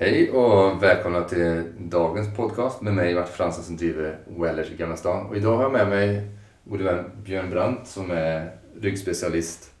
Hej 0.00 0.30
och 0.30 0.82
välkomna 0.82 1.24
till 1.24 1.64
dagens 1.78 2.36
podcast 2.36 2.82
med 2.82 2.94
mig 2.94 3.14
Martin 3.14 3.32
Fransson 3.32 3.64
som 3.64 3.76
driver 3.76 4.18
Wellers 4.26 4.70
i 4.70 4.76
Gamla 4.76 4.96
stan. 4.96 5.26
Och 5.26 5.36
idag 5.36 5.56
har 5.56 5.62
jag 5.62 5.72
med 5.72 5.88
mig 5.88 6.30
gode 6.64 6.84
vän 6.84 7.10
Björn 7.24 7.50
Brandt 7.50 7.88
som 7.88 8.10
är 8.10 8.50
ryggspecialist 8.80 9.72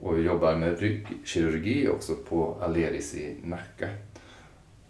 och 0.00 0.20
jobbar 0.20 0.54
med 0.54 0.78
ryggkirurgi 0.78 1.88
också 1.88 2.14
på 2.28 2.56
Aleris 2.60 3.14
i 3.14 3.36
Nacka. 3.44 3.88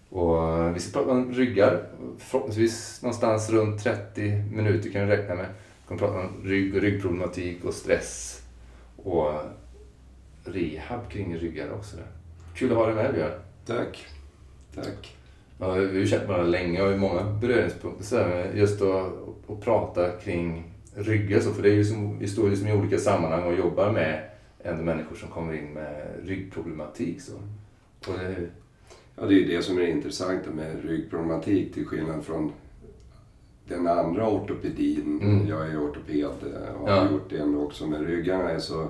Och 0.08 0.76
vi 0.76 0.80
ska 0.80 0.98
prata 0.98 1.10
om 1.10 1.32
ryggar, 1.32 1.86
förhoppningsvis 2.18 3.02
någonstans 3.02 3.50
runt 3.50 3.82
30 3.82 4.44
minuter 4.52 4.90
kan 4.90 5.06
vi 5.06 5.16
räkna 5.16 5.34
med. 5.34 5.46
Vi 5.46 5.88
kommer 5.88 5.98
prata 5.98 6.18
om 6.18 6.44
rygg 6.44 6.74
och 6.74 6.80
ryggproblematik 6.80 7.64
och 7.64 7.74
stress 7.74 8.42
och 8.96 9.32
rehab 10.44 11.10
kring 11.10 11.36
ryggar 11.36 11.72
också. 11.72 11.96
Kul 12.54 12.72
att 12.72 12.78
ha 12.78 12.86
dig 12.86 12.94
med 12.94 13.14
Björn. 13.14 13.40
Tack. 13.66 14.13
Tack. 14.74 15.16
Ja, 15.58 15.72
vi 15.72 15.98
har 15.98 16.06
känt 16.06 16.28
varandra 16.28 16.46
länge 16.48 16.82
och 16.82 16.88
har 16.88 16.96
många 16.96 17.22
beröringspunkter 17.40 18.04
så 18.04 18.16
här, 18.16 18.52
just 18.54 18.82
att, 18.82 19.12
att 19.48 19.60
prata 19.60 20.10
kring 20.10 20.64
ryggar 20.94 21.40
så, 21.40 21.50
för 21.52 21.62
det 21.62 21.68
är 21.68 21.74
ju 21.74 21.84
som, 21.84 22.18
vi 22.18 22.28
står 22.28 22.50
ju 22.50 22.56
som 22.56 22.68
i 22.68 22.72
olika 22.72 22.98
sammanhang 22.98 23.44
och 23.44 23.54
jobbar 23.58 23.92
med 23.92 24.30
ändå 24.62 24.82
människor 24.82 25.16
som 25.16 25.28
kommer 25.28 25.52
in 25.54 25.72
med 25.72 26.06
ryggproblematik. 26.24 27.20
Så. 27.20 27.32
Och 28.12 28.18
det, 28.18 28.36
Ja, 29.16 29.26
det 29.26 29.34
är 29.34 29.38
ju 29.38 29.56
det 29.56 29.62
som 29.62 29.76
är 29.76 29.80
det 29.80 29.90
intressanta 29.90 30.50
med 30.50 30.84
ryggproblematik 30.84 31.74
till 31.74 31.86
skillnad 31.86 32.24
från 32.24 32.52
den 33.68 33.86
andra 33.86 34.28
ortopedin. 34.30 35.20
Mm. 35.22 35.48
Jag 35.48 35.70
är 35.70 35.78
ortoped 35.88 36.24
och 36.80 36.88
har 36.88 36.96
Ja. 36.96 37.10
gjort 37.10 37.30
det 37.30 37.38
ändå 37.38 37.62
också. 37.62 37.86
Men 37.86 38.04
ryggarna 38.04 38.50
är 38.50 38.58
så 38.58 38.88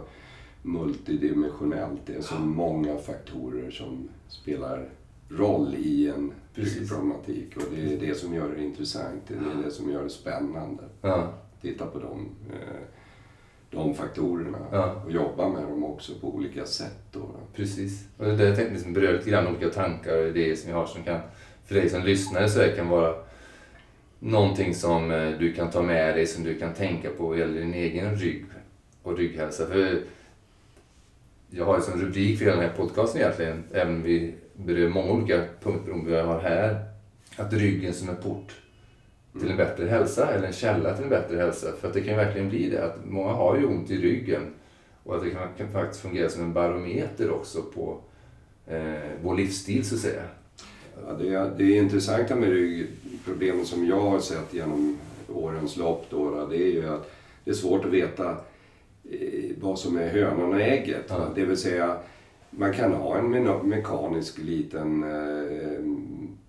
multidimensionellt. 0.62 2.00
Det 2.06 2.14
är 2.14 2.20
så 2.22 2.34
många 2.34 2.96
faktorer 2.96 3.70
som 3.70 4.08
spelar 4.28 4.88
roll 5.28 5.74
i 5.74 6.08
en 6.08 6.32
Precis. 6.54 6.78
ryggproblematik. 6.80 7.56
Och 7.56 7.62
det 7.74 7.92
är 7.94 8.08
det 8.08 8.14
som 8.14 8.34
gör 8.34 8.48
det 8.56 8.64
intressant. 8.64 9.22
Det 9.28 9.34
är 9.34 9.62
det 9.64 9.70
som 9.70 9.90
gör 9.90 10.02
det 10.02 10.10
spännande. 10.10 10.82
ja, 11.00 11.34
Titta 11.62 11.86
på 11.86 11.98
de, 11.98 12.28
eh, 12.52 12.80
de 13.70 13.94
faktorerna 13.94 14.58
Ja. 14.72 15.02
och 15.04 15.12
jobba 15.12 15.48
med 15.48 15.62
dem 15.62 15.84
också 15.84 16.12
på 16.20 16.34
olika 16.34 16.66
sätt. 16.66 16.98
Då. 17.12 17.30
precis. 17.54 18.04
Och 18.18 18.24
det 18.24 18.44
jag 18.44 18.56
tänkte 18.56 18.74
liksom 18.74 18.92
beröra 18.92 19.12
lite 19.16 19.30
grann 19.30 19.46
olika 19.46 19.68
tankar 19.70 20.18
och 20.18 20.26
idéer 20.28 20.54
som 20.54 20.70
jag 20.70 20.76
har 20.76 20.86
som 20.86 21.02
kan, 21.02 21.20
för 21.66 21.74
dig 21.74 21.88
som 21.88 22.02
lyssnare 22.02 22.48
så 22.48 22.60
kan 22.76 22.88
vara 22.88 23.14
någonting 24.18 24.74
som 24.74 25.10
eh, 25.10 25.30
du 25.38 25.52
kan 25.52 25.70
ta 25.70 25.82
med 25.82 26.14
dig, 26.16 26.26
som 26.26 26.44
du 26.44 26.58
kan 26.58 26.74
tänka 26.74 27.10
på 27.10 27.26
vad 27.28 27.38
gäller 27.38 27.60
din 27.60 27.74
egen 27.74 28.16
rygg 28.16 28.44
och 29.02 29.16
rygghälsa. 29.18 29.66
För 29.66 30.00
jag 31.50 31.64
har 31.64 31.76
ju 31.76 31.82
som 31.82 32.00
rubrik 32.00 32.38
för 32.38 32.44
hela 32.44 32.56
den 32.60 32.70
här 32.70 32.76
podcasten 32.76 33.20
egentligen, 33.20 33.64
även 33.72 33.94
om 33.94 34.02
vi 34.02 34.34
berör 34.56 34.88
många 34.88 35.12
olika 35.12 35.44
punkter 35.62 36.10
jag 36.10 36.26
har 36.26 36.40
här, 36.40 36.84
att 37.36 37.52
ryggen 37.52 37.94
som 37.94 38.08
en 38.08 38.16
port 38.16 38.54
till 39.40 39.50
en 39.50 39.56
bättre 39.56 39.86
hälsa 39.86 40.30
eller 40.30 40.46
en 40.46 40.52
källa 40.52 40.94
till 40.94 41.04
en 41.04 41.10
bättre 41.10 41.36
hälsa. 41.36 41.72
För 41.80 41.88
att 41.88 41.94
det 41.94 42.00
kan 42.00 42.16
verkligen 42.16 42.48
bli 42.48 42.70
det, 42.70 42.84
att 42.84 42.96
många 43.04 43.32
har 43.32 43.56
ju 43.56 43.66
ont 43.66 43.90
i 43.90 43.96
ryggen 43.96 44.42
och 45.02 45.16
att 45.16 45.22
det 45.22 45.30
kan, 45.30 45.48
kan 45.58 45.72
faktiskt 45.72 46.02
fungera 46.02 46.28
som 46.28 46.42
en 46.42 46.52
barometer 46.52 47.30
också 47.30 47.62
på 47.62 48.00
eh, 48.66 49.10
vår 49.22 49.34
livsstil 49.34 49.84
så 49.84 49.94
att 49.94 50.00
säga. 50.00 50.22
Ja, 51.06 51.12
det, 51.12 51.34
är, 51.34 51.50
det 51.56 51.64
är 51.64 51.82
intressanta 51.82 52.36
med 52.36 52.48
ryggproblemen 52.48 53.66
som 53.66 53.86
jag 53.86 54.00
har 54.00 54.20
sett 54.20 54.54
genom 54.54 54.98
årens 55.28 55.76
lopp 55.76 56.06
då, 56.10 56.46
det 56.46 56.56
är 56.56 56.72
ju 56.72 56.88
att 56.88 57.10
det 57.44 57.50
är 57.50 57.54
svårt 57.54 57.84
att 57.84 57.90
veta 57.90 58.30
eh, 59.10 59.50
vad 59.60 59.78
som 59.78 59.98
är 59.98 60.08
hönan 60.08 60.54
och 60.54 60.60
ägget. 60.60 61.04
Ja. 61.08 61.28
Det 61.34 61.44
vill 61.44 61.56
säga, 61.56 61.96
man 62.56 62.72
kan 62.72 62.92
ha 62.92 63.18
en 63.18 63.34
me- 63.34 63.62
mekanisk 63.62 64.38
liten 64.38 65.02
eh, 65.02 65.84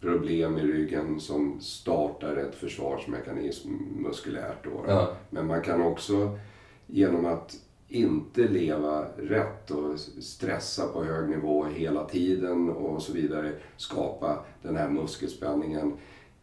problem 0.01 0.57
i 0.57 0.61
ryggen 0.61 1.19
som 1.19 1.61
startar 1.61 2.35
ett 2.35 2.55
försvarsmekanism 2.55 3.69
muskulärt. 3.95 4.63
Då, 4.63 4.69
då. 4.69 4.83
Ja. 4.87 5.13
Men 5.29 5.47
man 5.47 5.61
kan 5.61 5.81
också 5.81 6.39
genom 6.87 7.25
att 7.25 7.55
inte 7.87 8.41
leva 8.41 9.05
rätt 9.17 9.71
och 9.71 9.99
stressa 10.19 10.87
på 10.87 11.03
hög 11.03 11.29
nivå 11.29 11.65
hela 11.65 12.05
tiden 12.05 12.69
och 12.69 13.01
så 13.01 13.13
vidare 13.13 13.51
skapa 13.77 14.39
den 14.61 14.75
här 14.75 14.89
muskelspänningen 14.89 15.93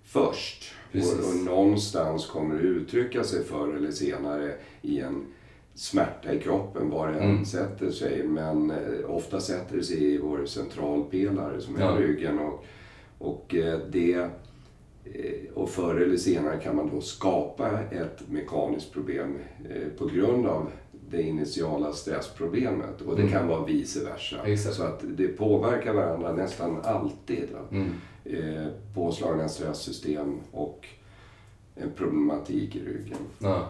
först. 0.02 0.74
Precis. 0.92 1.18
Och, 1.18 1.40
och 1.40 1.44
någonstans 1.44 2.26
kommer 2.26 2.54
det 2.54 2.62
uttrycka 2.62 3.24
sig 3.24 3.44
förr 3.44 3.74
eller 3.76 3.90
senare 3.90 4.54
i 4.82 5.00
en 5.00 5.26
smärta 5.74 6.32
i 6.34 6.40
kroppen 6.40 6.90
var 6.90 7.08
det 7.08 7.18
än 7.18 7.30
Mm. 7.30 7.44
sätter 7.44 7.90
sig. 7.90 8.22
Men 8.22 8.70
eh, 8.70 8.76
ofta 9.10 9.40
sätter 9.40 9.76
det 9.76 9.82
sig 9.82 10.04
i 10.14 10.18
vår 10.18 10.44
centralpelare 10.46 11.60
som 11.60 11.76
är 11.76 11.80
Ja. 11.80 11.96
ryggen. 11.98 12.38
Och, 12.38 12.64
och 13.18 13.54
eh, 13.54 13.78
det 13.90 14.28
Eh, 15.04 15.32
Och 15.54 15.68
förr 15.70 15.94
eller 15.96 16.16
senare 16.16 16.58
kan 16.60 16.76
man 16.76 16.90
då 16.90 17.00
skapa 17.00 17.80
ett 17.80 18.28
mekaniskt 18.30 18.92
problem 18.92 19.38
på 19.98 20.06
grund 20.06 20.46
av 20.46 20.70
det 21.10 21.22
initiala 21.22 21.92
stressproblemet. 21.92 23.00
Och 23.00 23.16
det 23.16 23.22
Mm. 23.22 23.32
kan 23.34 23.48
vara 23.48 23.64
vice 23.64 24.04
versa. 24.04 24.36
Exakt. 24.44 24.74
Så 24.76 24.82
att 24.82 25.04
det 25.16 25.28
påverkar 25.28 25.94
varandra 25.94 26.32
nästan 26.32 26.80
alltid. 26.84 27.48
Mm. 27.70 27.90
Påslagna 28.94 29.48
stresssystem 29.48 30.40
och 30.52 30.86
en 31.74 31.90
problematik 31.96 32.76
i 32.76 32.80
ryggen. 32.80 33.18
Ja. 33.38 33.68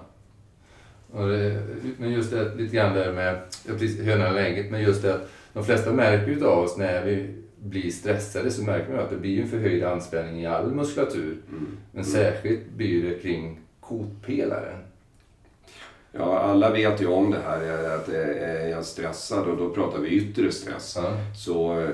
Det, 1.12 1.62
men 1.98 2.12
just 2.12 2.30
det 2.30 2.54
lite 2.54 2.76
grann 2.76 2.94
där 2.94 3.12
med, 3.12 3.40
precis, 3.66 4.00
hönan 4.00 4.34
och 4.34 4.40
ägget, 4.40 4.70
men 4.70 4.82
just 4.82 5.02
det 5.02 5.14
att 5.14 5.28
de 5.52 5.64
flesta 5.64 5.92
märker 5.92 6.32
ju 6.32 6.46
av 6.46 6.58
oss 6.58 6.76
när 6.76 7.04
vi 7.04 7.34
blir 7.58 7.90
stressade 7.90 8.50
så 8.50 8.62
märker 8.62 8.92
man 8.92 9.00
att 9.00 9.10
det 9.10 9.16
blir 9.16 9.42
en 9.42 9.48
förhöjd 9.48 9.84
anspänning 9.84 10.40
i 10.40 10.46
all 10.46 10.74
muskulatur. 10.74 11.36
Mm. 11.50 11.66
Men 11.92 12.04
särskilt 12.04 12.70
blir 12.70 13.02
det 13.02 13.18
kring 13.18 13.60
kotpelaren. 13.80 14.78
Ja, 16.12 16.38
alla 16.38 16.70
vet 16.70 17.02
ju 17.02 17.06
om 17.06 17.30
det 17.30 17.40
här 17.46 17.96
att 17.96 18.08
är 18.08 18.68
jag 18.68 18.84
stressad 18.84 19.48
och 19.48 19.56
då 19.56 19.70
pratar 19.70 19.98
vi 19.98 20.08
yttre 20.08 20.52
stress. 20.52 20.98
Ja. 21.02 21.12
så 21.36 21.80
eh, 21.80 21.88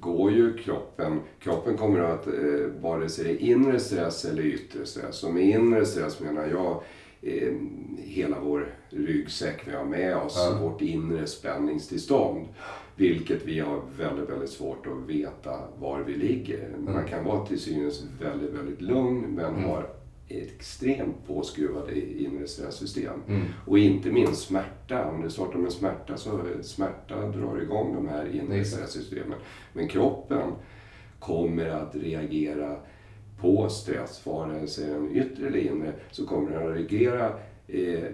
går 0.00 0.32
ju 0.32 0.56
kroppen, 0.56 1.20
kroppen 1.42 1.76
kommer 1.76 2.00
att, 2.00 2.26
eh, 2.26 2.32
vare 2.80 3.08
sig 3.08 3.24
det 3.24 3.30
är 3.30 3.46
inre 3.46 3.80
stress 3.80 4.24
eller 4.24 4.42
yttre 4.42 4.86
stress. 4.86 5.24
Och 5.24 5.34
med 5.34 5.42
inre 5.42 5.86
stress 5.86 6.20
menar 6.20 6.46
jag 6.46 6.82
eh, 7.22 7.52
hela 7.98 8.40
vår 8.40 8.74
ryggsäck 8.90 9.68
vi 9.68 9.72
har 9.76 9.84
med 9.84 10.16
oss, 10.16 10.36
Ja. 10.52 10.58
vårt 10.62 10.80
inre 10.80 11.26
spänningstillstånd. 11.26 12.48
Vilket 12.96 13.46
vi 13.46 13.58
har 13.60 13.82
väldigt, 13.98 14.30
väldigt 14.30 14.50
svårt 14.50 14.86
att 14.86 15.08
veta 15.10 15.58
var 15.78 16.00
vi 16.00 16.14
ligger. 16.14 16.74
Man 16.78 17.04
kan 17.04 17.24
vara 17.24 17.46
till 17.46 17.60
synes 17.60 18.04
väldigt, 18.20 18.50
väldigt 18.50 18.80
lugn 18.80 19.20
men 19.20 19.44
Mm. 19.54 19.64
har 19.64 19.90
extremt 20.28 21.26
påskruvade 21.26 22.00
inre 22.22 22.46
stresssystem. 22.46 23.20
Mm. 23.28 23.42
Och 23.66 23.78
inte 23.78 24.10
minst 24.10 24.42
smärta. 24.48 25.04
Om 25.10 25.22
det 25.22 25.30
startar 25.30 25.58
med 25.58 25.72
smärta 25.72 26.16
så 26.16 26.40
smärta 26.62 27.26
drar 27.26 27.62
igång 27.62 27.94
de 27.94 28.08
här 28.08 28.26
inre 28.36 28.56
Exakt. 28.60 28.76
stresssystemen. 28.90 29.38
Men 29.72 29.88
kroppen 29.88 30.52
kommer 31.18 31.66
att 31.66 31.94
reagera 31.96 32.76
på 33.40 33.68
stress, 33.68 34.26
vare 34.26 34.66
sig 34.66 34.86
den 34.86 35.16
yttre 35.16 35.46
eller 35.46 35.58
inre, 35.58 35.92
så 36.10 36.26
kommer 36.26 36.50
den 36.50 36.68
att 36.68 36.76
reagera 36.76 37.32
eh, 37.68 38.04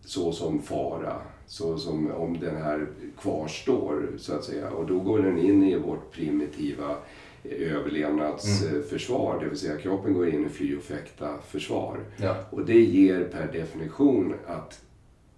så 0.00 0.32
som 0.32 0.62
fara. 0.62 1.20
Så 1.46 1.78
som 1.78 2.10
om 2.10 2.40
den 2.40 2.56
här 2.56 2.86
kvarstår, 3.18 4.08
så 4.16 4.34
att 4.34 4.44
säga. 4.44 4.70
Och 4.70 4.86
då 4.86 5.00
går 5.00 5.18
den 5.18 5.38
in 5.38 5.62
i 5.62 5.78
vårt 5.78 6.12
primitiva 6.12 6.96
eh, 7.44 7.72
överlevnadsförsvar, 7.72 9.40
det 9.40 9.48
vill 9.48 9.58
säga 9.58 9.76
kroppen 9.76 10.14
går 10.14 10.28
in 10.28 10.46
i 10.46 10.48
fly 10.48 10.76
och 10.76 10.82
fäkta 10.82 11.38
försvar. 11.38 12.00
Ja. 12.16 12.36
Och 12.50 12.66
det 12.66 12.80
ger 12.80 13.24
per 13.24 13.52
definition 13.52 14.34
att 14.46 14.80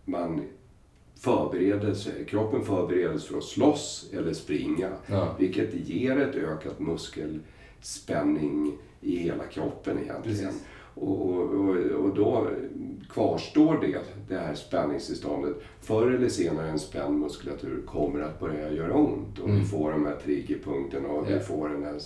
man 0.04 0.40
förbereder 1.20 1.94
sig, 1.94 2.24
kroppen 2.24 2.64
förbereder 2.64 3.18
sig 3.18 3.28
för 3.28 3.38
att 3.38 3.44
slåss 3.44 4.10
eller 4.12 4.32
springa. 4.32 4.90
Ja. 5.06 5.34
Vilket 5.38 5.74
ger 5.74 6.18
ett 6.18 6.34
ökat 6.34 6.80
muskelspänning 6.80 8.78
i 9.00 9.16
hela 9.18 9.44
kroppen 9.44 9.98
egentligen. 9.98 10.38
Precis. 10.48 10.64
Och, 10.94 11.40
och, 11.40 11.76
och, 11.76 12.14
då 12.14 12.50
kvarstår 13.10 13.80
det, 13.80 13.98
det 14.28 14.40
här 14.40 14.54
spänningstillståndet. 14.54 15.56
Förr 15.80 16.10
eller 16.10 16.28
senare 16.28 16.68
en 16.68 16.78
spänd 16.78 17.18
muskulatur 17.18 17.82
kommer 17.86 18.20
att 18.20 18.40
börja 18.40 18.72
göra 18.72 18.94
ont 18.94 19.38
och 19.38 19.48
Mm. 19.48 19.60
vi 19.60 19.66
får 19.66 19.92
de 19.92 20.06
här 20.06 20.16
triggerpunkterna 20.24 21.08
och 21.08 21.30
Ja. 21.30 21.34
vi 21.38 21.40
får 21.40 21.68
den 21.68 21.84
här 21.84 21.98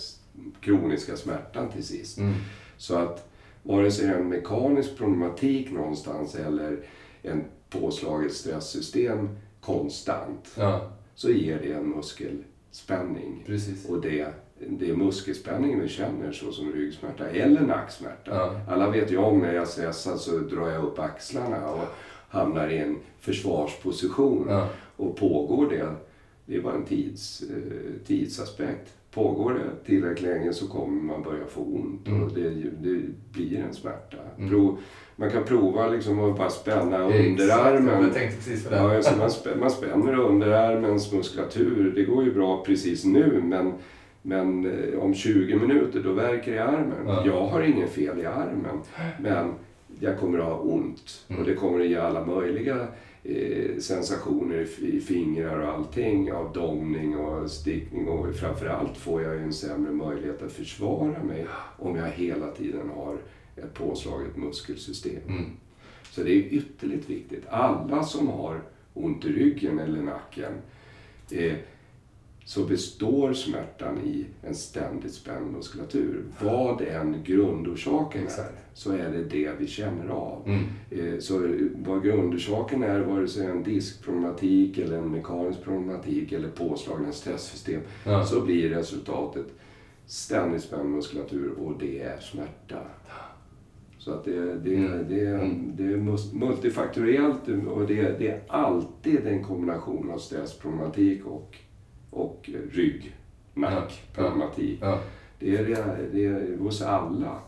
kroniska 0.61 1.15
smärtan 1.17 1.69
till 1.69 1.83
sist. 1.83 2.17
Mm. 2.17 2.33
Så 2.77 2.95
att 2.95 3.29
vare 3.63 3.91
sig 3.91 4.07
det 4.07 4.13
är 4.13 4.19
en 4.19 4.29
mekanisk 4.29 4.97
problematik 4.97 5.71
någonstans 5.71 6.35
eller 6.35 6.79
en 7.21 7.43
påslaget 7.69 8.33
stresssystem 8.33 9.29
konstant 9.61 10.51
ja, 10.57 10.91
så 11.15 11.31
ger 11.31 11.59
det 11.59 11.73
en 11.73 11.89
muskelspänning. 11.89 13.43
precis. 13.45 13.89
Och 13.89 14.01
det, 14.01 14.27
det 14.69 14.89
är 14.89 14.95
muskelspänningen 14.95 15.81
vi 15.81 15.87
känner 15.87 16.31
såsom 16.31 16.71
ryggsmärta 16.71 17.27
eller 17.27 17.61
nacksmärta. 17.61 18.31
Ja. 18.35 18.59
Alla 18.69 18.89
vet 18.89 19.11
ju 19.11 19.17
om 19.17 19.39
när 19.39 19.53
jag 19.53 19.61
är 19.61 19.65
stressad 19.65 20.19
så 20.19 20.37
drar 20.37 20.69
jag 20.69 20.83
upp 20.83 20.99
axlarna 20.99 21.69
och 21.69 21.83
hamnar 22.29 22.67
i 22.69 22.77
en 22.77 22.97
försvarsposition. 23.19 24.45
Ja. 24.49 24.67
Och 24.97 25.15
pågår 25.17 25.69
det, 25.69 25.89
det 26.45 26.55
är 26.55 26.61
bara 26.61 26.75
en 26.75 26.85
tids, 26.85 27.41
eh, 27.41 28.05
tidsaspekt. 28.07 28.93
pågår 29.13 29.53
det 29.53 29.85
tillräckligt 29.85 30.29
länge 30.29 30.53
så 30.53 30.67
kommer 30.67 31.01
man 31.01 31.23
börja 31.23 31.45
få 31.45 31.61
ont 31.61 32.07
Mm. 32.07 32.23
och 32.23 32.31
det, 32.33 32.49
det 32.81 33.01
blir 33.31 33.59
en 33.59 33.73
smärta. 33.73 34.17
Mm. 34.37 34.49
Prov, 34.49 34.77
man 35.15 35.31
kan 35.31 35.43
prova 35.43 35.87
liksom 35.87 36.19
att 36.19 36.37
bara 36.37 36.49
spänna 36.49 37.03
underarmen. 37.03 38.03
Jag 38.03 38.13
tänkte 38.13 38.37
precis 38.37 38.63
på 38.63 38.69
det. 38.69 38.75
Ja, 38.75 38.95
alltså 38.95 39.17
man, 39.17 39.31
spä, 39.31 39.55
man 39.59 39.71
spänner 39.71 40.19
underarmens 40.19 41.11
muskulatur. 41.11 41.91
Det 41.95 42.03
går 42.03 42.23
ju 42.23 42.33
bra 42.33 42.63
precis 42.65 43.05
nu 43.05 43.41
men, 43.43 43.73
men 44.25 44.65
eh, 44.65 44.99
om 44.99 45.13
20 45.13 45.55
minuter 45.55 46.03
då 46.03 46.13
det 46.13 46.47
i 46.47 46.57
armen. 46.57 47.07
Ja. 47.07 47.25
Jag 47.25 47.47
har 47.47 47.61
ingen 47.61 47.87
fel 47.87 48.19
i 48.19 48.25
armen 48.25 48.81
men 49.19 49.53
jag 49.99 50.19
kommer 50.19 50.39
att 50.39 50.45
ha 50.45 50.57
ont. 50.57 51.25
Mm. 51.27 51.41
Och 51.41 51.47
det 51.47 51.55
kommer 51.55 51.79
att 51.79 51.87
ge 51.87 51.95
alla 51.95 52.25
möjliga 52.25 52.87
eh, 53.23 53.77
sensationer 53.79 54.67
i, 54.79 54.99
fingrar 54.99 55.59
och 55.59 55.69
allting. 55.69 56.33
Av 56.33 56.53
domning 56.53 57.17
och 57.17 57.51
stickning 57.51 58.07
och 58.07 58.35
framförallt 58.35 58.97
får 58.97 59.21
jag 59.21 59.35
ju 59.35 59.43
en 59.43 59.53
sämre 59.53 59.91
möjlighet 59.91 60.43
att 60.43 60.51
försvara 60.51 61.23
mig 61.23 61.47
om 61.77 61.95
jag 61.95 62.07
hela 62.07 62.51
tiden 62.51 62.89
har 62.95 63.17
ett 63.55 63.73
påslaget 63.73 64.37
muskelsystem. 64.37 65.21
Mm. 65.27 65.45
Så 66.09 66.23
det 66.23 66.31
är 66.31 66.53
ytterligt 66.53 67.09
viktigt. 67.09 67.43
Alla 67.49 68.03
som 68.03 68.27
har 68.27 68.61
ont 68.93 69.25
i 69.25 69.29
ryggen 69.29 69.79
eller 69.79 70.01
nacken 70.01 70.53
eh, 71.31 71.53
så 72.45 72.63
består 72.63 73.33
smärtan 73.33 73.97
i 74.05 74.25
en 74.41 74.55
ständigt 74.55 75.13
spänd 75.13 75.51
muskulatur. 75.51 76.23
Vad 76.41 76.81
än 76.81 77.23
grundorsaken 77.23 78.21
är 78.21 78.25
Exakt. 78.25 78.53
så 78.73 78.91
är 78.91 79.09
det 79.11 79.23
det 79.23 79.51
vi 79.59 79.67
känner 79.67 80.09
av. 80.09 80.41
Mm. 80.45 80.63
Eh, 80.91 81.19
Så 81.19 81.47
vad 81.75 82.03
grundorsaken 82.03 82.83
är, 82.83 82.99
vare 82.99 83.27
sig 83.27 83.45
en 83.45 83.63
diskproblematik 83.63 84.77
eller 84.77 84.97
en 84.97 85.11
mekanisk 85.11 85.63
problematik 85.63 86.31
eller 86.31 86.49
påslagna 86.49 87.11
stresssystem, 87.11 87.81
Ja. 88.05 88.25
så 88.25 88.41
blir 88.41 88.69
resultatet 88.69 89.45
ständigt 90.05 90.63
spänd 90.63 90.89
muskulatur 90.89 91.51
och 91.59 91.79
det 91.79 91.99
är 92.01 92.19
smärta. 92.19 92.79
Så 93.97 94.11
att 94.11 94.25
det, 94.25 94.55
det, 94.55 94.75
Mm. 94.75 95.07
det, 95.09 95.25
Mm. 95.27 95.75
det 95.75 95.83
är 95.83 95.97
multifaktoriellt 96.39 97.47
och 97.67 97.87
det, 97.87 98.19
det 98.19 98.27
är 98.27 98.41
alltid 98.47 99.27
en 99.27 99.43
kombination 99.43 100.11
av 100.11 100.17
stressproblematik 100.17 101.25
och, 101.25 101.55
och 102.13 102.49
rygg, 102.71 103.15
nackproblematik. 103.53 104.79
Ja. 104.81 104.99
Det 105.39 105.55
är 105.55 105.63
det, 106.11 106.25
är 106.25 106.57
hos 106.57 106.81
alla. 106.81 107.39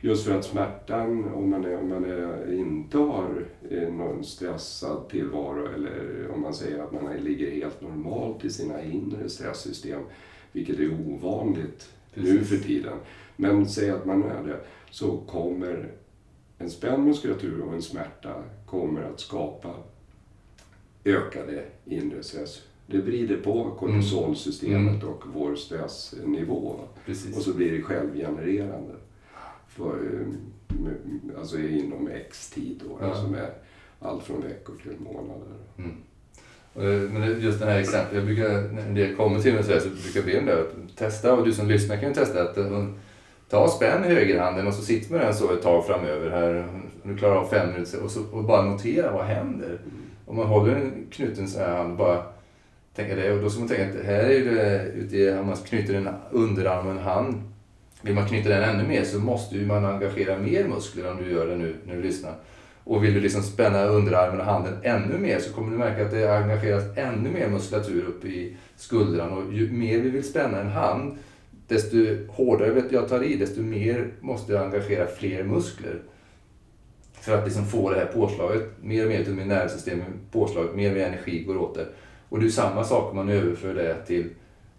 Just 0.00 0.26
för 0.26 0.38
att 0.38 0.44
smärtan, 0.44 1.34
om 1.34 1.50
man, 1.50 1.64
är, 1.64 1.78
om 1.78 1.88
man 1.88 2.04
är, 2.04 2.52
inte 2.52 2.98
har 2.98 3.44
eh, 3.70 3.92
någon 3.92 4.24
stressad 4.24 5.08
tillvaro 5.08 5.66
eller 5.74 6.28
om 6.34 6.40
man 6.42 6.54
säger 6.54 6.82
att 6.82 6.92
man 6.92 7.16
ligger 7.16 7.50
helt 7.50 7.80
normalt 7.80 8.44
i 8.44 8.50
sina 8.50 8.82
inre 8.82 9.28
stresssystem, 9.28 10.00
vilket 10.52 10.78
är 10.78 10.90
ovanligt 11.08 11.90
nu 12.14 12.38
Precis. 12.38 12.48
för 12.48 12.68
tiden. 12.68 12.98
Men 13.36 13.68
säg 13.68 13.90
att 13.90 14.06
man 14.06 14.22
är 14.22 14.42
det, 14.42 14.60
så 14.90 15.16
kommer 15.16 15.92
en 16.58 16.70
spänd 16.70 17.04
muskulatur 17.04 17.60
och 17.60 17.74
en 17.74 17.82
smärta 17.82 18.34
kommer 18.66 19.02
att 19.02 19.20
skapa 19.20 19.74
ökade 21.04 21.64
inre 21.84 22.22
stress. 22.22 22.62
Det 22.92 22.98
vrider 22.98 23.36
på 23.36 23.70
kortisolsystemet 23.78 25.02
och 25.02 25.22
vår 25.34 25.54
stressnivå. 25.54 26.80
Precis. 27.06 27.36
Och 27.36 27.42
så 27.42 27.54
blir 27.54 27.72
det 27.72 27.82
självgenererande. 27.82 28.94
För, 29.68 29.88
eh, 29.90 30.26
med- 30.78 31.36
alltså 31.38 31.58
inom 31.58 32.08
X 32.08 32.50
tid 32.50 32.82
då, 32.88 32.98
Ja. 33.06 33.14
som 33.14 33.34
är 33.34 33.50
allt 34.00 34.22
från 34.22 34.42
veckor 34.42 34.74
till 34.82 34.96
månader. 35.00 35.46
Mm. 35.78 35.90
Det- 36.74 37.12
Men 37.12 37.20
det- 37.22 37.38
just 37.38 37.60
det 37.60 37.66
här 37.66 37.78
exemplet, 37.78 38.14
jag 38.14 38.24
brukar, 38.24 38.72
när 38.72 38.94
del 38.94 39.16
kommer 39.16 39.40
till 39.40 39.54
mig 39.54 39.62
så, 39.64 39.72
här, 39.72 39.80
så 39.80 39.88
brukar 39.88 40.20
jag 40.20 40.24
be 40.24 40.36
dem 40.36 40.46
där 40.46 40.60
att 40.60 40.96
testa, 40.96 41.34
och 41.34 41.44
du 41.44 41.52
som 41.52 41.68
lyssnar 41.68 41.96
kan 41.96 42.08
ju 42.08 42.14
testa 42.14 42.42
att 42.42 42.56
eh, 42.58 42.86
ta 43.48 43.68
spänn 43.68 44.02
högerhanden 44.02 44.66
och 44.66 44.74
så 44.74 44.82
sitter 44.82 45.12
med 45.12 45.20
den 45.20 45.34
så 45.34 45.52
ett 45.52 45.62
tag 45.62 45.86
framöver 45.86 46.30
här, 46.30 46.68
om 47.04 47.10
du 47.12 47.16
klarar 47.18 47.36
av 47.36 47.46
fem 47.46 47.72
minuter, 47.72 48.02
och, 48.02 48.10
så, 48.10 48.20
och 48.32 48.44
bara 48.44 48.62
notera 48.70 49.12
vad 49.12 49.24
händer. 49.24 49.80
Om 50.26 50.36
man 50.36 50.46
håller 50.46 50.74
en 50.76 51.06
knuten 51.10 51.48
så 51.48 51.58
här 51.58 51.88
bara 51.88 52.22
tänka 52.94 53.14
det, 53.14 53.32
och 53.32 53.42
då 53.42 53.50
ska 53.50 53.60
man 53.60 53.68
tänka 53.68 53.98
att 53.98 54.04
här 54.04 54.24
är 54.24 54.44
det, 54.44 54.86
ute 54.94 55.16
i, 55.16 55.32
om 55.32 55.46
man 55.46 55.56
knyter 55.56 55.94
en 55.94 56.08
underarm 56.30 56.86
och 56.86 56.92
en 56.92 56.98
hand, 56.98 57.42
vill 58.02 58.14
man 58.14 58.28
knyta 58.28 58.48
den 58.48 58.62
ännu 58.62 58.88
mer 58.88 59.04
så 59.04 59.18
måste 59.18 59.56
ju 59.56 59.66
man 59.66 59.84
engagera 59.84 60.38
mer 60.38 60.68
muskler 60.68 61.10
om 61.10 61.16
du 61.16 61.30
gör 61.30 61.46
det 61.46 61.56
nu 61.56 61.76
när 61.86 61.96
du 61.96 62.02
lyssnar. 62.02 62.34
Och 62.84 63.04
vill 63.04 63.14
du 63.14 63.20
liksom 63.20 63.42
spänna 63.42 63.84
underarmen 63.84 64.40
och 64.40 64.46
handen 64.46 64.74
ännu 64.82 65.18
mer 65.18 65.38
så 65.38 65.52
kommer 65.52 65.70
du 65.70 65.78
märka 65.78 66.04
att 66.04 66.10
det 66.10 66.36
engageras 66.36 66.84
ännu 66.96 67.30
mer 67.30 67.48
muskulatur 67.48 68.04
upp 68.04 68.24
i 68.24 68.56
skuldran. 68.76 69.30
Och 69.30 69.52
ju 69.52 69.72
mer 69.72 69.98
vi 69.98 70.10
vill 70.10 70.24
spänna 70.24 70.60
en 70.60 70.68
hand, 70.70 71.18
desto 71.68 71.96
hårdare 72.28 72.82
jag 72.90 73.08
tar 73.08 73.22
i, 73.22 73.36
desto 73.36 73.62
mer 73.62 74.08
måste 74.20 74.52
jag 74.52 74.64
engagera 74.64 75.06
fler 75.06 75.44
muskler. 75.44 76.02
För 77.20 77.38
att 77.38 77.44
liksom 77.44 77.64
få 77.66 77.90
det 77.90 77.96
här 77.96 78.06
påslaget, 78.06 78.62
mer 78.80 79.04
och 79.04 79.10
mer 79.10 79.24
till 79.24 79.34
min 79.34 79.48
nervsystem, 79.48 80.02
påslaget, 80.32 80.74
mer 80.74 80.90
och 80.90 80.96
mer 80.96 81.06
energi 81.06 81.44
går 81.44 81.56
åt 81.56 81.74
det. 81.74 81.86
Och 82.32 82.40
det 82.40 82.46
är 82.46 82.50
samma 82.50 82.84
sak 82.84 83.10
om 83.10 83.16
man 83.16 83.28
överför 83.28 83.74
det 83.74 84.06
till 84.06 84.30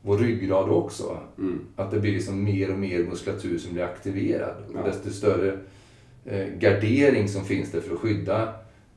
vår 0.02 0.18
ryggrad 0.18 0.70
också. 0.70 1.20
Mm. 1.38 1.60
Att 1.76 1.92
det 1.92 2.00
blir 2.00 2.12
liksom 2.12 2.44
mer 2.44 2.72
och 2.72 2.80
mer 2.80 3.04
muskulatur 3.04 3.58
som 3.58 3.74
blir 3.74 3.84
aktiverad. 3.84 4.56
Ja. 4.74 4.80
Och 4.80 4.88
desto 4.88 5.10
större 5.10 5.58
eh, 6.26 6.48
gardering 6.48 7.28
som 7.28 7.46
finns 7.46 7.72
det 7.72 7.82
för 7.82 7.94
att 7.94 8.00
skydda 8.00 8.54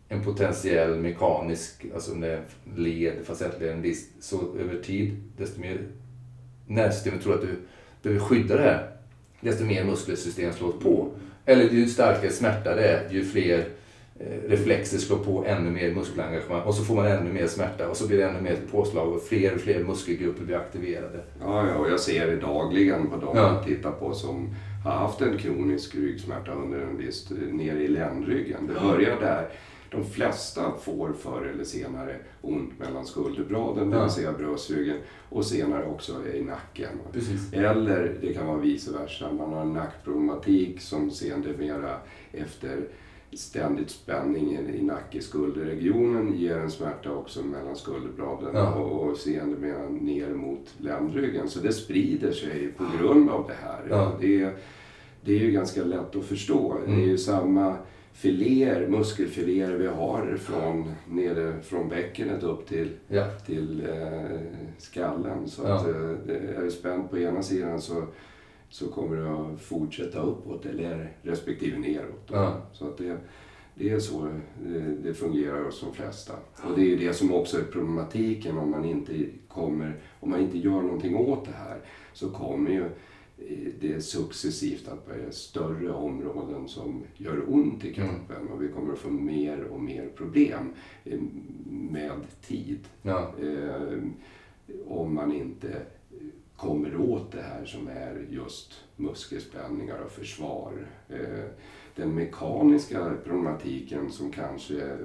en 0.09 0.25
potentiell 0.25 0.99
mekanisk, 0.99 1.87
alltså 1.95 2.13
om 2.13 2.21
det 2.21 2.29
är 2.29 2.43
led, 2.77 3.15
facettled, 3.25 3.71
en 3.71 3.83
disk, 3.83 4.11
så 4.21 4.57
över 4.59 4.83
tid, 4.83 5.17
desto 5.37 5.61
mer 5.61 5.81
nervsystemet 6.67 7.23
tror 7.23 7.35
att 7.35 7.43
du 7.43 7.57
behöver 8.03 8.25
skydda 8.25 8.57
det 8.57 8.63
här, 8.63 8.91
desto 9.41 9.65
mer 9.65 9.85
muskelsystem 9.85 10.53
slås 10.53 10.83
på. 10.83 11.11
Eller 11.45 11.71
ju 11.71 11.89
starkare 11.89 12.31
smärta 12.31 12.75
det 12.75 12.89
är, 12.89 13.11
ju 13.11 13.25
fler 13.25 13.65
reflexer 14.49 14.99
slår 14.99 15.19
på 15.19 15.45
ännu 15.47 15.71
mer 15.71 15.95
muskelengagemang 15.95 16.63
och 16.63 16.75
så 16.75 16.85
får 16.85 16.95
man 16.95 17.07
ännu 17.07 17.33
mer 17.33 17.47
smärta 17.47 17.89
och 17.89 17.97
så 17.97 18.07
blir 18.07 18.19
det 18.19 18.25
ännu 18.25 18.41
mer 18.41 18.57
påslag 18.71 19.13
och 19.13 19.23
fler 19.23 19.55
och 19.55 19.61
fler 19.61 19.85
muskelgrupper 19.85 20.45
blir 20.45 20.57
aktiverade. 20.57 21.21
Ja, 21.41 21.69
ja, 21.69 21.75
och 21.75 21.91
jag 21.91 22.01
ser 22.01 22.27
det 22.27 22.37
dagligen 22.37 23.11
på 23.11 23.17
de 23.17 23.37
Ja. 23.37 23.55
jag 23.55 23.65
tittar 23.65 23.91
på 23.91 24.15
som 24.15 24.55
har 24.85 24.93
haft 24.93 25.21
en 25.21 25.39
kronisk 25.39 25.95
ryggsmärta 25.95 26.53
under 26.53 26.81
en 26.81 26.97
viss 26.97 27.31
ner 27.53 27.77
i 27.77 27.89
ländryggen. 27.89 28.67
Det 28.67 28.81
börjar 28.81 29.21
där. 29.21 29.49
De 29.91 30.05
flesta 30.05 30.73
får 30.81 31.13
förr 31.13 31.51
eller 31.55 31.65
senare 31.65 32.17
ont 32.41 32.79
mellan 32.79 33.07
skulderbladen, 33.07 33.91
det 33.91 34.01
vill 34.01 34.11
säga 34.11 34.33
bröstryggen, 34.33 34.97
och 35.29 35.45
senare 35.45 35.87
också 35.87 36.13
i 36.35 36.43
nacken. 36.43 36.89
Precis. 37.13 37.53
Eller 37.53 38.13
det 38.21 38.35
kan 38.35 38.47
vara 38.47 38.59
vice 38.59 38.93
versa, 38.93 39.33
man 39.33 39.53
har 39.53 39.63
en 39.63 39.73
nackproblematik 39.73 40.81
som 40.81 41.11
sedermera 41.11 41.97
efter 42.33 42.89
ständigt 43.33 43.91
spänning 43.91 44.59
i 44.75 44.83
nacke-skulderregionen 44.83 46.33
ger 46.39 46.57
en 46.59 46.71
smärta 46.71 47.13
också 47.13 47.43
mellan 47.43 47.77
skulderbladen 47.77 48.51
Ja. 48.55 48.75
och, 48.75 49.09
och 49.11 49.17
sedermera 49.17 49.89
ner 49.89 50.29
mot 50.35 50.75
ländryggen. 50.79 51.49
Så 51.49 51.61
det 51.61 51.73
sprider 51.73 52.33
sig 52.33 52.69
på 52.77 52.85
grund 52.99 53.31
av 53.31 53.47
det 53.49 53.55
här. 53.55 53.87
Ja. 53.91 54.13
Det, 54.21 54.43
är, 54.43 54.55
det 55.25 55.33
är 55.33 55.39
ju 55.39 55.51
ganska 55.51 55.85
lätt 55.85 56.17
att 56.17 56.25
förstå. 56.25 56.77
Det 56.87 56.91
är 56.93 56.95
Mm. 56.97 57.09
ju 57.09 57.19
samma 57.19 57.77
filéer, 58.13 58.89
muskelfiléer 58.89 59.73
vi 59.73 59.87
har 59.87 60.37
från, 60.41 60.91
nere 61.09 61.63
från 61.63 61.89
bäckenet 61.89 62.43
upp 62.43 62.67
till 62.69 62.89
Ja. 63.09 63.25
till 63.47 63.87
eh, 63.89 64.39
skallen. 64.79 65.49
Så 65.49 65.63
att, 65.63 65.87
eh, 65.89 65.95
är 66.59 66.63
du 66.65 66.71
spänd 66.71 67.11
på 67.11 67.19
ena 67.19 67.43
sidan 67.43 67.81
så, 67.81 68.05
så 68.69 68.89
kommer 68.89 69.17
du 69.17 69.29
att 69.29 69.61
fortsätta 69.61 70.21
uppåt 70.23 70.67
eller 70.67 71.13
respektive 71.23 71.79
neråt. 71.79 72.29
Ja. 72.33 72.63
Så 72.73 72.87
att 72.87 72.99
det, 72.99 73.19
det 73.75 73.91
är 73.91 73.99
så 73.99 74.29
det, 74.65 74.81
det 75.03 75.15
fungerar 75.15 75.65
hos 75.65 75.81
de 75.81 75.93
flesta. 75.95 76.33
Och 76.65 76.77
det 76.77 76.83
är 76.83 76.87
ju 76.87 76.97
det 76.97 77.15
som 77.15 77.33
också 77.35 77.59
är 77.59 77.65
problematiken 77.65 78.59
om 78.59 78.71
man 78.71 78.85
inte 78.85 79.27
kommer, 79.49 80.01
om 80.21 80.31
man 80.31 80.41
inte 80.41 80.59
gör 80.59 80.83
någonting 80.83 81.17
åt 81.17 81.45
det 81.45 81.53
här 81.53 81.79
så 82.13 82.31
kommer 82.31 82.71
ju 82.71 82.85
eh, 83.39 83.73
det 83.81 84.01
successivt 84.01 84.89
att 84.89 85.07
bli 85.07 85.33
större 85.33 85.93
områden 85.93 86.69
som 86.69 87.03
gör 87.17 87.45
ont 87.55 87.85
i 87.85 87.95
kroppen 87.95 88.49
och 88.53 88.63
vi 88.63 88.69
kommer 88.69 88.93
att 88.93 88.99
få 88.99 89.11
mer 89.11 89.65
och 89.65 89.81
mer 89.81 90.09
problem 90.17 90.73
eh, 91.05 91.21
med 91.67 92.21
tid 92.47 92.79
Ja. 93.03 93.33
eh, 93.43 93.99
om 94.87 95.15
man 95.15 95.33
inte 95.33 95.83
kommer 96.57 97.01
åt 97.01 97.33
det 97.33 97.43
här 97.43 97.65
som 97.65 97.89
är 97.89 98.27
just 98.31 98.75
muskelspänningar 98.97 99.99
och 100.05 100.13
försvar. 100.13 100.73
Eh, 101.09 101.45
den 101.95 102.15
mekaniska 102.15 103.13
problematiken 103.25 104.13
som 104.13 104.33
kanske 104.33 104.99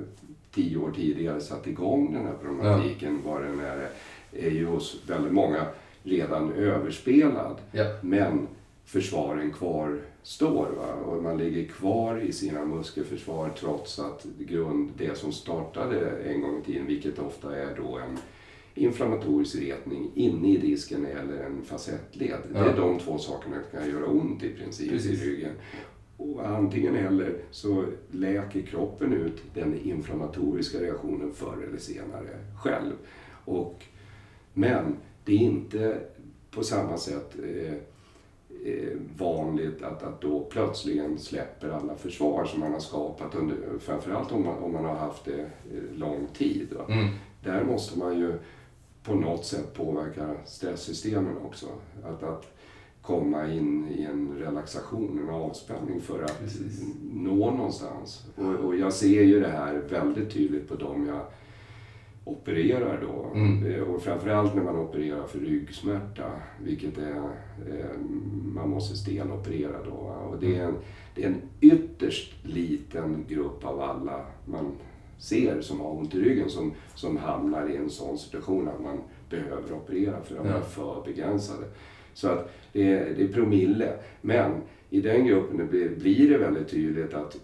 tio 0.52 0.78
år 0.78 0.92
tidigare 0.92 1.42
satte 1.42 1.70
igång 1.70 2.14
den 2.14 2.26
här 2.26 2.36
problematiken, 2.42 3.22
vad 3.26 3.42
den 3.42 3.60
är, 3.60 3.90
är 4.32 4.52
ju 4.52 4.66
hos 4.66 5.02
väldigt 5.08 5.34
många 5.34 5.66
redan 6.04 6.54
överspelad. 6.54 7.58
Ja. 7.72 7.86
Men 8.02 8.48
försvaren 8.86 9.54
kvarstår. 9.54 10.70
Va? 10.78 10.94
Och 11.06 11.24
man 11.24 11.38
ligger 11.38 11.66
kvar 11.66 12.18
i 12.18 12.32
sina 12.32 12.66
muskelförsvar 12.66 13.52
trots 13.60 14.00
att 14.00 14.26
grund, 14.40 14.92
det 14.98 15.18
som 15.18 15.32
startade 15.32 16.10
en 16.10 16.42
gång 16.42 16.60
i 16.60 16.66
tiden, 16.66 16.88
vilket 16.88 17.20
ofta 17.20 17.56
är 17.56 17.76
då 17.76 17.98
en 17.98 18.18
inflammatorisk 18.82 19.56
retning 19.56 20.12
inne 20.16 20.48
i 20.48 20.58
disken 20.58 21.06
eller 21.06 21.44
en 21.44 21.64
facettled. 21.64 22.40
Det 22.54 22.60
är 22.60 22.78
de 22.78 23.00
två 23.00 23.18
sakerna 23.18 23.56
som 23.56 23.80
kan 23.80 23.90
göra 23.90 24.06
ont 24.06 24.44
i 24.44 24.50
princip 24.50 24.90
Precis. 24.90 25.22
i 25.22 25.26
ryggen. 25.26 25.52
Och 26.18 26.48
antingen 26.48 26.96
eller 26.96 27.36
så 27.52 27.86
läker 28.12 28.62
kroppen 28.62 29.14
ut 29.14 29.44
den 29.54 29.80
inflammatoriska 29.80 30.80
reaktionen 30.80 31.34
förr 31.34 31.66
eller 31.68 31.78
senare 31.78 32.28
själv. 32.64 32.94
Och, 33.46 33.84
men 34.54 34.98
det 35.26 35.34
är 35.34 35.40
inte 35.40 36.00
på 36.52 36.64
samma 36.64 36.98
sätt 36.98 37.36
eh, 37.44 37.74
eh, 38.66 38.98
vanligt 39.18 39.84
att, 39.84 40.04
att 40.04 40.22
då 40.22 40.40
plötsligen 40.40 41.20
släpper 41.20 41.70
alla 41.70 41.96
försvar 41.96 42.46
som 42.46 42.60
man 42.60 42.74
har 42.74 42.80
skapat, 42.80 43.36
under, 43.36 43.58
framförallt 43.80 44.32
om 44.32 44.44
man, 44.44 44.64
om 44.64 44.74
man 44.74 44.86
har 44.86 44.96
haft 44.96 45.26
det 45.26 45.42
eh, 45.42 45.98
lång 45.98 46.28
tid. 46.34 46.74
Mm. 46.90 47.08
Där 47.44 47.64
måste 47.64 48.00
man 48.00 48.20
ju 48.20 48.34
på 49.04 49.16
något 49.16 49.46
sätt 49.46 49.74
påverka 49.74 50.36
stresssystemen 50.46 51.38
också. 51.46 51.66
Att, 52.04 52.24
att 52.24 52.48
komma 53.02 53.48
in 53.54 53.88
i 53.90 54.04
en 54.04 54.34
relaxation, 54.38 55.20
en 55.24 55.30
avspänning 55.36 56.02
för 56.02 56.24
att 56.24 56.40
Precis. 56.40 56.84
nå 57.14 57.52
någonstans. 57.52 58.26
Och, 58.36 58.66
och 58.66 58.76
jag 58.76 58.94
ser 58.94 59.24
ju 59.24 59.40
det 59.40 59.48
här 59.48 59.74
väldigt 59.90 60.32
tydligt 60.34 60.70
på 60.70 60.76
dem 60.76 61.08
jag 61.08 61.22
opererar 62.26 63.02
då. 63.02 63.40
Mm. 63.40 63.66
Eh, 63.72 63.82
Och 63.82 64.02
framförallt 64.02 64.56
när 64.56 64.64
man 64.64 64.76
opererar 64.76 65.24
för 65.28 65.40
ryggsmärta, 65.40 66.32
vilket 66.64 66.98
är, 66.98 67.16
eh, 67.70 67.98
man 68.54 68.70
måste 68.70 68.98
stenoperera 68.98 69.84
då. 69.86 69.92
Och 70.32 70.40
det 70.40 70.56
är, 70.58 70.66
en, 70.66 70.76
det 71.16 71.24
är 71.24 71.28
en 71.28 71.42
ytterst 71.62 72.34
liten 72.46 73.26
grupp 73.28 73.66
av 73.66 73.82
alla 73.82 74.26
man 74.46 74.72
ser 75.22 75.62
som 75.62 75.80
har 75.80 75.90
ont 75.92 76.16
i 76.16 76.20
ryggen 76.20 76.50
som, 76.50 76.74
som 76.96 77.18
hamnar 77.18 77.70
i 77.70 77.78
en 77.78 77.90
sån 77.90 78.18
situation 78.18 78.68
att 78.68 78.82
man 78.82 78.98
behöver 79.30 79.74
operera 79.74 80.22
för 80.24 80.36
att 80.38 80.44
de 80.44 80.50
Ja. 80.50 80.56
är 80.58 80.62
för 80.62 81.04
begränsade. 81.06 81.64
Så 82.14 82.28
att 82.28 82.52
det 82.74 82.94
är, 82.94 83.14
det 83.18 83.24
är 83.24 83.28
promille. 83.28 83.94
Men 84.22 84.52
i 84.90 85.02
den 85.02 85.26
gruppen 85.26 85.58
det 85.58 85.64
blir, 85.66 85.90
blir 85.90 86.30
det 86.30 86.38
väldigt 86.38 86.70
tydligt 86.70 87.14
att 87.14 87.38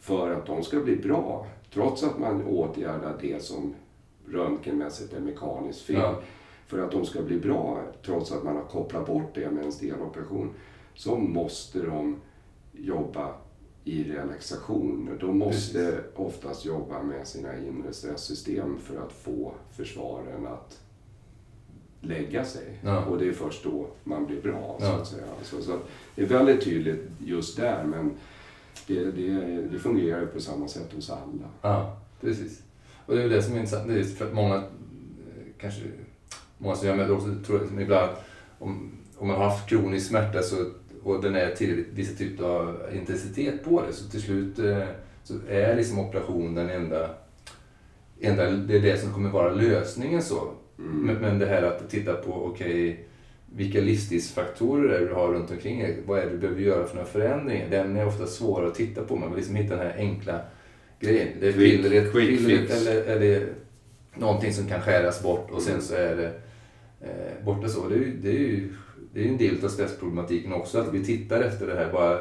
för 0.00 0.30
att 0.34 0.46
de 0.46 0.62
ska 0.62 0.80
bli 0.80 0.96
bra, 0.96 1.46
trots 1.74 2.02
att 2.04 2.18
man 2.18 2.44
åtgärdar 2.44 3.16
det 3.20 3.42
som 3.42 3.74
röntgenmässigt 4.28 5.12
är 5.12 5.20
mekaniskt 5.20 5.80
fel, 5.82 5.96
Ja. 5.96 6.20
för 6.66 6.78
att 6.78 6.90
de 6.92 7.04
ska 7.06 7.22
bli 7.22 7.38
bra, 7.38 7.82
trots 8.04 8.32
att 8.32 8.44
man 8.44 8.56
har 8.56 8.64
kopplat 8.64 9.06
bort 9.06 9.34
det 9.34 9.50
med 9.50 9.64
en 9.64 9.72
stenoperation, 9.72 10.50
så 10.94 11.16
måste 11.16 11.82
de 11.82 12.16
jobba 12.72 13.34
i 13.88 14.04
relaxation. 14.12 15.16
De 15.20 15.38
måste 15.38 15.72
Precis. 15.78 16.00
oftast 16.16 16.64
jobba 16.64 17.02
med 17.02 17.26
sina 17.26 17.56
inre 17.58 17.92
stresssystem 17.92 18.78
för 18.78 18.96
att 19.06 19.12
få 19.12 19.54
försvaren 19.76 20.46
att 20.46 20.78
lägga 22.00 22.44
sig. 22.44 22.78
Ja. 22.82 23.04
Och 23.04 23.18
det 23.18 23.28
är 23.28 23.32
först 23.32 23.64
då 23.64 23.86
man 24.04 24.26
blir 24.26 24.42
bra, 24.42 24.76
så 24.80 24.86
Ja. 24.86 24.92
att 24.92 25.06
säga. 25.08 25.24
Så, 25.42 25.62
så 25.62 25.72
att 25.72 25.88
det 26.14 26.22
är 26.22 26.26
väldigt 26.26 26.64
tydligt 26.64 27.04
just 27.24 27.56
där, 27.56 27.84
men 27.84 28.10
det, 28.86 29.04
det, 29.04 29.62
det 29.72 29.78
fungerar 29.78 30.20
ju 30.20 30.26
på 30.26 30.40
samma 30.40 30.68
sätt 30.68 30.92
hos 30.94 31.10
alla. 31.10 31.48
Ja, 31.62 31.96
precis. 32.20 32.62
Och 33.06 33.14
det 33.14 33.20
är 33.22 33.28
väl 33.28 33.36
det 33.36 33.42
som 33.42 33.54
är 33.54 33.58
intressant. 33.58 33.88
Det 33.88 34.00
är 34.00 34.04
för 34.04 34.26
att 34.26 34.34
många, 34.34 34.54
eh, 34.56 34.62
kanske, 35.58 35.80
många 36.58 36.76
som 36.76 36.88
jag 36.88 36.96
möter 36.96 37.14
också 37.14 37.34
tror 37.46 37.80
ibland 37.80 38.10
om, 38.58 38.90
om 39.18 39.28
man 39.28 39.36
har 39.36 39.44
haft 39.44 39.68
kronisk 39.68 40.08
smärta 40.08 40.42
så, 40.42 40.56
och 41.08 41.22
den 41.22 41.34
är 41.34 41.50
till 41.50 41.84
vissa 41.92 42.18
typer 42.18 42.44
av 42.44 42.76
intensitet 42.94 43.64
på 43.64 43.82
det 43.82 43.92
så 43.92 44.10
till 44.10 44.22
slut 44.22 44.58
eh, 44.58 44.82
så 45.24 45.34
är 45.48 45.76
liksom 45.76 45.98
operation 45.98 46.54
den 46.54 46.70
enda, 46.70 47.10
enda 48.20 48.50
det 48.50 48.76
är 48.76 48.80
det 48.80 49.00
som 49.00 49.12
kommer 49.12 49.30
vara 49.30 49.52
lösningen 49.52 50.22
så. 50.22 50.52
Mm. 50.78 50.96
Men, 51.06 51.16
men 51.16 51.38
det 51.38 51.46
här 51.46 51.62
att 51.62 51.90
titta 51.90 52.14
på, 52.14 52.32
okej, 52.44 53.04
vilka 53.54 53.80
livsstilsfaktorer 53.80 55.00
du 55.00 55.14
har 55.14 55.28
runt 55.28 55.50
omkring 55.50 55.78
dig? 55.78 55.98
Vad 56.06 56.18
är 56.18 56.24
det 56.26 56.30
du 56.30 56.38
behöver 56.38 56.60
göra 56.60 56.86
för 56.86 56.94
några 56.94 57.08
förändringar? 57.08 57.70
Den 57.70 57.96
är 57.96 58.06
ofta 58.06 58.26
svår 58.26 58.66
att 58.66 58.74
titta 58.74 59.02
på. 59.02 59.16
Man 59.16 59.28
vill 59.28 59.36
liksom 59.36 59.56
hitta 59.56 59.76
den 59.76 59.86
här 59.86 59.96
enkla 59.98 60.40
grejen. 61.00 61.28
Det 61.40 61.48
är 61.48 61.52
Quick- 61.52 61.82
pillret, 61.82 62.12
quick 62.12 62.46
pillret 62.46 62.70
eller 62.70 63.02
är 63.04 63.20
det 63.20 63.46
någonting 64.14 64.52
som 64.52 64.66
kan 64.68 64.80
skäras 64.80 65.22
bort 65.22 65.50
och 65.50 65.62
sen 65.62 65.82
så 65.82 65.94
är 65.94 66.16
det 66.16 66.32
eh, 67.00 67.44
borta 67.44 67.68
så. 67.68 67.88
Det 67.88 67.94
är 67.94 68.12
det 68.22 68.28
är 68.28 68.32
ju 68.38 68.68
det 69.18 69.22
är 69.22 69.26
ju 69.26 69.32
en 69.32 69.38
del 69.38 69.64
av 69.64 69.68
stressproblematiken 69.68 70.52
också, 70.52 70.78
att 70.78 70.94
vi 70.94 71.04
tittar 71.04 71.40
efter 71.40 71.66
det 71.66 71.74
här. 71.74 71.92
Bara 71.92 72.18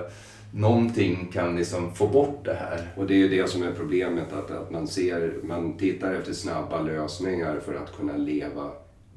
någonting 0.54 1.30
kan 1.34 1.56
liksom 1.56 1.96
få 1.96 2.08
bort 2.08 2.46
det 2.46 2.54
här. 2.54 2.88
Och 2.96 3.08
det 3.08 3.14
är 3.14 3.18
ju 3.18 3.28
det 3.30 3.50
som 3.50 3.64
är 3.64 3.72
problemet, 3.72 4.34
att, 4.34 4.52
att 4.52 4.72
man, 4.72 4.88
ser, 4.88 5.34
man 5.44 5.78
tittar 5.78 6.14
efter 6.14 6.34
snabba 6.34 6.82
lösningar 6.82 7.60
för 7.60 7.76
att 7.76 7.98
kunna 7.98 8.18
leva 8.18 8.72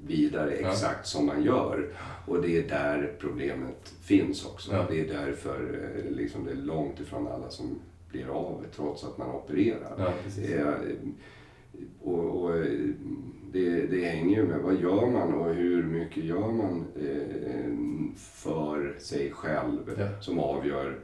vidare 0.06 0.58
Ja. 0.62 0.68
exakt 0.68 1.06
som 1.06 1.26
man 1.26 1.42
gör. 1.42 1.88
Och 2.26 2.42
det 2.42 2.58
är 2.58 2.68
där 2.68 3.12
problemet 3.20 3.94
finns 4.02 4.46
också. 4.46 4.72
Ja. 4.72 4.86
Det 4.90 5.00
är 5.00 5.08
därför 5.26 5.90
eh, 5.96 6.16
liksom, 6.16 6.44
det 6.44 6.50
är 6.50 6.56
långt 6.56 7.00
ifrån 7.00 7.26
alla 7.26 7.50
som 7.50 7.80
blir 8.10 8.28
av 8.28 8.64
trots 8.76 9.04
att 9.04 9.18
man 9.18 9.30
opererar. 9.30 9.94
Ja, 9.98 10.12
precis. 10.24 10.50
Och, 12.02 12.44
och, 12.44 12.54
det, 13.52 13.86
det 13.86 14.04
hänger 14.04 14.36
ju 14.36 14.46
med 14.46 14.58
vad 14.60 14.80
gör 14.80 15.06
man 15.06 15.34
och 15.34 15.54
hur 15.54 15.82
mycket 15.82 16.24
gör 16.24 16.52
man 16.52 16.84
eh, 17.00 17.72
för 18.16 18.94
sig 18.98 19.30
själv 19.30 19.94
Ja. 19.98 20.20
som 20.20 20.38
avgör, 20.38 20.98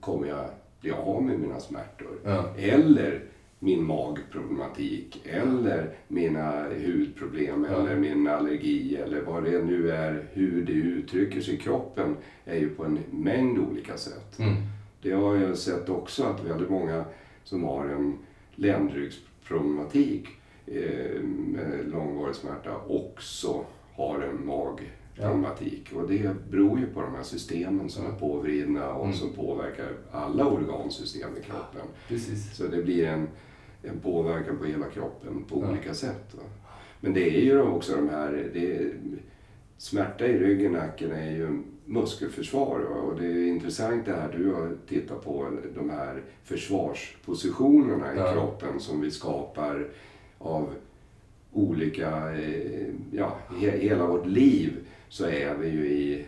kommer 0.00 0.26
jag 0.28 0.50
bli 0.80 0.90
av 0.90 1.22
med 1.22 1.40
mina 1.40 1.60
smärtor? 1.60 2.18
Ja. 2.24 2.54
Eller 2.58 3.22
min 3.58 3.84
magproblematik, 3.84 5.22
eller 5.24 5.94
mina 6.08 6.64
hudproblem, 6.86 7.66
Ja. 7.70 7.76
eller 7.80 7.96
min 7.96 8.26
allergi, 8.26 8.96
eller 8.96 9.20
vad 9.22 9.44
det 9.44 9.62
nu 9.64 9.90
är, 9.90 10.24
hur 10.32 10.64
det 10.64 10.72
uttrycker 10.72 11.40
sig 11.40 11.54
i 11.54 11.58
kroppen, 11.58 12.16
är 12.44 12.56
ju 12.58 12.68
på 12.68 12.84
en 12.84 12.98
mängd 13.10 13.58
olika 13.58 13.96
sätt. 13.96 14.38
Mm. 14.38 14.54
Det 15.02 15.12
har 15.12 15.36
jag 15.36 15.56
sett 15.58 15.88
också 15.88 16.24
att 16.24 16.44
väldigt 16.44 16.70
många 16.70 17.04
som 17.44 17.64
har 17.64 17.84
en 17.88 18.18
ländryggsproblematik 18.54 20.28
med 20.66 21.88
långvarig 21.92 22.34
smärta 22.34 22.76
också 22.88 23.64
har 23.94 24.20
en 24.20 24.46
magproblematik. 24.46 25.92
Och 25.96 26.08
det 26.08 26.30
beror 26.50 26.78
ju 26.80 26.86
på 26.86 27.00
de 27.00 27.14
här 27.14 27.22
systemen 27.22 27.88
som 27.88 28.06
är 28.06 28.12
påvridna 28.12 28.92
och 28.94 29.04
Mm. 29.04 29.16
som 29.16 29.32
påverkar 29.32 29.92
alla 30.12 30.46
organsystem 30.46 31.36
i 31.36 31.42
kroppen. 31.42 31.86
Precis. 32.08 32.56
Så 32.56 32.66
det 32.66 32.82
blir 32.82 33.06
en, 33.06 33.28
en 33.82 34.00
påverkan 34.00 34.58
på 34.58 34.64
hela 34.64 34.86
kroppen 34.86 35.44
på 35.48 35.60
Ja. 35.64 35.70
olika 35.70 35.94
sätt. 35.94 36.34
Va? 36.34 36.42
Men 37.00 37.14
det 37.14 37.36
är 37.38 37.40
ju 37.44 37.60
också 37.62 37.96
de 37.96 38.08
här... 38.08 38.50
Det 38.54 38.76
är, 38.76 38.92
smärta 39.78 40.26
i 40.26 40.38
ryggen, 40.38 40.72
nacken 40.72 41.12
är 41.12 41.30
ju 41.30 41.62
muskelförsvar. 41.84 42.80
Va? 42.80 42.96
Och 43.00 43.20
det 43.20 43.26
är 43.26 43.46
intressant 43.46 44.06
det 44.06 44.12
här 44.12 44.32
du 44.38 44.52
har 44.54 44.76
tittat 44.88 45.24
på, 45.24 45.50
de 45.74 45.90
här 45.90 46.22
försvarspositionerna 46.44 48.14
i 48.14 48.18
Ja. 48.18 48.32
kroppen 48.32 48.80
som 48.80 49.00
vi 49.00 49.10
skapar 49.10 49.88
av 50.40 50.68
olika... 51.52 52.32
eh, 52.32 52.86
Ja, 53.12 53.38
he, 53.60 53.70
hela 53.78 54.06
vårt 54.06 54.26
liv 54.26 54.72
så 55.08 55.24
är 55.26 55.54
vi 55.54 55.68
ju 55.68 55.86
i 55.86 56.24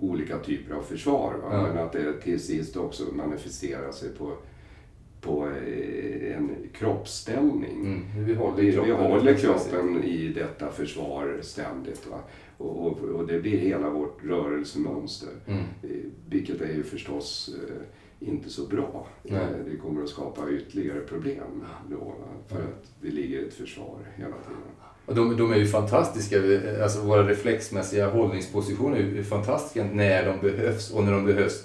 olika 0.00 0.38
typer 0.38 0.74
av 0.74 0.82
försvar. 0.82 1.34
Va? 1.42 1.48
Ja. 1.52 1.62
Men 1.62 1.78
att 1.78 1.92
det 1.92 2.20
till 2.20 2.40
sist 2.40 2.76
också 2.76 3.04
manifesterar 3.12 3.92
sig 3.92 4.08
på, 4.18 4.32
på 5.20 5.46
eh, 5.46 6.36
en 6.36 6.50
kroppsställning. 6.72 7.80
Mm. 7.80 8.24
Vi 8.26 8.34
håller 8.34 8.56
Vi, 8.56 8.66
vi 8.66 8.72
kroppen. 8.72 8.94
håller 8.96 9.34
kroppen 9.34 10.04
i 10.04 10.28
detta 10.28 10.70
försvar 10.70 11.38
ständigt. 11.42 12.06
Va? 12.10 12.18
Och, 12.58 12.86
och, 12.86 12.98
och 13.02 13.26
det 13.26 13.38
blir 13.40 13.58
hela 13.58 13.90
vårt 13.90 14.24
rörelsemönster. 14.24 15.28
Mm. 15.46 15.60
Eh, 15.82 15.88
Vilket 16.28 16.60
är 16.60 16.72
ju 16.74 16.82
förstås 16.82 17.50
eh, 17.62 17.76
inte 18.20 18.50
så 18.50 18.66
bra. 18.66 19.06
Nej. 19.22 19.40
Eh, 19.40 19.48
Det 19.70 19.76
kommer 19.76 20.02
att 20.02 20.08
skapa 20.08 20.50
ytterligare 20.50 21.00
problem 21.00 21.64
då. 21.90 22.14
För 22.48 22.56
att 22.56 22.84
det 23.00 23.08
ligger 23.10 23.46
ett 23.46 23.54
försvar 23.54 23.98
hela 24.16 24.30
tiden. 24.36 24.62
Och 25.06 25.14
de, 25.14 25.36
de 25.36 25.52
är 25.52 25.56
ju 25.56 25.66
fantastiska. 25.66 26.36
Alltså 26.82 27.00
våra 27.00 27.28
reflexmässiga 27.28 28.10
hållningspositioner 28.10 28.96
är 28.96 29.02
ju 29.02 29.24
fantastiska 29.24 29.84
när 29.92 30.26
de 30.26 30.40
behövs 30.40 30.90
och 30.90 31.04
när 31.04 31.12
de 31.12 31.24
behövs. 31.24 31.64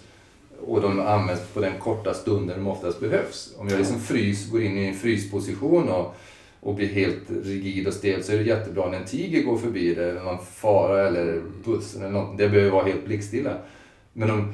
Och 0.68 0.82
de 0.82 1.00
används 1.00 1.42
på 1.54 1.60
den 1.60 1.80
korta 1.80 2.14
stunden 2.14 2.58
de 2.60 2.68
oftast 2.68 3.00
behövs. 3.00 3.54
Om 3.58 3.68
jag 3.68 3.78
liksom 3.78 4.00
frys, 4.00 4.52
går 4.52 4.62
in 4.62 4.78
i 4.78 4.86
en 4.88 4.94
frysposition 4.94 5.90
och, 5.90 6.16
och 6.60 6.76
blir 6.76 6.88
helt 6.88 7.30
rigid 7.44 7.88
och 7.88 7.94
stel 7.94 8.24
så 8.24 8.32
är 8.34 8.38
det 8.38 8.44
jättebra 8.44 8.90
när 8.90 8.98
en 8.98 9.06
tiger 9.06 9.44
går 9.44 9.58
förbi 9.58 9.96
det, 9.96 10.10
eller 10.10 10.24
någon 10.24 10.46
fara 10.46 11.08
eller 11.08 11.42
bussen 11.66 12.02
eller 12.02 12.12
något. 12.14 12.38
Det 12.38 12.50
behöver 12.50 12.72
vara 12.72 12.86
helt 12.86 13.06
blickstilla. 13.06 13.58
Men 14.14 14.32
om 14.32 14.54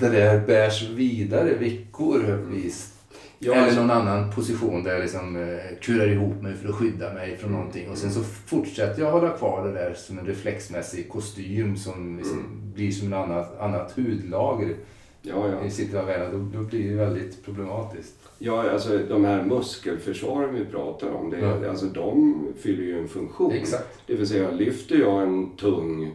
det 0.00 0.08
där 0.08 0.46
bärs 0.46 0.88
vidare 0.90 1.54
veckor 1.54 2.44
vis 2.50 2.90
Ja, 3.38 3.52
eller 3.52 3.62
alltså- 3.64 3.80
någon 3.80 3.90
annan 3.90 4.30
position 4.32 4.84
där 4.84 4.92
jag 4.92 5.00
liksom 5.02 5.36
eh, 5.36 5.58
kurar 5.80 6.08
ihop 6.08 6.42
mig 6.42 6.54
för 6.54 6.68
att 6.68 6.74
skydda 6.74 7.12
mig 7.12 7.36
från 7.36 7.52
någonting. 7.52 7.90
Och 7.90 7.98
sen 7.98 8.10
så 8.10 8.20
fortsätter 8.22 9.02
jag 9.02 9.10
hålla 9.12 9.30
kvar 9.30 9.66
det 9.66 9.72
där 9.72 9.94
som 9.94 10.18
en 10.18 10.26
reflexmässig 10.26 11.08
kostym 11.08 11.76
som 11.76 12.16
liksom 12.18 12.44
blir 12.74 12.90
som 12.90 13.06
en 13.06 13.12
annat, 13.14 13.58
annat 13.60 13.92
hudlager 13.96 14.74
Ja, 15.22 15.48
ja. 15.48 15.66
i 15.66 15.70
sitt 15.70 15.92
då, 15.92 16.38
då 16.54 16.62
blir 16.62 16.90
det 16.90 16.96
väldigt 16.96 17.44
problematiskt. 17.44 18.14
Ja, 18.38 18.70
alltså 18.70 18.98
de 19.08 19.24
här 19.24 19.42
muskelförsvaren 19.42 20.54
vi 20.54 20.64
pratar 20.64 21.10
om, 21.10 21.30
det, 21.30 21.38
Ja. 21.38 21.68
alltså, 21.68 21.86
de 21.86 22.38
fyller 22.62 22.82
ju 22.84 22.98
en 23.00 23.08
funktion. 23.08 23.52
Exakt. 23.52 23.98
Det 24.06 24.14
vill 24.14 24.28
säga, 24.28 24.50
lyfter 24.50 24.96
jag 24.96 25.22
en 25.22 25.56
tung 25.56 26.12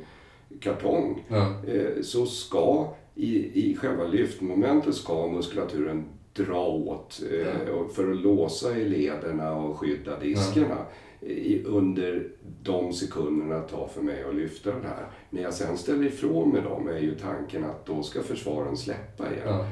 kartong 0.59 1.25
Ja. 1.27 1.53
eh, 1.67 2.01
så 2.01 2.25
ska 2.25 2.93
i, 3.15 3.61
i 3.69 3.75
själva 3.75 4.03
lyftmomentet 4.03 4.95
ska 4.95 5.27
muskulaturen 5.27 6.05
dra 6.33 6.67
åt 6.67 7.21
eh, 7.31 7.87
för 7.93 8.11
att 8.11 8.17
låsa 8.17 8.77
i 8.77 8.89
lederna 8.89 9.55
och 9.55 9.77
skydda 9.79 10.19
diskarna 10.19 10.77
i, 11.21 11.63
under 11.63 12.27
de 12.63 12.93
sekunderna 12.93 13.55
det 13.55 13.67
tar 13.67 13.87
för 13.87 14.01
mig 14.01 14.23
att 14.23 14.35
lyfta 14.35 14.71
den 14.71 14.83
här. 14.83 15.07
När 15.29 15.41
jag 15.41 15.53
sen 15.53 15.77
ställer 15.77 16.05
ifrån 16.05 16.49
mig 16.49 16.61
dem 16.61 16.87
är 16.87 16.99
ju 16.99 17.15
tanken 17.15 17.63
att 17.63 17.85
då 17.85 18.03
ska 18.03 18.21
försvaren 18.21 18.77
släppa 18.77 19.33
igen. 19.33 19.47
Ja. 19.47 19.65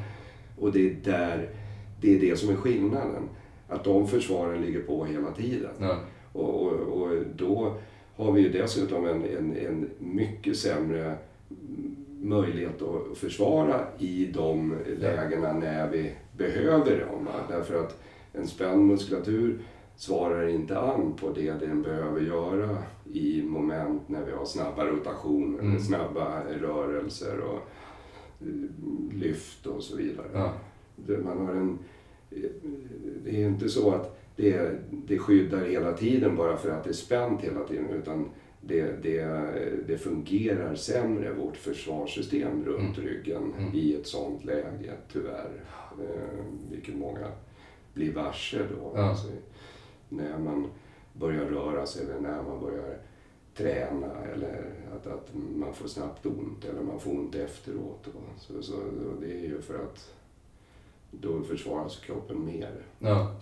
Och 0.59 0.71
det 0.71 0.89
är 0.89 0.95
där, 1.03 1.49
det 2.01 2.15
är 2.15 2.19
det 2.19 2.39
som 2.39 2.49
är 2.49 2.55
skillnaden. 2.55 3.29
Att 3.67 3.83
de 3.83 4.07
försvaren 4.07 4.61
ligger 4.61 4.81
på 4.81 5.05
hela 5.05 5.31
tiden. 5.31 5.71
Ja. 5.79 5.99
Och, 6.33 6.61
och, 6.61 7.01
och 7.01 7.09
då 7.35 7.77
har 8.15 8.31
vi 8.31 8.41
ju 8.41 8.49
dessutom 8.49 9.05
en, 9.05 9.25
en, 9.25 9.57
en 9.57 9.89
mycket 9.99 10.57
sämre 10.57 11.15
möjlighet 12.21 12.81
att 12.81 13.17
försvara 13.17 13.87
i 13.97 14.25
de 14.33 14.75
lägena 14.99 15.53
när 15.53 15.89
vi 15.91 16.11
behöver 16.37 16.99
dem. 16.99 17.25
va. 17.25 17.31
Därför 17.49 17.83
att 17.83 18.01
en 18.33 18.47
spänd 18.47 18.85
muskulatur 18.85 19.59
svarar 19.95 20.47
inte 20.47 20.79
an 20.79 21.13
på 21.19 21.29
det 21.29 21.51
den 21.51 21.81
behöver 21.81 22.21
göra 22.21 22.77
i 23.13 23.43
moment 23.43 24.09
när 24.09 24.25
vi 24.25 24.31
har 24.31 24.45
snabba 24.45 24.85
rotationer, 24.85 25.59
Mm. 25.59 25.79
snabba 25.79 26.41
rörelser 26.61 27.39
och 27.39 27.59
eh, 28.41 29.15
lyft 29.17 29.65
och 29.67 29.83
så 29.83 29.97
vidare. 29.97 30.27
Ja. 30.33 30.53
Man 31.23 31.45
har 31.47 31.53
en, 31.53 31.77
det 33.23 33.29
är 33.43 33.47
inte 33.47 33.69
så 33.69 33.91
att 33.91 34.19
det, 34.35 34.71
det 34.89 35.17
skyddar 35.19 35.65
hela 35.65 35.93
tiden 35.93 36.35
bara 36.35 36.57
för 36.57 36.69
att 36.69 36.83
det 36.83 36.89
är 36.89 36.93
spänt 36.93 37.41
hela 37.41 37.63
tiden 37.63 37.89
utan 37.89 38.25
det, 38.67 39.03
det, 39.03 39.25
det 39.87 39.97
fungerar 39.97 40.75
sämre, 40.75 41.33
vårt 41.33 41.57
försvarssystem 41.57 42.65
runt 42.65 42.97
ryggen 42.97 43.53
Mm. 43.57 43.75
i 43.75 43.95
ett 43.95 44.07
sånt 44.07 44.45
läge 44.45 44.93
tyvärr. 45.13 45.63
Eh, 45.99 46.45
vilket 46.71 46.95
många 46.95 47.31
blir 47.93 48.13
varse 48.13 48.57
då. 48.57 48.91
Ja. 48.95 49.01
Alltså, 49.01 49.27
när 50.09 50.37
man 50.37 50.67
börjar 51.13 51.45
röra 51.45 51.85
sig 51.85 52.05
eller 52.05 52.19
när 52.19 52.43
man 52.43 52.59
börjar 52.59 52.97
träna 53.55 54.23
eller 54.33 54.73
att, 54.95 55.07
att 55.07 55.29
man 55.55 55.73
får 55.73 55.87
snabbt 55.87 56.25
ont 56.25 56.65
eller 56.65 56.81
man 56.81 56.99
får 56.99 57.11
ont 57.11 57.35
efteråt. 57.35 58.03
Då. 58.05 58.19
Så, 58.39 58.61
så, 58.63 58.73
det 59.21 59.31
är 59.31 59.41
ju 59.47 59.61
för 59.61 59.75
att 59.75 60.13
då 61.11 61.41
försvaras 61.43 61.99
kroppen 61.99 62.45
mer. 62.45 62.71
Ja. 62.99 63.35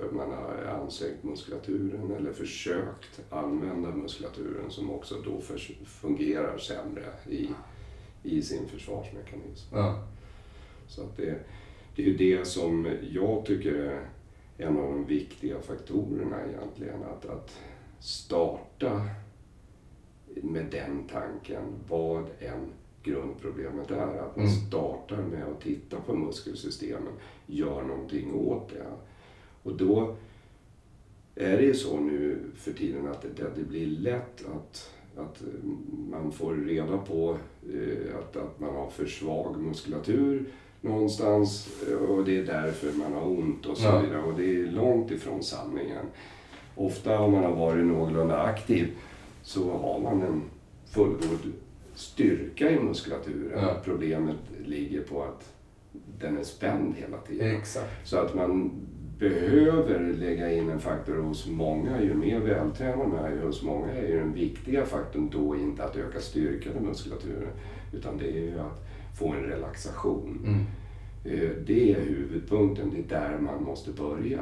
För 0.00 0.10
man 0.10 0.30
har 0.30 0.64
ansträngt 0.82 1.24
muskulaturen 1.24 2.10
eller 2.16 2.32
försökt 2.32 3.20
använda 3.30 3.90
muskulaturen 3.90 4.70
som 4.70 4.90
också 4.90 5.14
då 5.24 5.40
fungerar 5.84 6.58
sämre 6.58 7.04
i, 7.28 7.48
i 8.22 8.42
sin 8.42 8.68
försvarsmekanism. 8.68 9.76
Ja. 9.76 10.04
Så 10.88 11.02
att 11.02 11.16
det, 11.16 11.38
det 11.96 12.02
är 12.02 12.06
ju 12.06 12.16
det 12.16 12.46
som 12.46 12.88
jag 13.10 13.46
tycker 13.46 13.74
är 13.74 14.08
en 14.58 14.76
av 14.78 14.82
de 14.92 15.06
viktiga 15.06 15.60
faktorerna 15.60 16.36
egentligen. 16.46 17.02
Att, 17.02 17.26
att 17.26 17.58
starta 18.00 19.08
med 20.42 20.66
den 20.70 21.08
tanken, 21.08 21.62
vad 21.88 22.24
än 22.40 22.72
grundproblemet 23.02 23.90
är. 23.90 24.18
Att 24.18 24.36
man 24.36 24.46
Mm. 24.46 24.60
startar 24.68 25.22
med 25.22 25.44
att 25.44 25.60
titta 25.60 26.00
på 26.00 26.14
muskelsystemen, 26.16 27.12
gör 27.46 27.82
någonting 27.82 28.34
åt 28.34 28.68
det. 28.70 28.86
Och 29.68 29.76
då 29.76 30.16
är 31.34 31.56
det 31.56 31.62
ju 31.62 31.74
så 31.74 32.00
nu 32.00 32.38
för 32.56 32.72
tiden 32.72 33.08
att 33.08 33.22
det, 33.22 33.44
det 33.56 33.64
blir 33.64 33.86
lätt 33.86 34.44
att, 34.46 34.92
att 35.16 35.42
man 36.10 36.32
får 36.32 36.54
reda 36.54 36.98
på 36.98 37.36
eh, 37.74 38.18
att, 38.18 38.36
att 38.36 38.60
man 38.60 38.74
har 38.74 38.90
för 38.90 39.06
svag 39.06 39.60
muskulatur 39.60 40.44
någonstans 40.80 41.82
eh, 41.88 41.94
och 41.96 42.24
det 42.24 42.38
är 42.38 42.44
därför 42.44 42.92
man 42.98 43.12
har 43.12 43.28
ont 43.28 43.66
och 43.66 43.76
så 43.76 44.00
vidare. 44.00 44.22
Och 44.22 44.38
det 44.38 44.60
är 44.60 44.66
långt 44.66 45.10
ifrån 45.10 45.42
sanningen. 45.42 46.06
Ofta 46.74 47.20
om 47.20 47.32
man 47.32 47.44
har 47.44 47.56
varit 47.56 47.86
någorlunda 47.86 48.42
aktiv 48.42 48.88
så 49.42 49.70
har 49.70 50.00
man 50.00 50.22
en 50.22 50.42
fullgod 50.86 51.52
styrka 51.94 52.70
i 52.70 52.80
muskulaturen. 52.80 53.62
Ja. 53.62 53.76
Problemet 53.84 54.36
ligger 54.64 55.02
på 55.02 55.22
att 55.22 55.52
den 56.18 56.38
är 56.38 56.44
spänd 56.44 56.94
hela 56.96 57.18
tiden. 57.18 57.56
Exakt. 57.56 58.08
Så 58.08 58.18
att 58.18 58.34
man 58.34 58.70
behöver 59.18 60.12
lägga 60.12 60.52
in 60.52 60.70
en 60.70 60.80
faktor 60.80 61.16
hos 61.16 61.46
många. 61.48 62.02
Ju 62.02 62.14
mer 62.14 62.40
vältränad 62.40 63.08
man 63.08 63.24
är 63.24 63.42
hos 63.42 63.62
många 63.62 63.92
är 63.92 64.08
ju 64.08 64.18
den 64.18 64.32
viktiga 64.32 64.84
faktorn 64.86 65.30
då 65.32 65.56
inte 65.56 65.84
att 65.84 65.96
öka 65.96 66.20
styrkan 66.20 66.72
i 66.76 66.80
muskulaturen. 66.80 67.48
Utan 67.92 68.18
det 68.18 68.26
är 68.30 68.42
ju 68.42 68.58
att 68.60 68.86
få 69.18 69.32
en 69.32 69.42
relaxation. 69.42 70.38
Mm. 70.46 70.60
Eh, 71.24 71.50
Det 71.66 71.92
är 71.92 72.00
huvudpunkten. 72.00 72.90
Det 72.90 73.14
är 73.16 73.20
där 73.20 73.38
man 73.38 73.62
måste 73.62 73.90
börja. 73.90 74.40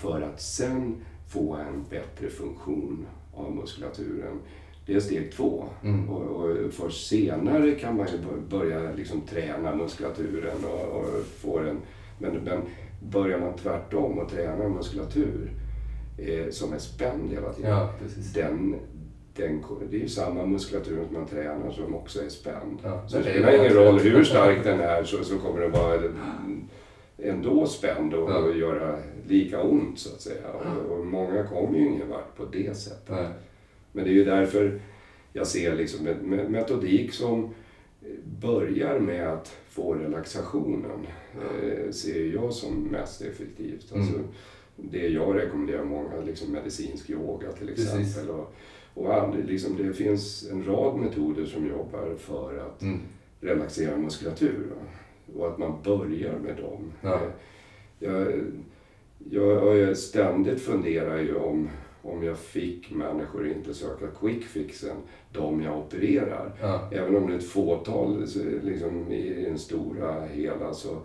För 0.00 0.20
att 0.20 0.40
sen 0.42 0.94
få 1.28 1.54
en 1.54 1.84
bättre 1.90 2.28
funktion 2.28 3.06
av 3.34 3.56
muskulaturen. 3.56 4.38
Det 4.86 4.94
är 4.94 5.00
steg 5.00 5.32
två. 5.32 5.64
Mm. 5.82 6.08
Och, 6.08 6.40
och 6.40 6.72
först 6.72 7.06
senare 7.08 7.70
kan 7.72 7.96
man 7.96 8.06
ju 8.12 8.18
bör- 8.18 8.58
börja 8.58 8.92
liksom 8.92 9.20
träna 9.20 9.76
muskulaturen 9.76 10.64
och, 10.64 10.98
och 11.00 11.24
få 11.26 11.60
den. 11.60 11.76
Men, 12.18 12.32
men 12.44 12.60
börjar 13.10 13.38
man 13.38 13.56
tvärtom 13.56 14.18
och 14.18 14.30
träna 14.30 14.68
muskulatur 14.68 15.50
eh, 16.18 16.50
som 16.50 16.72
är 16.72 16.78
spänd 16.78 17.32
hela 17.32 17.52
tiden. 17.52 17.70
Ja. 17.70 17.90
Den, 18.34 18.76
den, 19.36 19.62
det 19.90 19.96
är 19.96 20.00
ju 20.00 20.08
samma 20.08 20.46
muskulatur 20.46 21.04
som 21.04 21.14
man 21.14 21.26
tränar 21.26 21.70
som 21.70 21.94
också 21.94 22.24
är 22.24 22.28
spänd. 22.28 22.78
Ja, 22.82 23.08
Så 23.08 23.16
det 23.16 23.22
spelar 23.24 23.54
ingen 23.58 23.72
roll 23.72 23.98
hur 24.00 24.24
stark 24.24 24.64
den 24.64 24.80
är 24.80 25.04
så, 25.04 25.24
så 25.24 25.38
kommer 25.38 25.60
den 25.60 25.70
vara 25.72 26.00
ändå 27.18 27.66
spänd 27.66 28.14
och, 28.14 28.30
Ja. 28.30 28.38
och 28.38 28.56
göra 28.56 28.98
lika 29.28 29.62
ont 29.62 29.98
så 29.98 30.14
att 30.14 30.20
säga. 30.20 30.48
Och, 30.52 30.92
och 30.98 31.06
många 31.06 31.42
kommer 31.46 31.78
ju 31.78 31.86
ingen 31.86 32.08
vart 32.08 32.36
på 32.36 32.44
det 32.44 32.76
sättet. 32.76 33.26
Men 33.92 34.04
det 34.04 34.10
är 34.10 34.14
ju 34.14 34.24
därför 34.24 34.80
jag 35.32 35.46
ser 35.46 35.74
liksom 35.74 36.06
en 36.06 36.14
me- 36.20 36.48
metodik 36.48 37.12
som 37.14 37.54
börjar 38.40 38.98
med 38.98 39.28
att 39.28 39.48
få 39.68 39.94
relaxationen. 39.94 41.06
Eh, 41.62 41.90
ser 41.90 42.24
jag 42.34 42.52
som 42.52 42.82
mest 42.84 43.22
effektivt. 43.22 43.92
Mm. 43.92 44.02
Alltså, 44.02 44.20
det 44.76 45.08
jag 45.08 45.36
rekommenderar 45.36 45.84
många, 45.84 46.20
liksom 46.20 46.52
medicinsk 46.52 47.10
yoga 47.10 47.52
till 47.52 47.68
exempel. 47.68 47.98
Precis. 48.04 48.28
Och, 48.28 48.54
och 48.94 49.34
liksom, 49.44 49.76
det 49.76 49.92
finns 49.92 50.48
en 50.50 50.64
rad 50.64 50.96
metoder 51.00 51.44
som 51.44 51.66
jobbar 51.68 52.14
för 52.18 52.58
att 52.58 52.82
Mm. 52.82 53.00
relaxera 53.40 53.96
muskulatur. 53.96 54.66
Och 55.36 55.48
att 55.48 55.58
man 55.58 55.82
börjar 55.84 56.38
med 56.38 56.56
dem. 56.56 56.92
Ja. 57.00 57.14
Eh, 58.00 58.10
Jag, 59.30 59.50
jag, 59.64 59.76
jag 59.76 59.96
ständigt 59.96 60.60
funderar 60.60 61.18
ju 61.18 61.34
om, 61.34 61.68
om 62.04 62.22
jag 62.22 62.38
fick 62.38 62.90
människor 62.90 63.48
inte 63.48 63.74
söka 63.74 64.06
quick 64.20 64.44
fixen, 64.44 64.96
de 65.32 65.62
jag 65.62 65.78
opererar. 65.78 66.52
Ja. 66.60 66.88
Även 66.92 67.16
om 67.16 67.26
det 67.26 67.32
är 67.34 67.38
ett 67.38 67.48
fåtal 67.48 68.20
liksom, 68.62 69.12
i 69.12 69.44
den 69.44 69.58
stora 69.58 70.26
hela 70.26 70.74
så, 70.74 70.98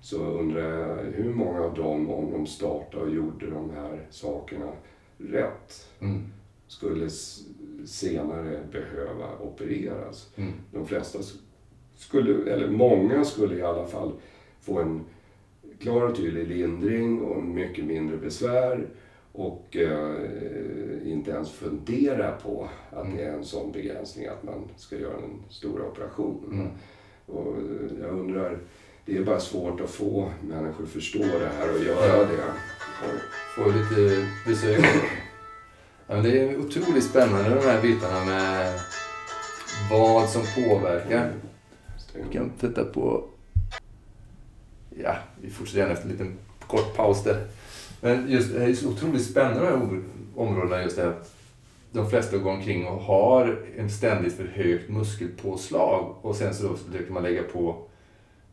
så 0.00 0.24
undrar 0.24 0.78
jag 0.78 0.96
hur 0.96 1.34
många 1.34 1.60
av 1.60 1.74
dem, 1.74 2.10
om 2.10 2.30
de 2.32 2.46
startade 2.46 3.04
och 3.04 3.14
gjorde 3.14 3.50
de 3.50 3.70
här 3.70 4.06
sakerna 4.10 4.72
rätt, 5.18 5.88
Mm. 6.00 6.22
skulle 6.66 7.10
senare 7.84 8.60
behöva 8.72 9.38
opereras. 9.40 10.32
Mm. 10.36 10.52
De 10.72 10.86
flesta 10.86 11.18
skulle, 11.96 12.52
eller 12.52 12.70
många 12.70 13.24
skulle 13.24 13.56
i 13.56 13.62
alla 13.62 13.86
fall 13.86 14.12
få 14.60 14.78
en 14.78 15.00
klar 15.78 16.02
och 16.02 16.16
tydlig 16.16 16.48
lindring 16.48 17.20
och 17.22 17.42
mycket 17.42 17.84
mindre 17.84 18.16
besvär 18.16 18.86
och 19.32 19.76
eh, 19.76 21.08
inte 21.12 21.30
ens 21.30 21.52
fundera 21.52 22.32
på 22.32 22.68
att 22.90 23.16
det 23.16 23.22
är 23.22 23.32
en 23.32 23.44
sån 23.44 23.72
begränsning 23.72 24.26
att 24.26 24.42
man 24.42 24.68
ska 24.76 24.96
göra 24.96 25.16
en 25.16 25.42
stor 25.48 25.82
operation. 25.82 26.44
Mm. 26.52 26.68
Och 27.26 27.56
eh, 27.56 28.00
jag 28.00 28.10
undrar, 28.10 28.58
det 29.04 29.16
är 29.16 29.24
bara 29.24 29.40
svårt 29.40 29.80
att 29.80 29.90
få 29.90 30.30
människor 30.42 30.84
att 30.84 30.90
förstå 30.90 31.22
det 31.22 31.50
här 31.58 31.74
och 31.74 31.84
göra 31.84 32.18
det. 32.18 32.44
Och, 33.02 33.18
Får 33.54 33.66
lite 33.66 34.26
besök. 34.46 34.84
Ja, 36.06 36.14
men 36.14 36.24
det 36.24 36.40
är 36.40 36.58
otroligt 36.58 37.04
spännande 37.04 37.54
de 37.54 37.60
här 37.60 37.82
bitarna 37.82 38.24
med 38.24 38.80
vad 39.90 40.28
som 40.28 40.42
påverkar. 40.54 41.32
Vi 42.14 42.32
kan 42.32 42.50
titta 42.60 42.84
på... 42.84 43.24
Ja, 45.02 45.16
vi 45.40 45.50
fortsätter 45.50 45.80
gärna 45.80 45.92
efter 45.92 46.06
en 46.06 46.12
liten 46.12 46.38
kort 46.66 46.96
paus 46.96 47.24
där. 47.24 47.46
Men 48.04 48.30
just 48.30 48.52
det 48.54 48.64
är 48.64 48.74
så 48.74 48.88
otroligt 48.88 49.24
spännande 49.24 49.60
de 49.60 49.66
här 49.66 49.74
om- 49.74 50.04
områdena 50.36 50.82
just 50.82 50.96
det 50.96 51.08
att 51.08 51.34
de 51.92 52.10
flesta 52.10 52.38
går 52.38 52.50
omkring 52.50 52.86
och 52.86 53.00
har 53.02 53.58
en 53.76 53.90
ständigt 53.90 54.32
för 54.36 54.44
högt 54.44 54.88
muskelpåslag 54.90 56.14
och 56.22 56.36
sen 56.36 56.54
så 56.54 56.74
försöker 56.76 57.12
man 57.12 57.22
lägga 57.22 57.42
på 57.42 57.76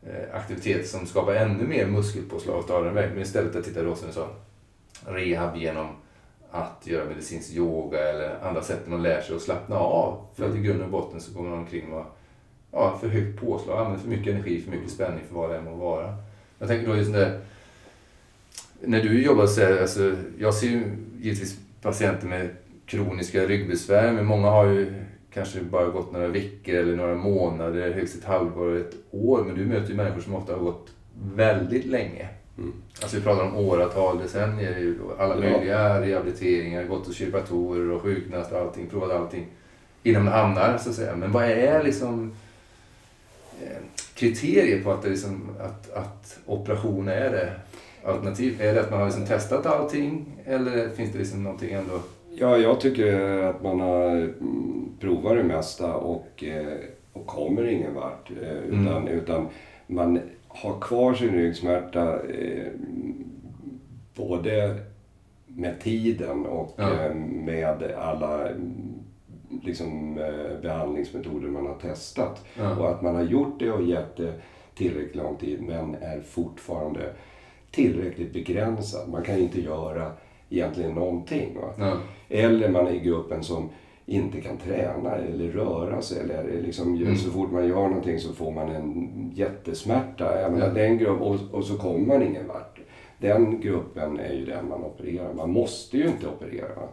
eh, 0.06 0.34
aktiviteter 0.36 0.84
som 0.84 1.06
skapar 1.06 1.34
ännu 1.34 1.66
mer 1.66 1.86
muskelpåslag 1.86 2.70
av 2.70 2.84
den 2.84 2.94
vägen. 2.94 3.10
Men 3.12 3.22
istället 3.22 3.56
att 3.56 3.64
titta 3.64 3.82
då 3.82 3.94
som 3.94 4.08
du 4.08 4.14
sa, 4.14 4.28
rehab 5.06 5.56
genom 5.56 5.86
att 6.50 6.86
göra 6.86 7.04
medicinsk 7.04 7.52
yoga 7.56 8.10
eller 8.10 8.44
andra 8.44 8.62
sätt 8.62 8.80
man 8.86 9.02
lär 9.02 9.20
sig 9.20 9.36
att 9.36 9.42
slappna 9.42 9.76
av. 9.76 10.26
För 10.36 10.48
att 10.48 10.54
i 10.54 10.58
grund 10.58 10.82
och 10.82 10.88
botten 10.90 11.20
så 11.20 11.34
kommer 11.34 11.50
man 11.50 11.58
omkring 11.58 11.92
och 11.92 12.06
ja, 12.72 12.98
för 13.00 13.08
högt 13.08 13.40
påslag, 13.40 13.78
använder 13.78 14.00
för 14.00 14.08
mycket 14.08 14.34
energi, 14.34 14.60
för 14.60 14.70
mycket 14.70 14.90
spänning 14.90 15.20
för 15.28 15.34
vad 15.34 15.50
det 15.50 15.56
än 15.56 15.64
må 15.64 15.74
vara. 15.74 16.14
Jag 16.58 16.68
tänker 16.68 16.88
då 16.88 16.96
just 16.96 17.12
där, 17.12 17.40
när 18.80 19.02
du 19.02 19.22
jobbar 19.22 19.46
så 19.46 19.60
här, 19.60 19.80
alltså, 19.80 20.16
jag 20.38 20.54
ser 20.54 20.66
ju 20.66 20.82
givetvis 21.20 21.58
patienter 21.82 22.26
med 22.26 22.48
kroniska 22.86 23.46
ryggbesvär, 23.46 24.12
men 24.12 24.26
många 24.26 24.48
har 24.48 24.66
ju 24.66 24.92
kanske 25.34 25.60
bara 25.60 25.86
gått 25.86 26.12
några 26.12 26.28
veckor 26.28 26.74
eller 26.74 26.96
några 26.96 27.14
månader, 27.14 27.92
högst 27.92 28.16
ett 28.16 28.24
halvår, 28.24 28.76
ett 28.76 28.94
år. 29.10 29.44
Men 29.44 29.54
du 29.54 29.66
möter 29.66 29.90
ju 29.90 29.96
människor 29.96 30.20
som 30.20 30.34
ofta 30.34 30.52
har 30.52 30.60
gått 30.60 30.88
väldigt 31.34 31.86
länge. 31.86 32.28
Mm. 32.58 32.72
Alltså 33.02 33.16
vi 33.16 33.22
pratar 33.22 33.44
om 33.44 33.56
åratal, 33.56 34.18
decennier, 34.18 34.94
alla 35.18 35.36
möjliga 35.36 36.00
rehabiliteringar, 36.00 36.84
gått 36.84 37.06
hos 37.06 37.16
kiropraktorer 37.16 37.90
och 37.90 38.02
sjukgymnaster 38.02 38.56
och 38.56 38.62
allting, 38.62 38.86
provat 38.86 39.10
allting. 39.10 39.46
Innan 40.02 40.24
man 40.24 40.32
hamnar 40.32 40.78
så 40.78 40.90
att 40.90 40.96
säga. 40.96 41.16
Men 41.16 41.32
vad 41.32 41.44
är 41.44 41.82
liksom 41.84 42.32
eh, 43.62 43.78
kriterier 44.14 44.84
på 44.84 44.92
att, 44.92 45.02
det 45.02 45.08
liksom, 45.08 45.48
att, 45.60 45.92
att 45.92 46.38
operation 46.46 47.08
är 47.08 47.30
det 47.30 47.52
alternativ? 48.04 48.60
Är 48.60 48.74
det 48.74 48.80
att 48.80 48.90
man 48.90 48.98
har 48.98 49.06
liksom 49.06 49.26
testat 49.26 49.66
allting 49.66 50.26
eller 50.44 50.88
finns 50.88 51.12
det 51.12 51.18
liksom 51.18 51.42
någonting 51.42 51.72
ändå? 51.72 52.00
Ja, 52.34 52.56
jag 52.56 52.80
tycker 52.80 53.42
att 53.42 53.62
man 53.62 53.80
har 53.80 54.10
mm, 54.16 54.88
provat 55.00 55.36
det 55.36 55.42
mesta 55.42 55.94
och, 55.94 56.44
eh, 56.44 56.78
och 57.12 57.26
kommer 57.26 57.66
ingen 57.66 57.94
vart. 57.94 58.30
Eh, 58.42 58.58
utan, 58.58 58.96
mm. 58.96 59.08
utan 59.08 59.48
man 59.86 60.20
har 60.48 60.80
kvar 60.80 61.14
sin 61.14 61.32
ryggsmärta 61.32 62.22
eh, 62.22 62.66
både 64.14 64.78
med 65.46 65.80
tiden 65.80 66.46
och 66.46 66.74
ja. 66.76 67.14
med 67.14 67.82
alla 67.98 68.48
liksom, 69.62 70.18
eh, 70.18 70.60
behandlingsmetoder 70.62 71.48
man 71.48 71.66
har 71.66 71.74
testat. 71.74 72.44
Ja. 72.58 72.76
Och 72.76 72.90
att 72.90 73.02
man 73.02 73.14
har 73.14 73.22
gjort 73.22 73.58
det 73.58 73.72
och 73.72 73.82
gett 73.82 74.16
det 74.16 74.32
tillräckligt 74.74 75.16
lång 75.16 75.36
tid 75.36 75.62
men 75.62 75.94
är 75.94 76.20
fortfarande 76.20 77.12
tillräckligt 77.70 78.32
begränsad. 78.32 79.08
Man 79.08 79.22
kan 79.22 79.38
inte 79.38 79.60
göra 79.60 80.12
egentligen 80.50 80.92
någonting. 80.92 81.56
Ja. 81.78 81.96
Eller 82.28 82.68
man 82.68 82.86
är 82.86 82.92
i 82.92 82.98
gruppen 82.98 83.42
som 83.42 83.68
inte 84.06 84.40
kan 84.40 84.56
träna 84.56 85.14
eller 85.14 85.48
röra 85.48 86.02
sig. 86.02 86.20
Eller 86.20 86.62
liksom, 86.62 86.94
mm. 86.94 87.16
Så 87.16 87.30
fort 87.30 87.52
man 87.52 87.68
gör 87.68 87.88
någonting 87.88 88.18
så 88.18 88.32
får 88.32 88.50
man 88.50 88.68
en 88.68 89.30
jättesmärta. 89.34 90.40
Jag 90.40 90.52
menar, 90.52 90.74
den 90.74 90.98
grupp, 90.98 91.20
och, 91.20 91.36
och 91.52 91.64
så 91.64 91.78
kommer 91.78 92.06
man 92.06 92.22
ingen 92.22 92.48
vart. 92.48 92.80
Den 93.18 93.60
gruppen 93.60 94.18
är 94.18 94.32
ju 94.32 94.44
den 94.44 94.68
man 94.68 94.84
opererar. 94.84 95.34
Man 95.34 95.50
måste 95.50 95.98
ju 95.98 96.06
inte 96.06 96.28
operera. 96.28 96.88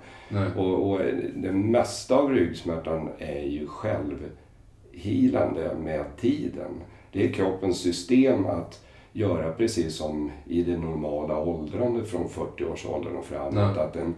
Och, 0.58 0.92
och 0.92 1.00
det 1.36 1.52
mesta 1.52 2.16
av 2.16 2.32
ryggsmärtan 2.32 3.10
är 3.18 3.42
ju 3.42 3.68
självhilande 3.68 5.70
med 5.84 6.06
tiden. 6.18 6.72
Det 7.12 7.26
är 7.26 7.34
kroppens 7.34 7.78
system 7.78 8.46
att 8.46 8.87
göra 9.18 9.52
precis 9.52 9.96
som 9.96 10.32
i 10.46 10.64
det 10.64 10.78
normala 10.78 11.40
åldrande 11.40 12.06
från 12.06 12.28
40-årsåldern 12.28 13.16
och 13.16 13.26
framåt. 13.26 13.78
Att 13.78 13.94
den, 13.94 14.16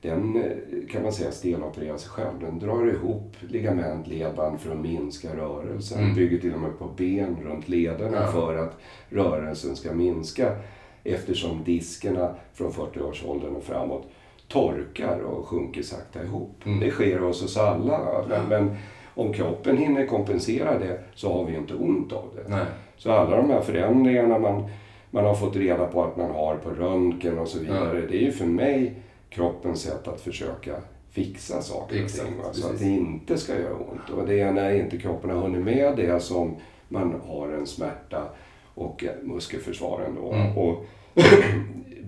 den 0.00 0.36
eh, 0.36 0.88
kan 0.90 1.02
man 1.02 1.12
säga 1.12 1.30
stelopererar 1.30 1.96
sig 1.96 2.10
själv. 2.10 2.40
Den 2.40 2.58
drar 2.58 2.86
ihop 2.86 3.36
ligament, 3.40 4.06
ledband 4.06 4.60
för 4.60 4.72
att 4.72 4.78
minska 4.78 5.36
rörelsen. 5.36 6.02
Mm. 6.02 6.14
Bygger 6.14 6.38
till 6.38 6.54
och 6.54 6.60
med 6.60 6.78
på 6.78 6.88
ben 6.96 7.36
runt 7.44 7.68
lederna 7.68 8.16
ja. 8.16 8.32
för 8.32 8.56
att 8.56 8.78
rörelsen 9.08 9.76
ska 9.76 9.92
minska. 9.92 10.56
Eftersom 11.04 11.64
diskerna 11.64 12.34
från 12.54 12.72
40-årsåldern 12.72 13.56
och 13.56 13.64
framåt 13.64 14.10
torkar 14.48 15.20
och 15.20 15.46
sjunker 15.46 15.82
sakta 15.82 16.24
ihop. 16.24 16.66
Mm. 16.66 16.80
Det 16.80 16.90
sker 16.90 17.18
hos 17.18 17.44
oss 17.44 17.56
alla. 17.56 18.24
Men, 18.28 18.48
men, 18.48 18.76
om 19.14 19.32
kroppen 19.32 19.76
hinner 19.76 20.06
kompensera 20.06 20.78
det 20.78 21.00
så 21.14 21.32
har 21.32 21.44
vi 21.44 21.56
inte 21.56 21.74
ont 21.74 22.12
av 22.12 22.28
det. 22.36 22.48
Nej. 22.48 22.64
Så 23.00 23.12
alla 23.12 23.36
de 23.36 23.50
här 23.50 23.60
förändringarna 23.60 24.38
man, 24.38 24.68
man 25.10 25.24
har 25.24 25.34
fått 25.34 25.56
reda 25.56 25.86
på 25.86 26.04
att 26.04 26.16
man 26.16 26.30
har 26.30 26.56
på 26.56 26.70
röntgen 26.70 27.38
och 27.38 27.48
så 27.48 27.58
vidare. 27.58 28.00
Ja. 28.00 28.06
Det 28.08 28.16
är 28.16 28.22
ju 28.22 28.32
för 28.32 28.46
mig 28.46 28.94
kroppens 29.30 29.82
sätt 29.82 30.08
att 30.08 30.20
försöka 30.20 30.76
fixa 31.10 31.62
saker 31.62 32.04
och 32.04 32.10
ting. 32.10 32.34
Så 32.52 32.66
att 32.66 32.78
det 32.78 32.88
inte 32.88 33.38
ska 33.38 33.58
göra 33.58 33.74
ont. 33.74 34.10
Och 34.16 34.26
det 34.26 34.40
är 34.40 34.52
när 34.52 34.74
inte 34.74 34.98
kroppen 34.98 35.30
har 35.30 35.36
hunnit 35.36 35.64
med 35.64 35.96
det 35.96 36.22
som 36.22 36.56
man 36.88 37.20
har 37.26 37.48
en 37.48 37.66
smärta 37.66 38.28
och 38.74 39.04
muskelförsvar 39.22 40.00
ändå. 40.06 40.32
Mm. 40.32 40.58
Och 40.58 40.84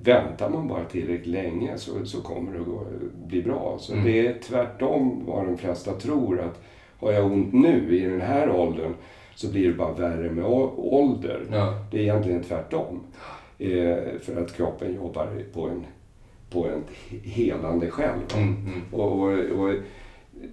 väntar 0.05 0.51
man 0.51 0.69
bara 0.69 0.85
tillräckligt 0.85 1.27
länge 1.27 1.79
så, 1.79 2.07
så 2.07 2.23
kommer 2.23 2.53
det 2.53 2.61
att 2.61 3.13
bli 3.13 3.43
bra. 3.43 3.77
Så 3.81 3.93
mm. 3.93 4.05
det 4.05 4.27
är 4.27 4.39
tvärtom 4.43 5.23
vad 5.27 5.45
de 5.45 5.59
flesta 5.59 5.93
tror 5.93 6.41
att 6.41 6.63
har 6.99 7.13
jag 7.13 7.27
ont 7.27 7.53
nu 7.53 7.97
i 7.97 8.01
den 8.01 8.21
här 8.21 8.51
åldern 8.51 8.95
så 9.35 9.51
blir 9.51 9.69
det 9.69 9.75
bara 9.75 9.93
värre 9.93 10.31
med 10.31 10.45
ålder. 10.77 11.47
Ja. 11.51 11.87
Det 11.91 11.99
är 11.99 12.03
egentligen 12.03 12.43
tvärtom. 12.43 13.01
Eh, 13.59 14.19
för 14.21 14.43
att 14.43 14.57
kroppen 14.57 14.95
jobbar 14.95 15.29
på 15.53 15.69
en 15.69 15.85
på 16.53 16.69
en 16.69 16.85
helande 17.23 17.91
själv. 17.91 18.21
Mm, 18.35 18.49
mm. 18.49 18.83
Och, 18.93 19.23
och, 19.23 19.33
och, 19.33 19.75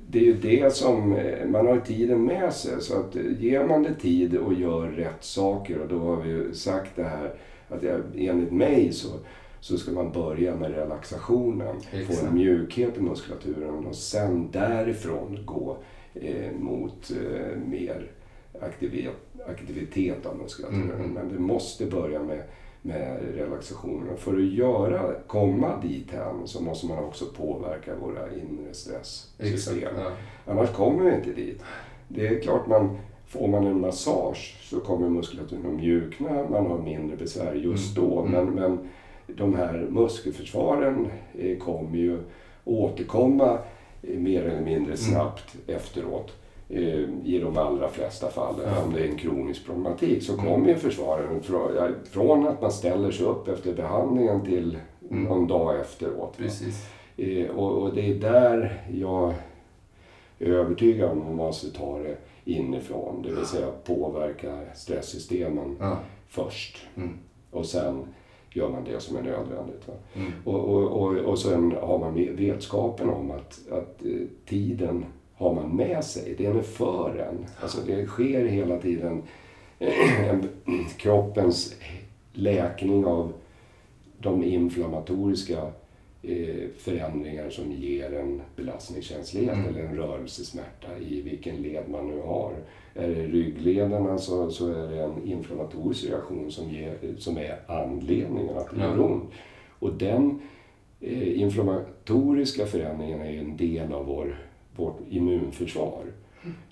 det 0.07 0.19
är 0.19 0.23
ju 0.23 0.33
det 0.33 0.73
som, 0.73 1.15
eh, 1.15 1.47
man 1.47 1.67
har 1.67 1.79
tiden 1.79 2.25
med 2.25 2.53
sig. 2.53 2.81
Så 2.81 2.99
att 2.99 3.15
eh, 3.15 3.21
ger 3.39 3.63
man 3.63 3.83
det 3.83 3.93
tid 3.93 4.37
och 4.37 4.53
gör 4.53 4.87
rätt 4.87 5.23
saker 5.23 5.79
och 5.79 5.87
då 5.87 5.99
har 5.99 6.15
vi 6.15 6.29
ju 6.29 6.53
sagt 6.53 6.95
det 6.95 7.03
här 7.03 7.33
att 7.69 7.83
jag, 7.83 8.01
enligt 8.17 8.51
mig 8.51 8.93
så, 8.93 9.07
så 9.59 9.77
ska 9.77 9.91
man 9.91 10.11
börja 10.11 10.55
med 10.55 10.71
relaxationen. 10.71 11.75
Exakt. 11.91 12.19
Få 12.19 12.27
en 12.27 12.33
mjukhet 12.33 12.97
i 12.97 13.01
muskulaturen 13.01 13.85
och 13.85 13.95
sen 13.95 14.51
därifrån 14.51 15.39
gå 15.45 15.77
eh, 16.13 16.51
mot 16.59 17.11
eh, 17.11 17.57
mer 17.69 18.11
aktivitet, 18.61 19.13
aktivitet 19.47 20.25
av 20.25 20.37
muskulaturen. 20.37 20.91
Mm. 20.91 21.13
Men 21.13 21.29
det 21.29 21.39
måste 21.39 21.85
börja 21.85 22.23
med 22.23 22.43
med 22.81 23.19
relaxationen. 23.35 24.17
För 24.17 24.37
att 24.37 24.53
göra, 24.53 25.13
komma 25.27 25.81
dit 25.81 26.11
hän 26.11 26.47
så 26.47 26.63
måste 26.63 26.87
man 26.87 27.03
också 27.03 27.25
påverka 27.25 27.95
våra 27.95 28.33
inre 28.33 28.73
stresssystem. 28.73 29.95
Ja. 29.97 30.11
Annars 30.45 30.73
kommer 30.73 31.03
vi 31.03 31.15
inte 31.15 31.33
dit. 31.33 31.63
Det 32.07 32.27
är 32.27 32.39
klart, 32.39 32.67
man, 32.67 32.97
får 33.27 33.47
man 33.47 33.67
en 33.67 33.81
massage 33.81 34.57
så 34.61 34.79
kommer 34.79 35.09
muskulaturen 35.09 35.65
att 35.65 35.73
mjukna, 35.73 36.49
man 36.49 36.65
har 36.65 36.77
mindre 36.77 37.17
besvär 37.17 37.53
just 37.53 37.97
mm. 37.97 38.09
då. 38.09 38.21
Mm. 38.21 38.31
Men, 38.31 38.53
men 38.55 38.89
de 39.27 39.55
här 39.55 39.87
muskelförsvaren 39.89 41.07
eh, 41.39 41.57
kommer 41.57 41.97
ju 41.97 42.19
återkomma 42.65 43.59
eh, 44.01 44.19
mer 44.19 44.43
eller 44.43 44.61
mindre 44.61 44.93
mm. 44.93 44.97
snabbt 44.97 45.55
mm. 45.55 45.77
efteråt. 45.77 46.31
Eh, 46.71 47.05
i 47.23 47.39
de 47.39 47.57
allra 47.57 47.89
flesta 47.89 48.29
fallen. 48.29 48.69
Ja. 48.75 48.83
Om 48.83 48.93
det 48.93 48.99
är 48.99 49.07
en 49.07 49.17
kronisk 49.17 49.65
problematik 49.65 50.23
så 50.23 50.33
mm. 50.33 50.45
kommer 50.45 50.67
ju 50.67 50.75
försvararen 50.75 51.41
från 52.11 52.47
att 52.47 52.61
man 52.61 52.71
ställer 52.71 53.11
sig 53.11 53.25
upp 53.25 53.47
efter 53.47 53.73
behandlingen 53.73 54.45
till 54.45 54.77
mm. 55.11 55.23
någon 55.23 55.47
dag 55.47 55.79
efteråt. 55.79 56.37
Precis. 56.37 56.89
Eh, 57.17 57.49
och, 57.49 57.81
och, 57.81 57.95
det 57.95 58.11
är 58.11 58.15
där 58.15 58.83
jag 58.93 59.33
är 60.39 60.49
övertygad 60.49 61.11
om 61.11 61.19
att 61.19 61.25
man 61.25 61.35
måste 61.35 61.71
ta 61.71 61.99
det 61.99 62.17
inifrån. 62.45 63.21
Det 63.21 63.35
vill 63.35 63.45
säga 63.45 63.67
påverka 63.83 64.59
stresssystemen 64.75 65.75
ja. 65.79 65.97
först. 66.27 66.87
Mm. 66.95 67.17
Och 67.51 67.65
sen 67.65 68.05
gör 68.53 68.69
man 68.69 68.83
det 68.83 68.99
som 68.99 69.17
är 69.17 69.21
nödvändigt. 69.21 69.87
Mm. 70.13 70.31
Och, 70.45 70.59
och, 70.59 71.01
och, 71.01 71.15
och 71.17 71.39
sen 71.39 71.71
har 71.81 71.99
man 71.99 72.35
vetskapen 72.35 73.09
om 73.09 73.31
att, 73.31 73.59
att 73.71 74.05
eh, 74.05 74.27
tiden 74.45 75.05
har 75.39 75.53
man 75.53 75.75
med 75.75 76.03
sig. 76.03 76.35
Den 76.37 76.57
är 76.57 76.61
för 76.61 77.17
en. 77.29 77.45
Alltså 77.61 77.81
det 77.87 78.05
sker 78.05 78.45
hela 78.45 78.77
tiden 78.77 79.23
kroppens 80.97 81.75
läkning 82.33 83.05
av 83.05 83.33
de 84.17 84.43
inflammatoriska 84.43 85.61
eh, 86.21 86.67
förändringar 86.77 87.49
som 87.49 87.71
ger 87.71 88.13
en 88.13 88.41
belastningskänslighet 88.55 89.53
mm. 89.53 89.67
eller 89.67 89.83
en 89.83 89.95
rörelsesmärta 89.95 90.97
i 90.99 91.21
vilken 91.21 91.55
led 91.55 91.89
man 91.89 92.07
nu 92.07 92.21
har. 92.21 92.53
Är 92.95 93.07
det 93.07 93.27
rygglederna 93.27 94.17
så, 94.17 94.51
så 94.51 94.67
är 94.67 94.87
det 94.87 95.03
en 95.03 95.27
inflammatorisk 95.27 96.09
reaktion 96.09 96.51
som, 96.51 96.69
ger, 96.69 96.97
som 97.17 97.37
är 97.37 97.59
anledningen 97.67 98.57
att 98.57 98.75
det 98.75 98.81
gör 98.81 99.01
ont. 99.01 99.29
Och 99.79 99.93
den 99.93 100.41
eh, 101.01 101.41
inflammatoriska 101.41 102.65
förändringen 102.65 103.21
är 103.21 103.39
en 103.39 103.57
del 103.57 103.93
av 103.93 104.05
vår 104.05 104.48
vårt 104.79 104.99
immunförsvar 105.09 106.03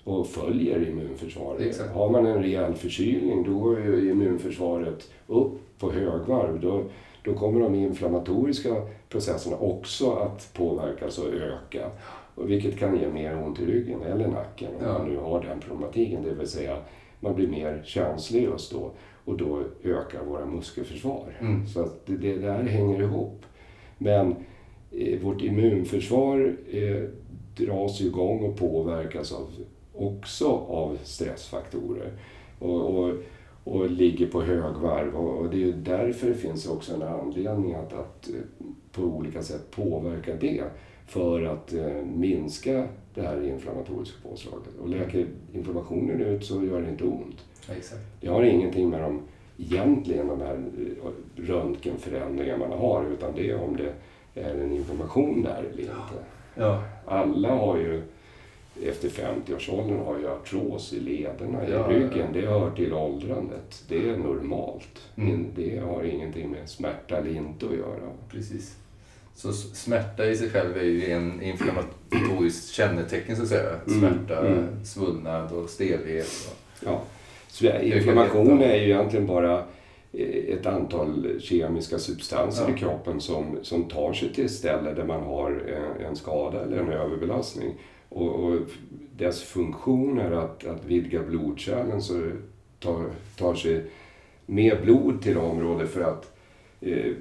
och 0.04 0.26
följer 0.26 0.88
immunförsvaret. 0.88 1.60
Exakt. 1.60 1.90
Har 1.90 2.10
man 2.10 2.26
en 2.26 2.42
rejäl 2.42 2.74
förkylning 2.74 3.44
då 3.44 3.78
ju 3.78 4.10
immunförsvaret 4.10 5.10
upp 5.26 5.78
på 5.78 5.92
högvarv. 5.92 6.60
Då, 6.60 6.84
då 7.24 7.34
kommer 7.34 7.60
de 7.60 7.74
inflammatoriska 7.74 8.82
processerna 9.08 9.56
också 9.56 10.10
att 10.10 10.54
påverkas 10.54 11.18
och 11.18 11.32
öka. 11.34 11.90
Vilket 12.34 12.78
kan 12.78 13.00
ge 13.00 13.08
mer 13.08 13.42
ont 13.42 13.60
i 13.60 13.66
ryggen 13.66 14.02
eller 14.02 14.28
nacken 14.28 14.68
om 14.68 14.86
ja. 14.86 14.98
man 14.98 15.08
nu 15.08 15.16
har 15.16 15.42
den 15.42 15.60
problematiken. 15.60 16.22
Det 16.22 16.34
vill 16.34 16.48
säga 16.48 16.76
man 17.20 17.34
blir 17.34 17.48
mer 17.48 17.82
känslig 17.84 18.42
just 18.42 18.72
då. 18.72 18.90
Och 19.24 19.36
då 19.36 19.62
ökar 19.84 20.24
våra 20.24 20.46
muskelförsvar. 20.46 21.36
Mm. 21.40 21.66
Så 21.66 21.80
att 21.80 22.06
det, 22.06 22.16
det 22.16 22.38
där 22.38 22.62
hänger 22.62 23.02
ihop. 23.02 23.46
Men 23.98 24.36
eh, 24.90 25.20
vårt 25.20 25.42
immunförsvar 25.42 26.56
eh, 26.70 27.04
dras 27.58 28.00
igång 28.00 28.44
och 28.44 28.56
påverkas 28.56 29.32
av, 29.32 29.46
också 29.94 30.48
av 30.68 30.98
stressfaktorer. 31.02 32.12
Och, 32.58 32.94
och, 32.94 33.14
och 33.64 33.90
ligger 33.90 34.26
på 34.26 34.42
högvarv. 34.42 35.14
Och, 35.14 35.38
och 35.38 35.50
det 35.50 35.56
är 35.56 35.66
ju 35.66 35.72
därför 35.72 36.28
det 36.28 36.34
finns 36.34 36.68
också 36.68 36.94
en 36.94 37.02
anledning 37.02 37.74
att, 37.74 37.92
att 37.92 38.28
eh, 38.28 38.34
på 38.92 39.02
olika 39.02 39.42
sätt 39.42 39.70
påverka 39.70 40.34
det. 40.34 40.64
För 41.06 41.42
att 41.42 41.72
eh, 41.72 42.04
minska 42.16 42.88
det 43.14 43.22
här 43.22 43.44
inflammatoriska 43.44 44.28
påslaget. 44.28 44.78
Och 44.82 44.88
läker 44.88 45.26
inflammationen 45.52 46.20
ut 46.20 46.44
så 46.44 46.64
gör 46.64 46.82
det 46.82 46.88
inte 46.88 47.04
ont. 47.04 47.44
Ja, 47.68 47.74
exakt. 47.74 48.02
Det 48.20 48.28
har 48.28 48.42
ingenting 48.42 48.90
med 48.90 49.00
de, 49.00 49.20
egentligen 49.58 50.28
de 50.28 50.40
här 50.40 50.54
eh, 50.54 51.10
röntgenförändringarna 51.36 52.68
man 52.68 52.78
har 52.78 53.04
utan 53.12 53.34
det 53.34 53.50
är 53.50 53.62
om 53.62 53.76
det 53.76 53.92
är 54.40 54.54
en 54.54 54.72
inflammation 54.72 55.42
där 55.42 55.64
eller 55.72 55.80
inte. 55.80 55.92
Ja, 56.10 56.18
Alla 57.06 57.48
har 57.48 57.76
ju 57.78 58.02
efter 58.84 59.08
50-årsåldern 59.08 59.98
har 59.98 60.18
ju 60.18 60.28
artros 60.30 60.92
i 60.92 61.00
lederna, 61.00 61.66
i 61.68 61.70
Ja, 61.70 61.76
ja, 61.78 61.96
ryggen. 61.96 62.26
ja. 62.34 62.40
Det 62.40 62.46
hör 62.46 62.70
till 62.70 62.92
åldrandet. 62.92 63.84
Det 63.88 64.08
är 64.08 64.16
normalt. 64.16 65.02
Mm. 65.16 65.46
Det 65.56 65.78
har 65.78 66.02
ingenting 66.02 66.50
med 66.50 66.68
smärta 66.68 67.16
eller 67.16 67.30
inte 67.30 67.66
att 67.66 67.72
göra. 67.76 68.10
precis. 68.30 68.76
Så 69.34 69.52
smärta 69.52 70.26
i 70.26 70.36
sig 70.36 70.50
själv 70.50 70.76
är 70.76 70.82
ju 70.82 71.10
en 71.10 71.42
inflammatoriskt 71.42 72.72
kännetecken 72.74 73.36
så 73.36 73.42
att 73.42 73.48
säga. 73.48 73.70
Mm, 73.86 74.00
Smärta, 74.00 74.46
mm. 74.46 74.84
svullnad 74.84 75.52
och 75.52 75.70
stelhet. 75.70 76.26
Och, 76.50 76.56
Ja. 76.88 77.00
Så 77.48 77.66
inflammation 77.80 78.62
är 78.62 78.74
ju 78.76 78.84
egentligen 78.84 79.26
bara 79.26 79.62
ett 80.12 80.66
antal 80.66 81.40
kemiska 81.40 81.98
substanser 81.98 82.64
Ja. 82.68 82.74
i 82.74 82.78
kroppen 82.78 83.20
som, 83.20 83.58
som 83.62 83.84
tar 83.84 84.12
sig 84.12 84.32
till 84.34 84.48
ställen 84.48 84.94
där 84.94 85.04
man 85.04 85.22
har 85.22 85.50
en, 85.50 86.06
en 86.06 86.16
skada 86.16 86.62
eller 86.62 86.76
en 86.78 86.88
överbelastning. 86.88 87.74
Och, 88.08 88.34
och 88.44 88.56
dess 89.16 89.42
funktion 89.42 90.18
är 90.18 90.30
att, 90.30 90.66
att 90.66 90.84
vidga 90.84 91.22
blodkärlen 91.22 92.02
så 92.02 92.14
det 92.14 92.32
tar, 92.80 93.04
tar 93.38 93.54
sig 93.54 93.84
mer 94.46 94.80
blod 94.82 95.22
till 95.22 95.38
området 95.38 95.90
för 95.90 96.00
att 96.00 96.36
eh, 96.80 97.12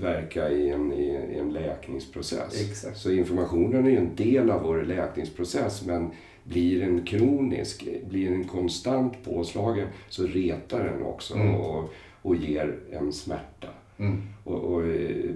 verka 0.00 0.50
i 0.50 0.70
en, 0.70 0.92
i, 0.92 1.04
i 1.34 1.38
en 1.38 1.52
läkningsprocess. 1.52 2.70
Exakt. 2.70 2.98
Så 2.98 3.10
informationen 3.12 3.86
är 3.86 3.90
ju 3.90 3.96
en 3.96 4.16
del 4.16 4.50
av 4.50 4.62
vår 4.62 4.82
läkningsprocess 4.82 5.86
men 5.86 6.10
blir 6.44 6.80
den 6.80 7.02
kronisk, 7.04 7.88
blir 8.08 8.30
den 8.30 8.44
konstant 8.44 9.24
påslagen 9.24 9.88
så 10.08 10.26
retar 10.26 10.84
den 10.84 11.02
också 11.02 11.34
Mm. 11.34 11.54
och, 11.54 11.90
och 12.24 12.36
ger 12.36 12.78
en 12.92 13.12
smärta. 13.12 13.68
mm, 13.98 14.22
Och, 14.44 14.64
och, 14.74 14.86
eh, 14.86 15.30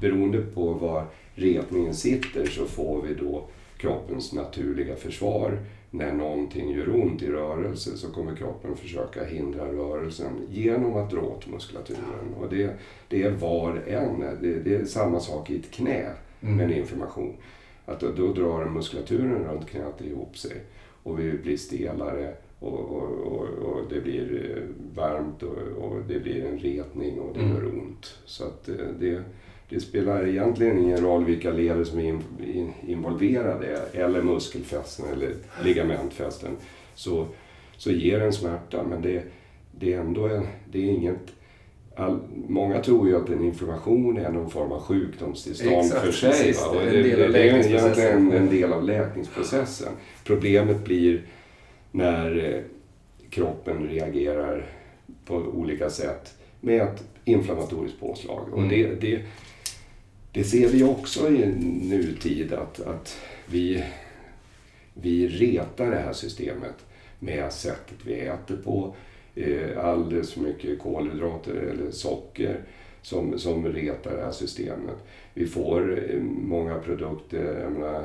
beroende 0.00 0.40
på 0.40 0.72
var 0.72 1.04
retningen 1.34 1.94
sitter 1.94 2.46
så 2.46 2.64
får 2.64 3.02
vi 3.02 3.14
då 3.14 3.48
kroppens 3.76 4.32
naturliga 4.32 4.96
försvar. 4.96 5.58
När 5.90 6.12
någonting 6.12 6.70
gör 6.70 6.94
ont 6.94 7.22
i 7.22 7.28
rörelse 7.28 7.96
så 7.96 8.10
kommer 8.12 8.36
kroppen 8.36 8.76
försöka 8.76 9.24
hindra 9.24 9.72
rörelsen 9.72 10.32
genom 10.50 10.96
att 10.96 11.10
dra 11.10 11.20
åt 11.20 11.46
muskulaturen. 11.48 12.34
Och 12.40 12.48
det, 12.50 12.70
det 13.08 13.22
är 13.22 13.30
var 13.30 13.76
en. 13.86 14.20
Det, 14.20 14.58
det 14.64 14.74
är 14.74 14.84
samma 14.84 15.20
sak 15.20 15.50
i 15.50 15.56
ett 15.56 15.70
knä 15.70 16.10
med 16.40 16.64
en 16.64 16.72
inflammation. 16.72 17.36
Att 17.86 18.00
då, 18.00 18.10
då 18.16 18.32
drar 18.32 18.64
muskulaturen 18.64 19.44
runt 19.44 19.68
knät 19.68 20.00
ihop 20.00 20.38
sig 20.38 20.52
och 21.02 21.18
vi 21.18 21.32
blir 21.32 21.56
stelare 21.56 22.34
och, 22.60 22.80
och, 22.80 23.48
och, 23.48 23.80
det 23.90 24.00
blir 24.00 24.52
eh, 24.56 24.62
varmt 24.94 25.42
och, 25.42 25.84
och 25.84 25.96
det 26.08 26.18
blir 26.20 26.44
en 26.44 26.58
retning 26.58 27.20
och 27.20 27.34
det 27.34 27.40
Mm. 27.40 27.54
gör 27.54 27.64
ont. 27.64 28.14
Så 28.24 28.44
att 28.44 28.68
eh, 28.68 28.74
det, 29.00 29.22
det 29.68 29.80
spelar 29.80 30.26
egentligen 30.26 30.78
ingen 30.78 31.00
roll 31.00 31.24
vilka 31.24 31.50
leder 31.50 31.84
som 31.84 31.98
är 31.98 32.04
in, 32.04 32.22
in, 32.54 32.72
involverade 32.86 33.78
eller 33.92 34.22
muskelfästen 34.22 35.04
eller 35.12 35.34
ligamentfästen. 35.64 36.50
Så, 36.94 37.26
så 37.76 37.90
ger 37.90 38.20
en 38.20 38.32
smärta 38.32 38.82
men 38.82 39.02
det, 39.02 39.22
det 39.78 39.92
är 39.94 40.00
ändå 40.00 40.26
en, 40.28 40.46
det 40.72 40.78
är 40.78 40.92
inget 40.92 41.18
All, 41.96 42.18
många 42.48 42.80
tror 42.82 43.08
ju 43.08 43.16
att 43.16 43.28
en 43.28 43.44
inflammation 43.44 44.16
är 44.18 44.30
någon 44.30 44.50
form 44.50 44.72
av 44.72 44.80
sjukdomstillstånd 44.80 45.78
Exakt, 45.86 46.04
för 46.04 46.12
sig. 46.12 46.30
precis. 46.30 46.64
Det 46.72 46.78
det, 46.78 46.96
en 46.96 47.02
del 47.18 47.32
det, 47.32 47.38
är 47.38 47.44
egentligen 47.44 48.32
en 48.32 48.50
del 48.50 48.72
av 48.72 48.84
läkningsprocessen. 48.84 49.92
Problemet 50.24 50.84
blir 50.84 51.22
när 51.92 52.54
eh, 52.54 52.62
kroppen 53.30 53.88
reagerar 53.88 54.66
på 55.24 55.34
olika 55.36 55.90
sätt 55.90 56.34
med 56.60 56.82
ett 56.82 57.04
inflammatoriskt 57.24 58.00
påslag. 58.00 58.48
Och 58.52 58.58
Mm. 58.58 58.68
det, 58.68 58.94
det, 59.00 59.22
det 60.32 60.44
ser 60.44 60.68
vi 60.68 60.84
också 60.84 61.28
i 61.30 61.46
nutid 61.82 62.52
att, 62.52 62.80
att 62.80 63.18
vi, 63.46 63.84
vi 64.94 65.28
retar 65.28 65.90
det 65.90 65.98
här 65.98 66.12
systemet 66.12 66.74
med 67.18 67.52
sättet 67.52 67.96
vi 68.04 68.14
äter 68.20 68.56
på. 68.64 68.94
Eh, 69.34 69.84
alldeles 69.84 70.32
för 70.32 70.40
mycket 70.40 70.78
kolhydrater 70.78 71.54
eller 71.54 71.90
socker 71.90 72.60
som, 73.02 73.38
som 73.38 73.68
retar 73.68 74.16
det 74.16 74.22
här 74.22 74.32
systemet. 74.32 74.96
Vi 75.34 75.46
får 75.46 75.98
eh, 76.10 76.20
många 76.22 76.78
produkter, 76.78 77.60
jag 77.62 77.72
menar, 77.72 78.04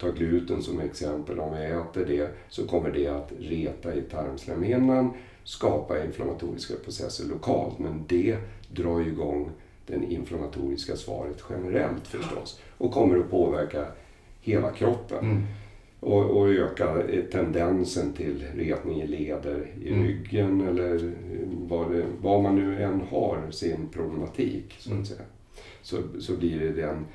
ta 0.00 0.10
gluten 0.10 0.62
som 0.62 0.80
exempel, 0.80 1.38
om 1.40 1.56
vi 1.56 1.64
äter 1.64 2.04
det 2.06 2.30
så 2.48 2.66
kommer 2.66 2.90
det 2.90 3.06
att 3.06 3.32
reta 3.38 3.94
i 3.94 4.02
tarmslemhinnan, 4.02 5.10
skapa 5.44 6.04
inflammatoriska 6.04 6.74
processer 6.84 7.28
lokalt, 7.28 7.78
men 7.78 8.04
det 8.08 8.36
drar 8.70 9.00
ju 9.00 9.06
igång 9.06 9.50
det 9.86 10.12
inflammatoriska 10.12 10.96
svaret 10.96 11.44
generellt 11.50 12.06
förstås 12.06 12.60
och 12.78 12.92
kommer 12.92 13.18
att 13.18 13.30
påverka 13.30 13.86
hela 14.40 14.70
kroppen 14.70 15.18
mm, 15.24 15.42
och, 16.00 16.24
och 16.30 16.48
öka 16.48 17.02
tendensen 17.32 18.12
till 18.12 18.44
retning 18.54 19.02
i 19.02 19.06
leder, 19.06 19.66
i 19.84 19.88
Mm. 19.92 20.02
ryggen 20.06 20.68
eller 20.68 21.12
vad, 21.68 21.90
det, 21.92 22.04
vad 22.22 22.42
man 22.42 22.56
nu 22.56 22.82
än 22.82 23.00
har 23.10 23.50
sin 23.50 23.88
problematik. 23.92 24.74
Så, 24.78 24.90
Mm. 24.90 25.02
att 25.02 25.08
säga. 25.08 25.20
Så, 25.82 25.96
så 26.20 26.36
blir 26.36 26.60
det 26.60 26.72
den, 26.72 27.06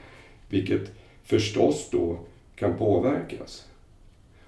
vilket 0.49 0.91
förstås 1.23 1.89
då 1.91 2.19
kan 2.55 2.77
påverkas. 2.77 3.67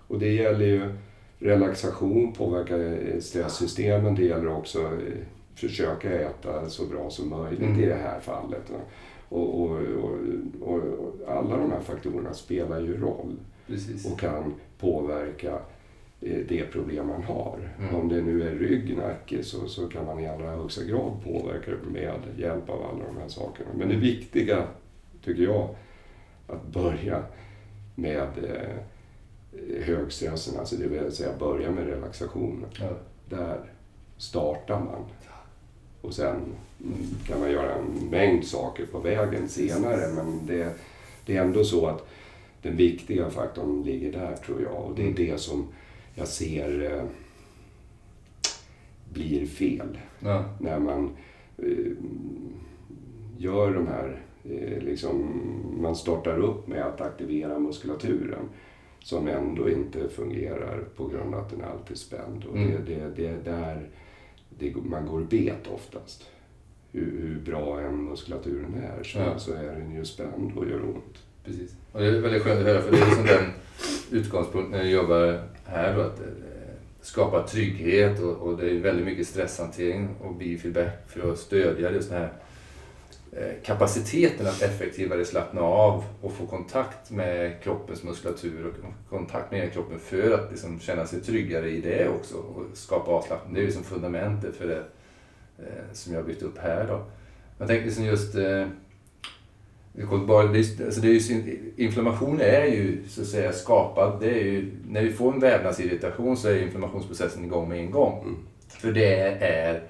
Och 0.08 0.20
det 0.20 0.32
gäller 0.32 0.66
ju 0.66 0.94
relaxation, 1.40 2.34
påverka 2.34 2.78
eh, 2.78 3.20
stresssystemen. 3.20 4.16
Det 4.16 4.26
gäller 4.26 4.48
också 4.48 4.80
eh, 4.84 5.18
försöka 5.56 6.20
äta 6.20 6.70
så 6.70 6.86
bra 6.86 7.10
som 7.10 7.30
möjligt 7.30 7.62
Mm. 7.62 7.80
i 7.84 7.86
det 7.86 7.96
här 8.04 8.20
fallet. 8.20 8.72
och, 9.30 9.62
och, 9.62 9.72
och, 10.62 10.80
och 10.80 11.14
alla 11.28 11.58
de 11.58 11.72
här 11.72 11.80
faktorerna 11.80 12.34
spelar 12.34 12.80
ju 12.80 12.98
roll 12.98 13.36
precis. 13.68 14.12
och 14.12 14.20
kan 14.20 14.54
påverka 14.80 15.60
eh, 16.22 16.38
det 16.50 16.72
problem 16.72 17.08
man 17.08 17.24
har. 17.24 17.60
Mm. 17.80 17.96
Om 17.96 18.10
det 18.10 18.22
nu 18.22 18.44
är 18.44 18.56
rygg, 18.56 18.98
nacke, 18.98 19.44
så, 19.44 19.68
så 19.68 19.88
kan 19.88 20.06
man 20.06 20.20
i 20.20 20.28
allra 20.28 20.50
högsta 20.56 20.84
grad 20.84 21.12
påverka 21.24 21.72
det 21.72 21.90
med 21.92 22.20
hjälp 22.38 22.70
av 22.70 22.82
alla 22.84 23.06
de 23.06 23.18
här 23.22 23.28
sakerna. 23.28 23.70
Men 23.78 23.90
det 23.90 23.96
viktiga, 23.96 24.64
tycker 25.24 25.44
jag, 25.44 25.70
att 26.48 26.68
börja 26.68 27.24
med 28.00 28.30
eh, 28.44 29.84
högstressen, 29.84 30.60
alltså 30.60 30.76
det 30.76 30.88
vill 30.88 31.12
säga 31.12 31.38
börja 31.40 31.72
med 31.72 31.88
relaxationen. 31.88 32.66
Ja. 32.80 32.90
Där 33.30 33.60
startar 34.18 34.80
man. 34.80 35.04
Och 36.02 36.14
sen 36.14 36.36
kan 37.28 37.40
man 37.40 37.52
göra 37.52 37.76
en 37.76 38.10
mängd 38.12 38.46
saker 38.46 38.86
på 38.86 39.00
vägen 39.00 39.50
senare, 39.50 40.14
men 40.16 40.46
det, 40.46 40.74
det 41.26 41.38
är 41.38 41.42
ändå 41.42 41.64
så 41.64 41.88
att 41.88 42.08
den 42.62 42.76
viktiga 42.76 43.30
faktorn 43.30 43.84
ligger 43.84 44.12
där, 44.12 44.36
tror 44.36 44.62
jag. 44.62 44.76
Och 44.86 44.96
det 44.96 45.02
är 45.02 45.08
Mm. 45.08 45.16
det 45.16 45.38
som 45.38 45.68
jag 46.16 46.28
ser 46.28 46.92
eh, 46.96 47.04
blir 49.14 49.46
fel 49.46 49.98
Ja. 50.20 50.46
när 50.60 50.80
man 50.80 51.10
eh, 51.58 51.92
gör 53.38 53.74
de 53.74 53.88
här, 53.88 54.22
liksom, 54.80 55.42
man 55.82 55.96
startar 55.96 56.38
upp 56.40 56.68
med 56.68 56.82
att 56.86 57.02
aktivera 57.02 57.60
muskulaturen 57.60 58.50
som 59.04 59.28
ändå 59.28 59.70
inte 59.70 60.10
fungerar 60.10 60.84
på 60.96 61.08
grund 61.08 61.34
av 61.36 61.40
att 61.42 61.50
den 61.50 61.62
alltid 61.64 61.92
är 61.92 61.96
spänd. 62.00 62.44
Och 62.50 62.56
Mm. 62.58 62.72
det, 62.86 62.96
det, 62.96 63.12
det 63.16 63.28
är 63.28 63.38
där 63.44 63.90
det, 64.60 64.76
man 64.76 65.06
går 65.08 65.22
bet 65.22 65.68
oftast. 65.74 66.30
Hur, 66.92 67.02
hur 67.22 67.40
bra 67.52 67.80
än 67.82 68.04
muskulaturen 68.04 68.74
är 69.00 69.04
så, 69.04 69.20
Ja. 69.20 69.40
så 69.40 69.54
är 69.54 69.64
den 69.76 69.96
ju 69.96 70.06
spänd 70.06 70.58
och 70.58 70.68
gör 70.70 70.84
ont. 70.84 71.24
Precis. 71.46 71.76
Och 71.92 72.00
det 72.00 72.06
är 72.08 72.20
väldigt 72.22 72.42
skönt 72.44 72.60
att 72.60 72.66
höra 72.66 72.82
för 72.82 72.92
det 72.92 72.98
är 72.98 73.06
liksom 73.06 73.26
den 73.26 73.44
utgångspunkten 74.12 74.72
när 74.72 74.78
jag 74.80 74.92
jobbar 74.92 75.42
här 75.66 75.96
då 75.96 76.02
att 76.02 76.20
eh, 76.20 76.26
skapa 77.02 77.44
trygghet 77.48 78.20
och, 78.24 78.38
och 78.38 78.58
det 78.58 78.70
är 78.70 78.80
väldigt 78.80 79.06
mycket 79.06 79.28
stresshantering 79.28 80.10
och 80.22 80.36
biofeedback 80.36 81.10
för 81.10 81.32
att 81.32 81.38
stödja 81.40 81.92
just 81.92 82.10
den 82.10 82.18
här 82.20 82.26
eh, 82.28 82.32
kapaciteten 83.64 84.48
att 84.48 84.62
effektivare 84.62 85.26
slappna 85.26 85.62
av 85.62 86.04
och 86.22 86.34
få 86.34 86.46
kontakt 86.46 87.12
med 87.12 87.64
kroppens 87.64 88.04
muskulatur 88.04 88.66
och 88.66 89.10
kontakt 89.10 89.52
med 89.52 89.74
kroppen 89.74 90.00
för 90.00 90.32
att 90.32 90.52
liksom 90.52 90.80
känna 90.80 91.06
sig 91.06 91.22
tryggare 91.22 91.70
i 91.70 91.82
det 91.82 92.10
också 92.10 92.38
och 92.38 92.64
skapa 92.74 93.12
avslappning. 93.12 93.54
Det 93.54 93.62
är 93.62 93.66
liksom 93.66 93.84
fundamentet 93.84 94.56
för 94.56 94.68
det 94.68 94.84
eh, 95.58 95.94
som 95.94 96.14
jag 96.14 96.20
har 96.20 96.28
byggt 96.28 96.44
upp 96.44 96.58
här. 96.58 96.88
Då. 96.88 97.06
Jag 97.58 97.68
tänker 97.68 97.86
liksom 97.86 98.06
just 98.06 98.36
eh, 98.36 98.68
alltså 100.00 101.02
det 101.02 101.08
är 101.08 101.12
ju, 101.12 101.74
inflammation 101.78 102.42
är 102.42 102.66
ju 102.66 103.04
så 103.08 103.22
att 103.22 103.28
säga 103.28 103.54
skapad. 103.54 104.20
Det 104.20 104.30
är 104.30 104.44
ju, 104.44 104.72
när 104.88 105.02
vi 105.02 105.12
får 105.12 105.34
en 105.34 105.40
vävnadsirritation 105.40 106.38
så 106.38 106.48
är 106.48 106.62
inflammationsprocessen 106.62 107.46
igång 107.46 107.70
med 107.70 107.80
en 107.80 107.92
gång. 107.92 108.22
Mm. 108.22 108.38
För 108.68 108.92
det 108.92 109.16
är 109.42 109.84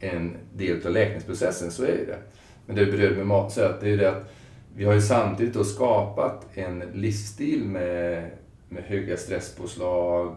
en 0.00 0.36
del 0.54 0.86
av 0.86 0.92
läkningsprocessen, 0.92 1.70
så 1.70 1.82
är 1.82 2.06
det. 2.06 2.18
Men 2.66 2.76
det 2.76 2.86
berör 2.86 3.16
med 3.16 3.26
mat, 3.26 3.54
det 3.54 3.90
är 3.90 3.96
det 3.96 4.10
att 4.10 4.32
vi 4.76 4.84
har 4.84 4.92
ju 4.92 5.00
samtidigt 5.00 5.54
då 5.54 5.64
skapat 5.64 6.46
en 6.54 6.82
livsstil 6.94 7.64
med, 7.64 8.30
med 8.68 8.82
höga 8.82 9.16
stresspåslag, 9.16 10.36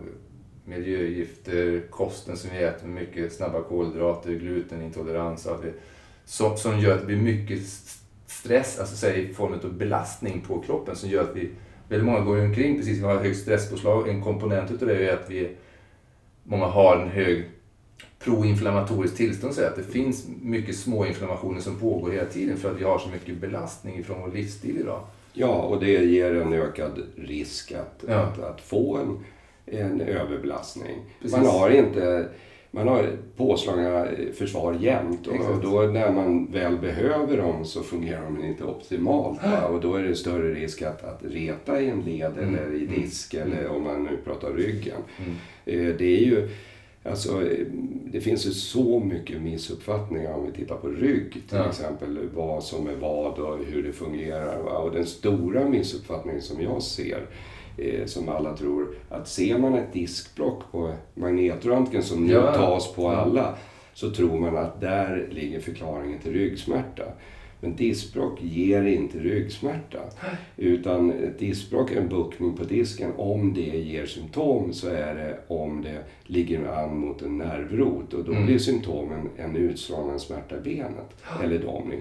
miljögifter, 0.66 1.84
kosten 1.90 2.38
som 2.38 2.50
vi 2.54 2.64
äter 2.64 2.88
med 2.88 3.02
mycket 3.02 3.34
snabba 3.34 3.62
kolhydrater, 3.62 4.32
glutenintolerans, 4.32 5.48
att 5.48 5.64
vi, 5.64 5.72
som, 6.26 6.58
som 6.58 6.80
gör 6.80 6.94
att 6.94 7.00
det 7.00 7.06
blir 7.06 7.22
mycket 7.22 7.60
stress, 8.28 8.80
alltså 8.80 8.96
säg 8.96 9.30
i 9.30 9.34
form 9.34 9.54
av 9.54 9.74
belastning 9.74 10.42
på 10.42 10.62
kroppen 10.62 10.96
som 10.96 11.10
gör 11.10 11.24
att 11.24 11.36
vi, 11.36 11.50
väldigt 11.90 12.06
många 12.06 12.20
går 12.20 12.42
omkring 12.42 12.78
precis, 12.78 12.98
vi 12.98 13.04
har 13.04 13.16
högt 13.16 13.40
stresspåslag. 13.40 14.10
En 14.10 14.24
komponent 14.24 14.72
utav 14.72 14.88
det 14.88 15.10
är 15.10 15.14
att 15.14 15.30
vi, 15.30 15.56
många 16.44 16.66
har 16.66 16.98
en 16.98 17.10
hög 17.10 17.50
proinflammatoriskt 18.20 19.18
tillstånd, 19.18 19.54
så 19.54 19.66
att 19.66 19.76
det 19.76 19.84
finns 19.84 20.28
mycket 20.42 20.76
små 20.76 21.06
inflammationer 21.06 21.60
som 21.60 21.80
pågår 21.80 22.12
hela 22.12 22.26
tiden 22.26 22.58
för 22.58 22.72
att 22.72 22.80
vi 22.80 22.84
har 22.84 23.00
så 23.00 23.10
mycket 23.10 23.38
belastning 23.38 24.04
från 24.04 24.22
vår 24.22 24.32
livsstil 24.32 24.78
idag. 24.78 25.04
Ja, 25.34 25.62
och 25.62 25.80
det 25.80 26.06
ger 26.06 26.36
en 26.36 26.54
ökad 26.54 27.04
risk 27.16 27.72
att, 27.72 28.04
ja. 28.08 28.16
att, 28.16 28.40
att, 28.40 28.62
få 28.62 28.98
en, 28.98 29.20
en 29.66 30.02
överbelastning. 30.02 30.96
Precis. 31.22 31.38
Man 31.38 31.46
har 31.46 31.70
inte 31.70 32.30
man 32.76 32.88
har 32.88 33.10
påslagna 33.38 34.08
försvar 34.34 34.74
jämt 34.74 35.28
och 35.28 35.62
då 35.62 35.82
när 35.82 36.12
man 36.12 36.52
väl 36.52 36.78
behöver 36.78 37.38
dem 37.38 37.66
så 37.66 37.84
fungerar 37.84 38.24
de 38.24 38.46
inte 38.46 38.64
optimalt. 38.64 39.44
Va? 39.44 39.66
Och 39.68 39.82
då 39.82 39.96
är 39.96 40.04
det 40.04 40.16
större 40.16 40.54
risk 40.54 40.82
att, 40.82 41.04
att 41.04 41.20
reta 41.24 41.82
i 41.82 41.90
en 41.90 42.02
led 42.02 42.32
mm. 42.38 42.56
eller 42.56 42.76
i 42.76 42.86
disk 42.86 43.34
mm. 43.34 43.52
eller 43.52 43.68
om 43.68 43.84
man 43.84 44.04
nu 44.04 44.18
pratar 44.26 44.54
ryggen. 44.54 44.98
Mm. 45.18 45.36
Eh, 45.66 45.96
det 45.96 46.06
är 46.06 46.26
ju 46.26 46.50
Alltså, 47.10 47.42
det 48.12 48.22
finns 48.22 48.46
ju 48.48 48.52
så 48.52 49.00
mycket 49.00 49.42
missuppfattningar 49.42 50.34
om 50.34 50.46
vi 50.46 50.52
tittar 50.52 50.76
på 50.76 50.88
rygg 50.88 51.32
till 51.32 51.58
ja. 51.58 51.70
exempel. 51.70 52.30
Vad 52.34 52.64
som 52.64 52.88
är 52.88 52.96
vad 52.96 53.40
och 53.40 53.58
hur 53.66 53.84
det 53.84 53.94
fungerar. 53.94 54.64
Va? 54.64 54.78
Och 54.78 54.92
den 54.92 55.06
stora 55.06 55.70
missuppfattningen 55.70 56.42
som 56.42 56.62
jag 56.62 56.84
ser 56.84 57.26
eh, 57.78 58.06
som 58.06 58.30
alla 58.30 58.58
tror, 58.58 58.96
att 59.10 59.28
ser 59.28 59.58
man 59.58 59.74
ett 59.74 59.94
diskblock 59.94 60.72
på 60.72 60.94
magnetröntgen 61.14 62.04
som 62.04 62.28
nu 62.28 62.34
ja. 62.34 62.54
tas 62.54 62.94
på 62.94 63.10
alla, 63.10 63.56
så 63.94 64.12
tror 64.12 64.40
man 64.40 64.58
att 64.58 64.82
där 64.82 65.28
ligger 65.32 65.60
förklaringen 65.60 66.20
till 66.20 66.34
ryggsmärta. 66.34 67.04
Men 67.66 67.76
diskbråck 67.76 68.42
ger 68.42 68.84
inte 68.84 69.20
ryggsmärta. 69.20 70.00
Utan 70.58 71.12
ett 71.12 71.40
diskbråck 71.40 71.92
är 71.92 72.02
en 72.02 72.10
buckning 72.10 72.58
på 72.58 72.64
disken. 72.64 73.12
Om 73.18 73.54
det 73.54 73.62
ger 73.62 74.06
symptom 74.06 74.74
så 74.74 74.88
är 74.88 75.16
det 75.16 75.40
om 75.48 75.82
det 75.82 76.04
ligger 76.24 76.68
an 76.68 76.98
mot 76.98 77.22
en 77.22 77.38
nervrot. 77.38 78.14
Och 78.14 78.24
då 78.24 78.32
mm. 78.32 78.46
blir 78.46 78.58
symptomen 78.58 79.30
en 79.38 79.56
utstrålande 79.56 80.20
smärta 80.20 80.58
i 80.58 80.62
benet. 80.62 81.16
Eller 81.44 81.60
domning. 81.60 82.00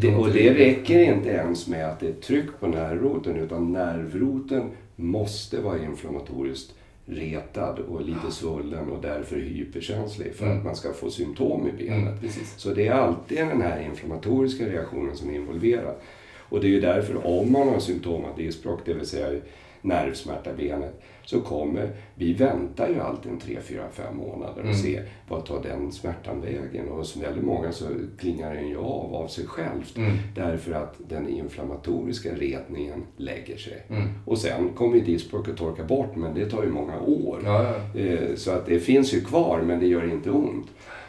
Det, 0.00 0.14
och 0.14 0.32
det 0.32 0.54
räcker 0.54 0.98
inte 0.98 1.28
ens 1.28 1.68
med 1.68 1.88
att 1.88 2.00
det 2.00 2.08
är 2.08 2.12
tryck 2.12 2.60
på 2.60 2.66
nervroten 2.66 3.36
utan 3.36 3.72
nervroten 3.72 4.70
måste 4.96 5.60
vara 5.60 5.84
inflammatoriskt 5.84 6.74
retad 7.10 7.78
och 7.78 8.00
lite 8.00 8.30
svullen 8.30 8.90
och 8.90 9.02
därför 9.02 9.36
hyperkänslig 9.36 10.34
för 10.34 10.46
mm. 10.46 10.58
att 10.58 10.64
man 10.64 10.76
ska 10.76 10.92
få 10.92 11.10
symptom 11.10 11.68
i 11.68 11.72
benet. 11.72 12.22
Mm, 12.22 12.32
så 12.56 12.74
det 12.74 12.86
är 12.86 12.92
alltid 12.92 13.38
den 13.38 13.62
här 13.62 13.80
inflammatoriska 13.80 14.64
reaktionen 14.66 15.16
som 15.16 15.30
är 15.30 15.34
involverad. 15.34 15.94
Och 16.38 16.60
det 16.60 16.66
är 16.66 16.70
ju 16.70 16.80
därför 16.80 17.26
om 17.26 17.52
man 17.52 17.68
har 17.68 17.80
symptom 17.80 18.24
av 18.24 18.36
diskbråck, 18.36 18.80
det 18.84 18.94
vill 18.94 19.06
säga 19.06 19.40
nervsmärta 19.82 20.50
i 20.50 20.54
benet, 20.54 21.00
så 21.24 21.40
kommer, 21.40 21.90
vi 22.14 22.32
väntar 22.32 22.88
ju 22.88 23.00
alltid 23.00 23.32
en 23.32 23.38
3, 23.38 23.58
4, 23.60 23.82
5 23.92 24.16
månader 24.16 24.58
och 24.58 24.64
mm. 24.64 24.74
ser 24.74 25.04
vad 25.28 25.46
tar 25.46 25.62
den 25.62 25.92
smärtan 25.92 26.40
vägen. 26.40 26.88
Och 26.88 26.96
hos 26.96 27.16
väldigt 27.16 27.44
många 27.44 27.72
så 27.72 27.84
klingar 28.18 28.54
den 28.54 28.68
ju 28.68 28.76
av 28.78 29.14
av 29.14 29.28
sig 29.28 29.46
självt 29.46 29.96
mm. 29.96 30.16
därför 30.34 30.72
att 30.72 30.94
den 31.08 31.28
inflammatoriska 31.28 32.34
retningen 32.34 33.02
lägger 33.16 33.56
sig. 33.56 33.82
Mm. 33.88 34.08
Och 34.26 34.38
sen 34.38 34.68
kommer 34.68 34.96
ju 34.96 35.00
diskbråcket 35.02 35.56
torka 35.56 35.84
bort 35.84 36.16
men 36.16 36.34
det 36.34 36.50
tar 36.50 36.62
ju 36.62 36.70
många 36.70 37.00
år. 37.00 37.40
Ja, 37.44 37.74
ja. 37.94 38.00
Eh, 38.00 38.34
så 38.36 38.50
att 38.50 38.66
det 38.66 38.80
finns 38.80 39.14
ju 39.14 39.20
kvar 39.20 39.62
men 39.66 39.80
det 39.80 39.86
gör 39.86 40.12
inte 40.12 40.30
ont. 40.30 40.66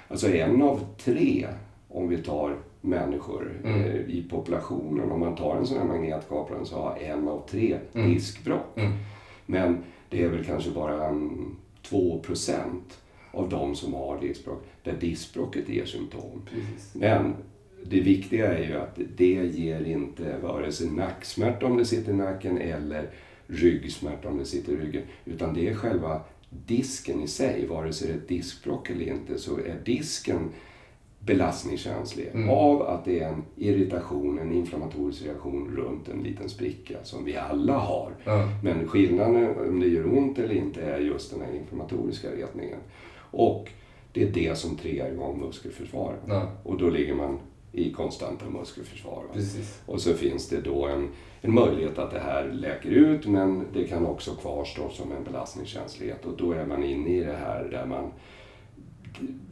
Alltså 0.08 0.34
en 0.34 0.62
av 0.62 0.86
tre, 1.04 1.48
om 1.88 2.10
vi 2.10 2.18
tar 2.18 2.56
människor 2.82 3.62
mm. 3.64 3.82
eh, 3.82 3.96
i 3.96 4.26
populationen. 4.30 5.12
Om 5.12 5.20
man 5.20 5.36
tar 5.36 5.56
en 5.56 5.66
sån 5.66 5.78
här 5.78 5.86
magnetkapare 5.86 6.66
så 6.66 6.76
har 6.76 6.98
en 6.98 7.28
av 7.28 7.48
tre 7.50 7.78
mm. 7.94 8.14
diskbråck. 8.14 8.78
Mm. 8.78 8.92
Men 9.46 9.84
det 10.10 10.24
är 10.24 10.30
väl 10.30 10.46
kanske 10.46 10.72
bara 10.72 11.08
en, 11.08 11.56
2% 11.90 12.66
av 13.32 13.50
de 13.50 13.76
som 13.76 13.94
har 13.94 14.22
diskbråck 14.22 14.64
där 14.84 14.94
diskbråcket 15.00 15.70
ger 15.70 15.86
symptom. 15.86 16.42
Precis. 16.50 16.96
Men 16.96 17.36
det 17.84 18.00
viktiga 18.00 18.54
är 18.54 18.68
ju 18.68 18.78
att 18.78 19.00
det 19.18 19.34
ger 19.34 19.86
inte 19.86 20.38
vare 20.42 20.72
sig 20.72 20.90
nacksmärta 20.90 21.66
om 21.66 21.78
det 21.78 21.86
sitter 21.86 22.12
i 22.12 22.16
nacken 22.16 22.58
eller 22.58 23.10
ryggsmärta 23.48 24.30
om 24.30 24.38
det 24.38 24.46
sitter 24.46 24.74
i 24.74 24.76
ryggen. 24.76 25.04
Utan 25.26 25.54
det 25.54 25.68
är 25.70 25.76
själva 25.76 26.22
disken 26.50 27.22
i 27.22 27.28
sig, 27.28 27.68
vare 27.68 27.94
sig 27.94 28.08
det 28.08 28.14
är 28.14 28.18
ett 28.18 28.28
diskbråck 28.28 28.90
eller 28.90 29.08
inte, 29.08 29.38
så 29.38 29.58
är 29.58 29.82
disken 29.86 30.50
belastningskänslig 31.26 32.28
mm. 32.34 32.50
av 32.50 32.82
att 32.82 33.06
det 33.06 33.20
är 33.20 33.30
en 33.30 33.44
irritation, 33.56 34.40
en 34.40 34.54
inflammatorisk 34.54 35.26
reaktion 35.26 35.76
runt 35.76 36.10
en 36.10 36.24
liten 36.24 36.50
spricka 36.50 36.98
som 37.04 37.26
vi 37.26 37.38
alla 37.38 37.78
har. 37.78 38.12
Mm. 38.26 38.50
Men 38.64 38.88
skillnaden 38.88 39.70
om 39.70 39.80
det 39.80 39.88
gör 39.88 40.18
ont 40.18 40.40
eller 40.40 40.56
inte 40.56 40.82
är 40.82 41.00
just 41.00 41.32
den 41.32 41.42
här 41.42 41.56
inflammatoriska 41.56 42.32
retningen. 42.32 42.80
Och 43.32 43.70
det 44.14 44.24
är 44.24 44.32
det 44.32 44.58
som 44.58 44.78
triggar 44.78 45.12
igång 45.12 45.40
muskelförsvaret. 45.40 46.26
Mm. 46.26 46.48
Och 46.64 46.78
då 46.78 46.90
ligger 46.90 47.16
man 47.16 47.40
i 47.72 47.92
konstanta 47.92 48.46
muskelförsvar. 48.50 49.24
Och 49.86 50.02
så 50.02 50.14
finns 50.14 50.50
det 50.50 50.62
då 50.62 50.86
en, 50.86 51.10
en 51.42 51.54
möjlighet 51.54 51.98
att 51.98 52.12
det 52.12 52.20
här 52.20 52.52
läker 52.52 52.90
ut 52.90 53.28
men 53.28 53.66
det 53.74 53.84
kan 53.84 54.06
också 54.06 54.36
kvarstå 54.36 54.90
som 54.90 55.12
en 55.12 55.24
belastningskänslighet 55.24 56.26
och 56.26 56.38
då 56.38 56.52
är 56.52 56.66
man 56.66 56.84
inne 56.84 57.10
i 57.10 57.24
det 57.24 57.38
här 57.46 57.64
där 57.72 57.86
man 57.86 58.12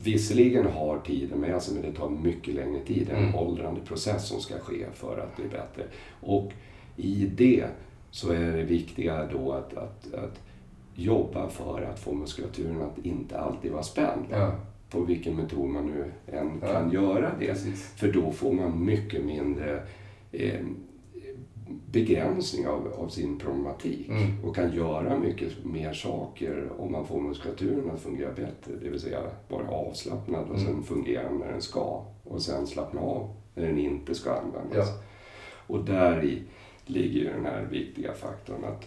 visserligen 0.04 0.66
har 0.66 1.00
tiden 1.00 1.40
med 1.40 1.62
sig, 1.62 1.74
men 1.74 1.92
det 1.92 1.98
tar 1.98 2.10
mycket 2.10 2.54
längre 2.54 2.80
tid. 2.80 3.08
Det 3.08 3.14
är 3.14 3.18
en 3.18 3.24
mm. 3.24 3.36
åldrande 3.36 3.82
process 3.82 4.28
som 4.28 4.40
ska 4.40 4.60
ske 4.60 4.86
för 4.94 5.20
att 5.20 5.36
bli 5.36 5.46
bättre. 5.46 5.84
Och 6.22 6.52
i 6.96 7.26
det 7.26 7.66
så 8.12 8.32
är 8.32 8.52
det 8.52 8.64
viktiga 8.64 9.26
då 9.26 9.52
att, 9.52 9.78
att, 9.78 10.14
att 10.14 10.40
jobba 10.96 11.50
för 11.50 11.82
att 11.82 12.00
få 12.00 12.14
muskulaturen 12.14 12.82
att 12.82 13.06
inte 13.06 13.40
alltid 13.40 13.72
vara 13.72 13.84
spänd. 13.84 14.26
Ja. 14.32 14.52
På 14.90 15.02
vilken 15.02 15.36
metod 15.36 15.70
man 15.70 15.86
nu 15.86 16.12
än 16.38 16.60
ja. 16.62 16.68
kan 16.74 16.92
göra 16.92 17.32
det. 17.40 17.46
Precis. 17.46 17.94
För 17.96 18.12
då 18.12 18.32
får 18.32 18.54
man 18.54 18.86
mycket 18.86 19.26
mindre 19.26 19.84
eh, 20.32 20.60
begränsning 21.92 22.68
av, 22.68 22.94
av 22.98 23.08
sin 23.10 23.40
problematik 23.40 24.10
mm. 24.10 24.46
och 24.46 24.56
kan 24.56 24.76
göra 24.76 25.18
mycket 25.18 25.66
mer 25.66 25.94
saker 25.94 26.70
om 26.78 26.92
man 26.92 27.08
får 27.08 27.22
muskulaturen 27.22 27.92
att 27.92 28.02
fungera 28.02 28.32
bättre. 28.32 28.74
Det 28.82 28.90
vill 28.90 29.00
säga 29.00 29.22
vara 29.48 29.70
avslappnad 29.70 30.50
och 30.50 30.58
mm. 30.60 30.66
sen 30.66 30.84
fungera 30.84 31.32
när 31.32 31.52
den 31.52 31.62
ska 31.62 32.06
och 32.24 32.42
sen 32.42 32.68
slappna 32.68 33.02
av 33.02 33.34
när 33.56 33.68
den 33.68 33.78
inte 33.78 34.16
ska 34.16 34.32
användas. 34.32 34.88
Ja. 34.88 35.04
Och 35.68 35.86
där 35.86 36.24
i 36.24 36.42
ligger 36.86 37.34
den 37.34 37.46
här 37.46 37.68
viktiga 37.72 38.14
faktorn 38.14 38.64
att 38.64 38.86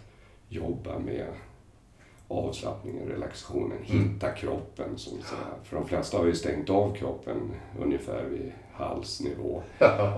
jobba 0.48 0.98
med 0.98 1.26
avslappningen, 2.28 3.08
relaxationen, 3.08 3.78
mm. 3.86 4.08
hitta 4.08 4.30
kroppen. 4.30 4.98
Som 4.98 5.12
säger. 5.12 5.64
För 5.64 5.76
de 5.76 5.88
flesta 5.88 6.18
har 6.18 6.26
ju 6.26 6.34
stängt 6.34 6.70
av 6.70 6.94
kroppen 6.94 7.50
ungefär 7.80 8.24
vid 8.24 8.52
halsnivå. 8.72 9.62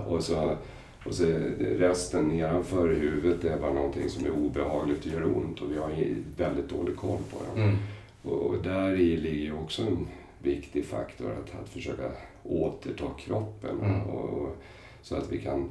och 0.07 0.23
så 0.23 0.57
och 1.05 1.13
så 1.13 1.25
resten 1.59 2.27
nedanför 2.27 2.87
huvudet 2.87 3.43
är 3.43 3.59
bara 3.59 3.73
någonting 3.73 4.09
som 4.09 4.25
är 4.25 4.31
obehagligt 4.31 5.05
och 5.05 5.11
gör 5.11 5.37
ont 5.37 5.61
och 5.61 5.71
vi 5.71 5.77
har 5.77 5.91
väldigt 6.37 6.69
dålig 6.69 6.95
koll 6.95 7.19
på 7.31 7.37
det. 7.55 7.61
Mm. 7.61 7.75
Och 8.23 8.63
där 8.63 8.93
i 8.93 9.17
ligger 9.17 9.59
också 9.59 9.81
en 9.81 10.07
viktig 10.39 10.85
faktor 10.85 11.31
att, 11.31 11.61
att 11.61 11.69
försöka 11.69 12.11
återta 12.43 13.05
kroppen 13.19 13.79
mm. 13.79 14.01
och, 14.01 14.55
så 15.01 15.15
att 15.15 15.31
vi 15.31 15.41
kan 15.41 15.69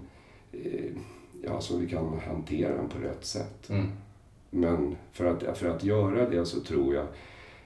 eh, 0.53 0.91
ja, 1.43 1.61
så 1.61 1.77
vi 1.77 1.89
kan 1.89 2.21
hantera 2.27 2.77
den 2.77 2.89
på 2.89 2.99
rätt 2.99 3.25
sätt. 3.25 3.71
Mm. 3.71 3.87
Men 4.51 4.97
för 5.13 5.25
att, 5.25 5.59
för 5.59 5.69
att 5.69 5.85
göra 5.85 6.31
det 6.31 6.47
så 6.47 6.61
tror 6.61 6.95
jag 6.95 7.07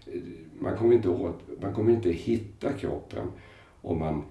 eh, 0.07 0.21
man 0.59 0.77
kommer 0.77 0.95
inte, 0.95 1.09
åt, 1.09 1.41
man 1.61 1.75
kommer 1.75 1.93
inte 1.93 2.11
hitta 2.11 2.73
kroppen 2.73 3.27
om 3.83 3.99
man 3.99 4.23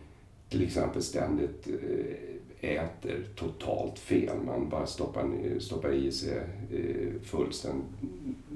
till 0.50 0.64
exempel 0.64 1.02
ständigt 1.02 1.68
eh, 1.68 2.37
äter 2.62 3.28
totalt 3.36 3.99
fel. 3.99 4.36
Man 4.45 4.70
bara 4.70 4.86
stoppar, 4.86 5.30
stoppar 5.60 5.93
i 5.93 6.12
sig 6.12 6.38
eh, 6.72 7.22
fullständigt 7.24 7.86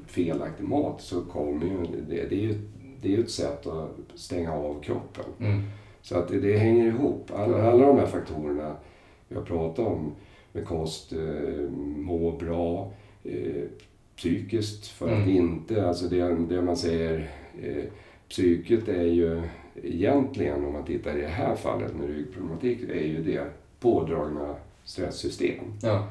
felaktig 0.07 0.63
mat 0.63 1.01
så 1.01 1.21
kommer 1.21 1.65
ju 1.65 1.77
det. 2.09 2.29
Det 2.29 2.35
är 2.35 2.39
ju, 2.41 2.55
det 3.01 3.07
är 3.07 3.17
ju 3.17 3.23
ett 3.23 3.31
sätt 3.31 3.67
att 3.67 3.97
stänga 4.15 4.53
av 4.53 4.81
kroppen. 4.81 5.25
Mm. 5.39 5.61
Så 6.01 6.17
att 6.17 6.27
det, 6.27 6.39
det 6.39 6.57
hänger 6.57 6.87
ihop. 6.87 7.31
Alla, 7.35 7.71
alla 7.71 7.85
de 7.87 7.97
här 7.97 8.05
faktorerna 8.05 8.75
vi 9.27 9.35
har 9.35 9.43
pratat 9.43 9.85
om 9.87 10.11
med 10.51 10.65
kost, 10.65 11.13
eh, 11.13 11.69
må 11.97 12.31
bra, 12.31 12.91
eh, 13.23 13.63
psykiskt 14.17 14.87
för 14.87 15.05
att 15.07 15.17
Mm. 15.27 15.29
inte, 15.29 15.87
alltså 15.87 16.05
det, 16.07 16.35
det 16.49 16.61
man 16.61 16.77
säger, 16.77 17.29
eh, 17.61 17.83
psyket 18.29 18.87
är 18.87 19.03
ju 19.03 19.41
egentligen, 19.83 20.65
om 20.65 20.73
man 20.73 20.85
tittar 20.85 21.17
i 21.17 21.21
det 21.21 21.27
här 21.27 21.55
fallet 21.55 21.95
med 21.95 22.07
ryggproblematik, 22.09 22.81
är 22.89 23.05
ju 23.07 23.23
det 23.23 23.43
pådragna 23.81 24.55
stresssystem. 24.83 25.63
Ja. 25.81 26.07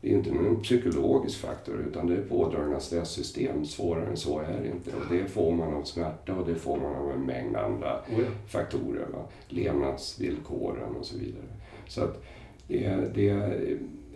Det 0.00 0.08
är 0.12 0.16
inte 0.16 0.32
någon 0.32 0.62
psykologisk 0.62 1.38
faktor 1.40 1.84
utan 1.88 2.06
det 2.06 2.14
är 2.16 2.22
pådragna 2.22 2.80
stresssystem. 2.80 3.64
Svårare 3.64 4.06
än 4.06 4.16
så 4.16 4.38
är 4.38 4.60
det 4.62 4.68
inte. 4.68 4.90
Och 4.96 5.14
det 5.14 5.28
får 5.28 5.52
man 5.52 5.74
av 5.74 5.82
smärta 5.82 6.34
och 6.34 6.46
det 6.46 6.54
får 6.54 6.76
man 6.76 6.94
av 6.94 7.10
en 7.12 7.20
mängd 7.26 7.56
andra 7.56 7.94
Oh 7.94 8.20
ja. 8.20 8.26
faktorer. 8.46 9.06
Va? 9.12 9.24
Levnadsvillkoren 9.48 10.96
och 10.96 11.06
så 11.06 11.18
vidare. 11.18 11.44
Så 11.88 12.04
att 12.04 12.22
det, 12.68 12.96
det, 13.14 13.58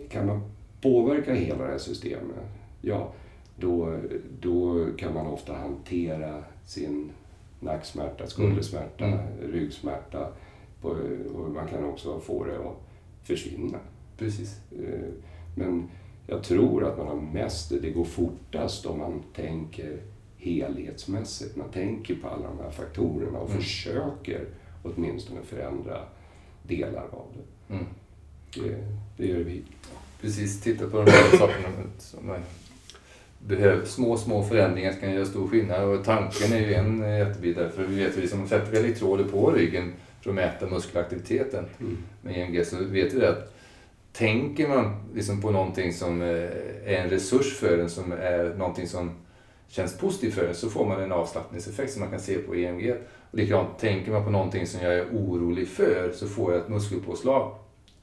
kan 0.09 0.27
man 0.27 0.41
påverka 0.81 1.33
hela 1.33 1.63
det 1.65 1.71
här 1.71 1.77
systemet, 1.77 2.35
ja, 2.81 3.11
då, 3.55 3.97
då 4.39 4.85
kan 4.97 5.13
man 5.13 5.27
ofta 5.27 5.53
hantera 5.53 6.43
sin 6.65 7.11
nacksmärta, 7.59 8.27
skuldersmärta, 8.27 9.05
Mm. 9.05 9.51
ryggsmärta. 9.51 10.27
På, 10.81 10.89
och 11.35 11.49
man 11.51 11.67
kan 11.67 11.85
också 11.85 12.19
få 12.19 12.43
det 12.43 12.55
att 12.55 12.77
försvinna. 13.23 13.77
Precis. 14.17 14.59
Eh, 14.71 15.09
Men 15.55 15.89
jag 16.27 16.43
tror 16.43 16.83
att 16.85 16.97
man 16.97 17.07
har 17.07 17.15
mest, 17.15 17.69
det 17.81 17.89
går 17.89 18.03
fortast 18.05 18.85
om 18.85 18.99
man 18.99 19.23
tänker 19.35 19.97
helhetsmässigt. 20.37 21.55
Man 21.55 21.69
tänker 21.69 22.15
på 22.15 22.27
alla 22.27 22.47
de 22.47 22.59
här 22.63 22.71
faktorerna 22.71 23.39
och 23.39 23.49
Mm. 23.49 23.61
försöker 23.61 24.45
åtminstone 24.83 25.41
förändra 25.41 25.97
delar 26.63 27.03
av 27.11 27.25
det. 27.33 27.73
Mm. 27.73 27.85
Det, 28.55 28.87
det 29.17 29.27
gör 29.27 29.39
vi. 29.43 29.61
Precis, 30.21 30.61
titta 30.61 30.89
på 30.89 30.97
de 30.97 31.11
här 31.11 31.37
sakerna. 31.37 31.67
Som 31.97 32.29
är, 32.29 32.41
behöver, 33.47 33.85
små, 33.85 34.17
små 34.17 34.43
förändringar 34.43 34.93
kan 34.93 35.11
göra 35.13 35.25
stor 35.25 35.47
skillnad. 35.47 35.83
Och 35.83 36.05
tanken 36.05 36.53
är 36.53 36.59
ju 36.59 36.73
en 36.73 37.03
eh, 37.03 37.17
jättebit 37.19 37.55
där. 37.55 37.69
För 37.69 37.83
vi 37.83 37.95
vet 37.95 38.11
att 38.11 38.17
vi 38.23 38.27
som 38.27 38.47
sätter 38.47 38.79
elektroder 38.79 39.23
på 39.23 39.51
ryggen 39.51 39.93
för 40.23 40.29
att 40.29 40.35
mäta 40.35 40.65
muskelaktiviteten 40.65 41.65
Mm. 41.79 41.97
med 42.21 42.37
EMG 42.37 42.65
så 42.65 42.77
vet 42.83 43.13
vi 43.13 43.19
det 43.19 43.29
att 43.29 43.53
tänker 44.13 44.67
man 44.67 44.95
liksom 45.15 45.41
på 45.41 45.51
någonting 45.51 45.93
som 45.93 46.21
eh, 46.21 46.27
är 46.85 46.97
en 47.03 47.09
resurs 47.09 47.57
för 47.57 47.77
en, 47.77 47.89
som 47.89 48.11
är 48.11 48.55
någonting 48.57 48.87
som 48.87 49.11
känns 49.67 49.97
positivt 49.97 50.33
för 50.33 50.47
en, 50.47 50.55
så 50.55 50.69
får 50.69 50.85
man 50.85 51.01
en 51.01 51.11
avslappningseffekt 51.11 51.93
som 51.93 52.01
man 52.01 52.11
kan 52.11 52.19
se 52.19 52.37
på 52.37 52.55
EMG. 52.55 52.91
Och 53.31 53.37
likadant, 53.37 53.79
tänker 53.79 54.11
man 54.11 54.23
på 54.23 54.29
någonting 54.29 54.67
som 54.67 54.81
jag 54.81 54.93
är 54.93 55.05
orolig 55.11 55.67
för 55.67 56.11
så 56.15 56.27
får 56.27 56.53
jag 56.53 56.61
ett 56.61 56.69
muskelpåslag. 56.69 57.55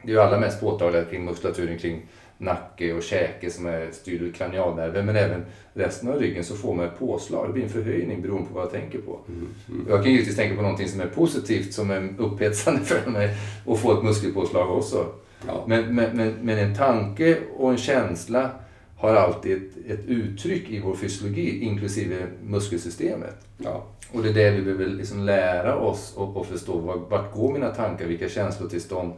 Det 0.02 0.08
är 0.08 0.14
ju 0.14 0.20
allra 0.20 0.40
mest 0.40 0.60
påtagligt 0.60 1.10
kring 1.10 1.24
muskulaturen 1.24 1.78
kring 1.78 2.06
nacke 2.41 2.93
och 2.93 3.03
käke 3.03 3.51
som 3.51 3.66
är 3.66 3.88
styrd 3.93 4.22
ur 4.22 4.32
kranialnerven 4.32 5.07
men 5.07 5.16
även 5.16 5.45
resten 5.74 6.09
av 6.09 6.18
ryggen 6.18 6.45
så 6.45 6.55
får 6.55 6.74
man 6.74 6.84
ett 6.84 6.99
påslag. 6.99 7.49
Det 7.49 7.53
blir 7.53 7.62
en 7.62 7.68
förhöjning 7.68 8.22
beroende 8.22 8.49
på 8.49 8.55
vad 8.55 8.64
jag 8.64 8.72
tänker 8.72 8.99
på. 8.99 9.20
Mm. 9.28 9.49
Mm. 9.68 9.86
Jag 9.88 10.03
kan 10.03 10.12
givetvis 10.12 10.36
tänka 10.36 10.57
på 10.57 10.62
någonting 10.62 10.88
som 10.88 11.01
är 11.01 11.07
positivt 11.07 11.74
som 11.74 11.91
är 11.91 12.14
upphetsande 12.18 12.80
för 12.84 13.11
mig 13.11 13.36
och 13.66 13.78
få 13.78 13.99
ett 13.99 14.05
muskelpåslag 14.05 14.78
också. 14.78 15.07
Ja. 15.47 15.64
Men, 15.66 15.95
men, 15.95 16.16
men, 16.16 16.34
men 16.43 16.59
en 16.59 16.76
tanke 16.76 17.38
och 17.57 17.70
en 17.70 17.78
känsla 17.78 18.51
har 18.97 19.14
alltid 19.14 19.57
ett, 19.57 19.91
ett 19.91 20.07
uttryck 20.07 20.70
i 20.70 20.80
vår 20.80 20.95
fysiologi, 20.95 21.61
inklusive 21.64 22.26
muskelsystemet. 22.43 23.36
Ja. 23.59 23.86
Och 24.12 24.22
det 24.22 24.28
är 24.28 24.34
det 24.34 24.51
vi 24.51 24.62
behöver 24.62 24.86
liksom 24.86 25.20
lära 25.20 25.76
oss 25.76 26.12
och, 26.16 26.36
och 26.36 26.47
förstå. 26.47 26.78
Vart, 26.78 27.11
vart 27.11 27.34
går 27.34 27.53
mina 27.53 27.68
tankar? 27.68 28.07
Vilka 28.07 28.28
känslotillstånd 28.28 29.12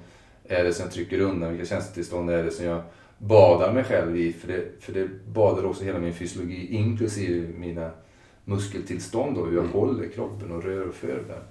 är 0.49 0.64
det 0.64 0.73
som 0.73 0.85
jag 0.85 0.93
trycker 0.93 1.20
undan? 1.20 1.51
Vilka 1.51 1.66
känslotillstånd 1.66 2.31
är 2.31 2.43
det 2.43 2.51
som 2.51 2.64
jag 2.64 2.83
badar 3.27 3.73
mig 3.73 3.85
själv 3.85 4.16
i? 4.16 4.33
För 4.33 4.49
det, 4.49 4.64
för 4.81 4.93
det 4.93 5.09
badar 5.33 5.64
också 5.64 5.85
hela 5.85 5.99
min 5.99 6.14
fysiologi, 6.14 6.66
inklusive 6.77 7.49
mina 7.59 7.91
muskeltillstånd 8.45 9.39
och 9.39 9.47
hur 9.47 9.55
jag 9.55 9.64
Mm. 9.64 9.73
håller 9.77 10.09
kroppen 10.09 10.53
och 10.53 10.64
rör 10.64 10.89
och 10.89 10.95
för 10.95 11.09
den. 11.29 11.43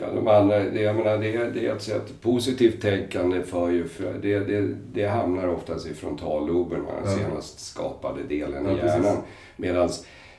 Ja, 0.00 0.06
de 0.14 0.28
andra, 0.28 0.58
det, 0.58 0.82
jag 0.82 0.96
menar, 0.96 1.18
det, 1.18 1.50
det 1.50 1.66
är 1.66 1.76
ett 1.76 1.82
sätt. 1.82 2.20
Positivt 2.20 2.82
tänkande 2.82 3.42
för 3.42 3.70
ju, 3.70 3.88
för 3.88 4.14
det, 4.22 4.38
det, 4.38 4.74
det 4.92 5.06
hamnar 5.06 5.48
oftast 5.48 5.86
i 5.86 5.94
frontalloben, 5.94 6.80
den 7.04 7.14
senast 7.14 7.60
skapade 7.60 8.22
delen 8.22 8.64
Ja, 8.64 8.72
i 8.72 8.76
hjärnan. 8.76 9.16
Medan 9.56 9.88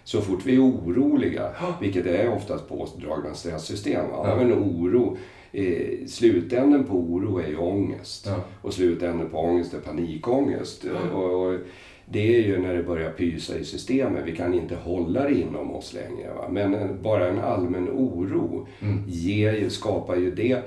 så 0.10 0.22
fort 0.22 0.46
vi 0.46 0.56
är 0.56 0.60
oroliga, 0.60 1.50
vilket 1.82 2.06
är 2.06 2.34
oftast 2.34 2.70
pådragna 2.70 3.34
stresssystem, 3.34 4.06
ja. 4.12 4.28
Ja. 4.28 4.36
men 4.36 4.54
oro, 4.54 5.18
eh, 5.52 6.06
slutänden 6.08 6.84
på 6.84 6.94
oro 6.94 7.40
är 7.40 7.48
ju 7.48 7.58
ångest. 7.58 8.26
Ja. 8.28 8.36
Och 8.62 8.74
slutänden 8.74 9.30
på 9.30 9.38
ångest 9.38 9.74
är 9.74 9.80
panikångest. 9.80 10.86
Och, 11.14 11.24
och 11.24 11.60
det 12.06 12.36
är 12.36 12.48
ju 12.48 12.60
när 12.62 12.74
det 12.74 12.84
börjar 12.84 13.12
pysa 13.12 13.58
i 13.58 13.64
systemet. 13.66 14.24
Vi 14.26 14.36
kan 14.36 14.54
inte 14.54 14.76
hålla 14.76 15.24
det 15.24 15.34
inom 15.34 15.72
oss 15.72 15.94
längre. 15.94 16.34
Va? 16.34 16.48
Men 16.52 16.74
en, 16.74 17.02
bara 17.02 17.28
en 17.28 17.40
allmän 17.40 17.90
oro 17.90 18.68
Mm. 18.82 19.04
ger 19.08 19.70
skapar 19.70 20.16
ju 20.16 20.32
det. 20.32 20.62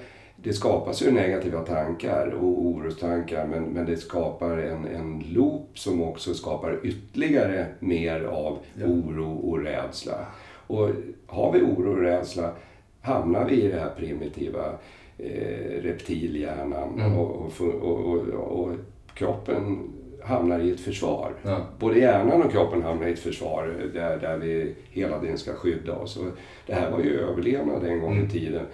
Det 0.44 0.52
skapas 0.52 1.02
ju 1.02 1.10
negativa 1.10 1.60
tankar 1.60 2.26
och 2.34 2.66
orostankar 2.66 3.46
men, 3.46 3.62
men 3.64 3.86
det 3.86 3.96
skapar 3.96 4.58
en, 4.58 4.86
en 4.86 5.24
loop 5.32 5.78
som 5.78 6.02
också 6.02 6.34
skapar 6.34 6.80
ytterligare 6.82 7.66
mer 7.80 8.24
av 8.24 8.58
Ja. 8.74 8.86
oro 8.86 9.32
och 9.50 9.62
rädsla. 9.62 10.26
Och 10.66 10.88
har 11.26 11.52
vi 11.52 11.60
oro 11.62 11.90
och 11.90 12.00
rädsla 12.02 12.50
hamnar 13.00 13.48
vi 13.48 13.62
i 13.62 13.68
det 13.68 13.80
här 13.80 13.90
primitiva 13.96 14.64
eh, 15.18 15.82
reptilhjärnan 15.82 17.00
Mm. 17.00 17.18
och, 17.18 17.52
och, 17.60 17.82
och, 17.82 18.60
och, 18.60 18.70
kroppen 19.14 19.78
hamnar 20.24 20.58
i 20.60 20.70
ett 20.70 20.80
försvar. 20.80 21.32
Ja. 21.42 21.60
Både 21.78 21.98
hjärnan 21.98 22.42
och 22.42 22.52
kroppen 22.52 22.82
hamnar 22.82 23.06
i 23.06 23.12
ett 23.12 23.18
försvar 23.18 23.90
där, 23.94 24.16
där 24.18 24.36
vi 24.38 24.74
hela 24.90 25.20
tiden 25.20 25.38
ska 25.38 25.52
skydda 25.52 25.92
oss. 25.96 26.16
Och 26.16 26.26
det 26.66 26.74
här 26.74 26.90
var 26.90 27.00
ju 27.00 27.18
överlevnad 27.20 27.84
en 27.84 28.00
gång 28.00 28.12
Mm. 28.12 28.24
i 28.26 28.30
tiden. 28.30 28.66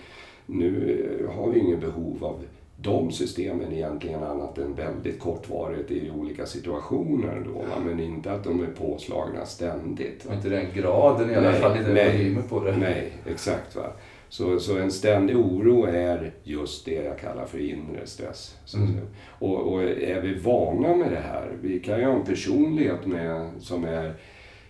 Nu 0.51 1.01
eh, 1.20 1.34
har 1.36 1.51
vi 1.51 1.61
inget 1.61 1.80
behov 1.80 2.24
av 2.24 2.42
de 2.80 3.11
systemen 3.12 3.72
egentligen 3.72 4.22
annat 4.22 4.59
än 4.59 4.74
väldigt 4.74 5.20
kortvarigt 5.20 5.90
i 5.90 6.11
olika 6.11 6.46
situationer 6.46 7.42
då. 7.46 7.53
va? 7.59 7.82
Men 7.86 8.01
inte 8.01 8.32
att 8.32 8.44
de 8.44 8.62
är 8.62 8.66
påslagna 8.66 9.46
ständigt. 9.46 10.26
va? 10.26 10.34
Inte 10.34 10.49
den 10.49 10.66
graden 10.74 11.30
i 11.30 11.34
alla 11.34 11.51
Nej, 11.51 11.61
fall, 11.61 11.78
inte 11.78 11.90
volymen 12.12 12.42
på 12.42 12.64
det. 12.64 12.76
Nej, 12.76 13.12
exakt. 13.26 13.76
Va? 13.76 13.92
Så, 14.28 14.59
så 14.61 14.78
en 14.78 14.90
ständig 14.92 15.36
oro 15.36 15.84
är 15.84 16.32
just 16.44 16.84
det 16.84 16.94
jag 17.05 17.18
kallar 17.18 17.46
för 17.46 17.59
inre 17.59 18.07
stress. 18.07 18.57
Mm. 18.74 18.96
Och, 19.38 19.72
och 19.72 19.82
är 19.82 20.20
vi 20.20 20.34
vana 20.34 20.96
med 20.96 21.12
det 21.12 21.20
här, 21.20 21.53
vi 21.62 21.80
kan 21.80 21.99
ju 21.99 22.05
ha 22.05 22.12
en 22.12 22.24
personlighet 22.24 23.07
med, 23.07 23.51
som 23.61 23.84
är, 23.84 24.14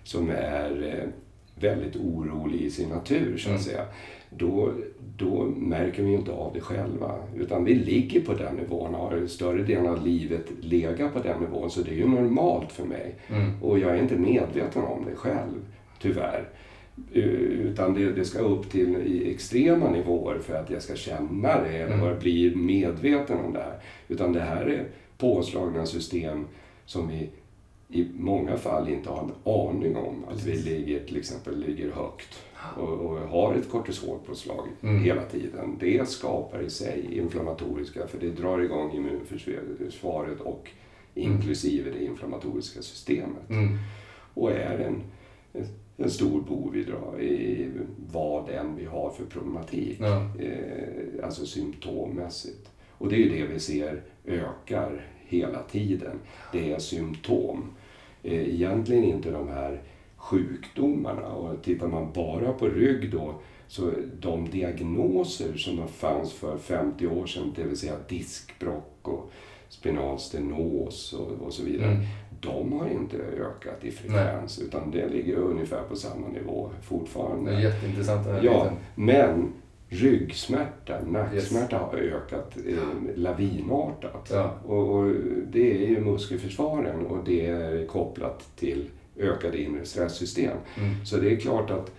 som 0.04 0.30
är 0.30 0.94
eh, 1.02 1.08
väldigt 1.60 1.96
orolig 1.96 2.60
i 2.60 2.70
sin 2.70 2.88
natur, 2.88 3.36
så 3.36 3.48
att 3.48 3.52
Mm. 3.52 3.62
säga. 3.62 3.84
Då, 4.30 4.72
då 5.18 5.44
märker 5.56 6.02
vi 6.02 6.12
inte 6.12 6.32
av 6.32 6.52
det 6.54 6.60
själva. 6.60 7.14
Utan 7.36 7.64
vi 7.64 7.74
ligger 7.74 8.20
på 8.20 8.34
den 8.34 8.54
nivån, 8.54 8.94
har 8.94 9.26
större 9.26 9.62
delen 9.62 9.86
av 9.86 10.06
livet 10.06 10.44
legat 10.60 11.14
på 11.14 11.18
den 11.18 11.40
nivån. 11.40 11.70
Så 11.70 11.80
det 11.80 11.90
är 11.90 11.94
ju 11.94 12.08
normalt 12.08 12.72
för 12.72 12.84
mig. 12.84 13.14
Mm. 13.28 13.62
Och 13.62 13.78
jag 13.78 13.90
är 13.96 14.02
inte 14.02 14.16
medveten 14.16 14.82
om 14.82 15.04
det 15.04 15.14
själv, 15.16 15.64
tyvärr. 16.00 16.48
Utan 17.12 17.94
det, 17.94 18.12
det 18.12 18.24
ska 18.24 18.38
upp 18.38 18.70
till 18.70 18.96
i 18.96 19.30
extrema 19.34 19.90
nivåer 19.90 20.38
för 20.38 20.54
att 20.54 20.70
jag 20.70 20.82
ska 20.82 20.94
känna 20.94 21.60
det 21.62 21.76
eller 21.78 21.94
Mm. 21.94 22.18
bli 22.18 22.54
medveten 22.54 23.38
om 23.46 23.52
det 23.52 23.58
här. 23.60 23.78
Utan 24.08 24.32
det 24.32 24.40
här 24.40 24.66
är 24.66 24.84
påslagna 25.18 25.86
system 25.86 26.44
som 26.86 27.08
vi 27.08 27.30
i 27.88 28.08
många 28.18 28.56
fall 28.56 28.88
inte 28.88 29.10
har 29.10 29.22
en 29.22 29.52
aning 29.52 29.96
om 29.96 30.24
att 30.28 30.34
Precis. 30.34 30.66
vi 30.66 30.70
ligger, 30.70 31.00
till 31.06 31.16
exempel 31.16 31.64
ligger 31.66 31.92
högt 31.92 32.42
och, 32.76 32.88
och 32.88 33.18
har 33.18 33.54
ett 33.54 33.70
kortisolpåslag 33.70 34.66
Mm. 34.82 35.02
hela 35.04 35.22
tiden. 35.24 35.76
Det 35.80 36.08
skapar 36.08 36.60
i 36.62 36.70
sig 36.70 37.18
inflammatoriska, 37.18 38.06
för 38.06 38.18
det 38.18 38.30
drar 38.30 38.58
igång 38.60 38.92
immunförsvaret 38.92 40.40
och 40.40 40.70
inklusive 41.14 41.90
det 41.90 42.04
inflammatoriska 42.04 42.82
systemet 42.82 43.50
Mm. 43.50 43.78
och 44.34 44.50
är 44.50 44.78
en, 44.78 45.02
en 45.96 46.10
stor 46.10 46.40
bov 46.40 46.76
i 47.20 47.68
vad 48.12 48.48
än 48.48 48.76
vi 48.76 48.84
har 48.84 49.10
för 49.10 49.24
problematik, 49.24 49.96
Ja. 50.00 50.30
eh, 50.40 51.24
alltså 51.24 51.46
symptommässigt. 51.46 52.70
Och 52.90 53.08
det 53.08 53.16
är 53.16 53.18
ju 53.18 53.28
det 53.28 53.46
vi 53.52 53.60
ser 53.60 54.02
ökar 54.26 55.06
hela 55.26 55.62
tiden. 55.62 56.18
Det 56.52 56.72
är 56.72 56.78
symptom. 56.78 57.64
Eh, 58.22 58.54
egentligen 58.54 59.04
inte 59.04 59.30
de 59.30 59.48
här 59.48 59.80
sjukdomarna. 60.18 61.26
Och 61.26 61.62
tittar 61.62 61.86
man 61.88 62.12
bara 62.12 62.52
på 62.52 62.66
rygg 62.66 63.10
då 63.12 63.34
Så 63.68 63.90
de 64.20 64.50
diagnoser 64.50 65.56
som 65.56 65.88
fanns 65.88 66.32
för 66.32 66.58
50 66.58 67.06
år 67.06 67.26
sedan, 67.26 67.52
det 67.56 67.62
vill 67.62 67.76
säga 67.76 67.94
diskbråck 68.08 68.98
och 69.02 69.30
spinal 69.68 70.18
stenos 70.18 71.12
och, 71.12 71.46
och 71.46 71.52
så 71.52 71.64
vidare. 71.64 71.90
Mm. 71.90 72.04
De 72.40 72.72
har 72.72 72.88
inte 72.88 73.16
ökat 73.16 73.84
i 73.84 73.90
frekvens 73.90 74.58
utan 74.58 74.90
det 74.90 75.08
ligger 75.08 75.36
ungefär 75.36 75.82
på 75.82 75.96
samma 75.96 76.28
nivå 76.28 76.70
fortfarande. 76.82 77.50
Det 77.50 77.56
är 77.56 77.60
jätteintressant 77.60 78.24
den 78.26 78.34
här 78.34 78.42
Ja, 78.44 78.62
biten. 78.64 78.76
men 78.94 79.52
ryggsmärta, 79.88 81.00
nacksmärta 81.06 81.78
har 81.78 81.94
ökat 81.98 82.56
eh, 82.66 83.16
lavinartat. 83.16 84.30
Ja. 84.32 84.54
Och, 84.66 84.88
och 84.96 85.12
det 85.52 85.84
är 85.84 85.88
ju 85.88 86.00
muskelförsvaren 86.00 87.06
och 87.06 87.24
det 87.24 87.46
är 87.46 87.86
kopplat 87.86 88.48
till 88.56 88.88
ökade 89.18 89.62
inre 89.62 89.84
stresssystem. 89.84 90.56
Mm. 90.78 91.04
Så 91.04 91.16
det 91.16 91.32
är 91.32 91.36
klart 91.36 91.70
att 91.70 91.92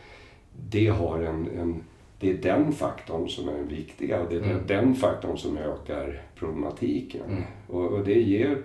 det 0.70 0.88
har 0.88 1.20
en, 1.22 1.48
en 1.60 1.84
det 2.20 2.30
är 2.30 2.34
den 2.34 2.72
faktorn 2.72 3.30
som 3.30 3.50
är 3.50 3.54
den 3.54 3.68
viktiga 3.68 4.22
och 4.22 4.30
det 4.30 4.36
är 4.36 4.42
Mm. 4.44 4.58
den 4.68 4.96
faktorn 4.96 5.38
som 5.38 5.58
ökar 5.58 6.22
problematiken. 6.36 7.22
Mm. 7.28 7.44
Och, 7.68 7.86
och 7.86 8.06
det 8.06 8.22
ger, 8.22 8.58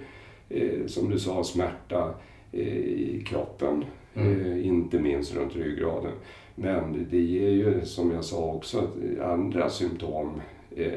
eh, 0.49 0.87
som 0.87 1.11
du 1.11 1.19
sa, 1.19 1.45
smärta 1.45 2.15
eh, 2.53 2.61
i 2.79 3.25
kroppen, 3.27 3.85
Mm. 4.17 4.41
eh, 4.41 4.67
inte 4.67 4.99
minst 4.99 5.35
runt 5.37 5.57
ryggraden. 5.57 6.13
Men 6.55 7.07
det, 7.11 7.19
ger 7.21 7.49
ju, 7.51 7.81
som 7.85 8.11
jag 8.11 8.25
sa 8.25 8.53
också, 8.53 8.89
andra 9.23 9.71
symptom. 9.71 10.41
Eh, 10.77 10.93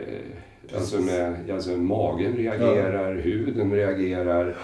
alltså, 0.76 1.02
med, 1.02 1.50
alltså 1.52 1.78
magen 1.78 2.34
reagerar, 2.38 3.16
huden 3.16 3.72
reagerar, 3.72 4.56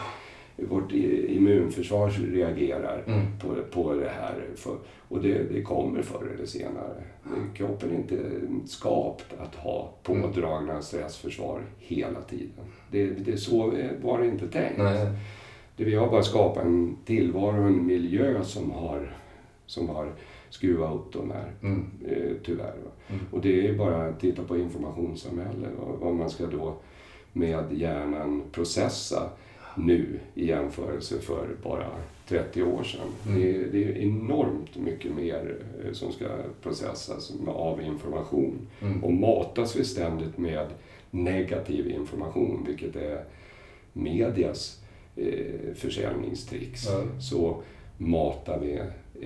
vårt 0.57 0.91
immunförsvar 0.91 2.09
reagerar 2.09 3.03
Mm. 3.07 3.21
på, 3.41 3.55
på 3.71 3.93
det 3.93 4.09
här. 4.09 4.35
För, 4.55 4.77
och 5.07 5.21
det, 5.21 5.43
det 5.53 5.61
kommer 5.61 6.01
förr 6.01 6.31
eller 6.35 6.45
senare. 6.45 7.03
Kroppen 7.55 7.91
är 7.91 7.95
inte 7.95 8.19
skapt 8.65 9.25
att 9.39 9.55
ha 9.55 9.93
pådragna 10.03 10.81
stressförsvar 10.81 11.61
hela 11.79 12.21
tiden. 12.21 12.65
Det, 12.91 13.05
det 13.09 13.37
så 13.37 13.73
var 14.03 14.19
det 14.19 14.27
inte 14.27 14.47
tänkt. 14.47 14.77
Nej. 14.77 15.07
Det 15.77 15.83
vi 15.83 15.95
har 15.95 16.09
bara 16.09 16.23
skapat 16.23 16.65
en 16.65 16.97
tillvaro 17.05 17.61
en 17.63 17.85
miljö 17.85 18.43
som 18.43 18.71
har, 18.71 19.15
som 19.65 19.89
har 19.89 20.11
skruvat 20.49 20.95
upp 20.95 21.13
de 21.13 21.31
här, 21.31 21.51
Mm. 21.61 21.85
eh, 22.07 22.31
tyvärr. 22.43 22.73
Mm. 23.09 23.21
Och 23.31 23.41
det 23.41 23.67
är 23.67 23.73
bara 23.77 24.05
att 24.07 24.19
titta 24.19 24.43
på 24.43 24.57
informationssamhälle 24.57 25.67
och 25.79 25.99
vad 25.99 26.13
man 26.15 26.29
ska 26.29 26.45
då 26.45 26.75
med 27.33 27.63
hjärnan 27.71 28.43
processa 28.51 29.29
nu 29.77 30.19
i 30.35 30.47
jämförelse 30.47 31.19
för 31.19 31.47
bara 31.63 31.87
30 32.27 32.63
år 32.63 32.83
sedan. 32.83 33.07
Mm. 33.27 33.41
Det, 33.41 33.55
är, 33.55 33.67
det 33.71 33.83
är 33.83 33.97
enormt 33.97 34.77
mycket 34.77 35.15
mer 35.15 35.55
eh, 35.85 35.91
som 35.93 36.11
ska 36.11 36.25
processas 36.61 37.33
av 37.47 37.81
information. 37.81 38.67
Mm. 38.81 39.03
Och 39.03 39.13
matas 39.13 39.75
vi 39.75 39.83
ständigt 39.83 40.37
med 40.37 40.67
negativ 41.11 41.87
information, 41.91 42.63
vilket 42.67 42.95
är 42.95 43.23
medias 43.93 44.79
eh, 45.15 45.73
försäljningstricks, 45.75 46.85
Ja. 46.89 47.21
så 47.21 47.61
matar 47.97 48.59
vi 48.59 48.73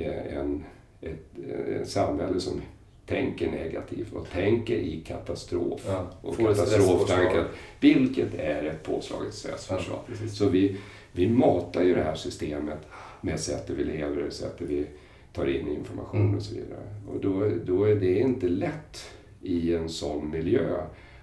eh, 0.03 0.37
en, 0.37 0.63
ett, 1.01 1.39
ett 1.81 1.89
samhälle 1.89 2.39
som 2.39 2.61
tänker 3.07 3.51
negativt 3.51 4.13
och 4.13 4.29
tänker 4.29 4.75
i 4.75 5.01
katastrof 5.07 5.81
Ja. 5.87 6.07
och 6.21 6.37
katastroftankar, 6.37 7.47
vilket 7.79 8.33
är 8.33 8.63
ett 8.63 8.83
påslaget 8.83 9.33
stressförsvar. 9.33 9.99
Ja. 10.07 10.27
Så 10.29 10.49
vi, 10.49 10.77
vi 11.11 11.29
matar 11.29 11.83
ju 11.83 11.95
det 11.95 12.03
här 12.03 12.15
systemet 12.15 12.79
med 13.21 13.39
sättet 13.39 13.75
vi 13.77 13.83
lever, 13.83 14.29
sättet 14.29 14.69
vi 14.69 14.85
tar 15.33 15.45
in 15.47 15.67
information 15.67 16.21
Mm. 16.21 16.35
och 16.35 16.41
så 16.43 16.55
vidare. 16.55 16.79
Och 17.13 17.19
då, 17.21 17.51
då 17.65 17.83
är 17.83 17.95
det 17.95 18.19
inte 18.19 18.47
lätt 18.47 19.09
i 19.41 19.75
en 19.75 19.89
sån 19.89 20.29
miljö 20.31 20.77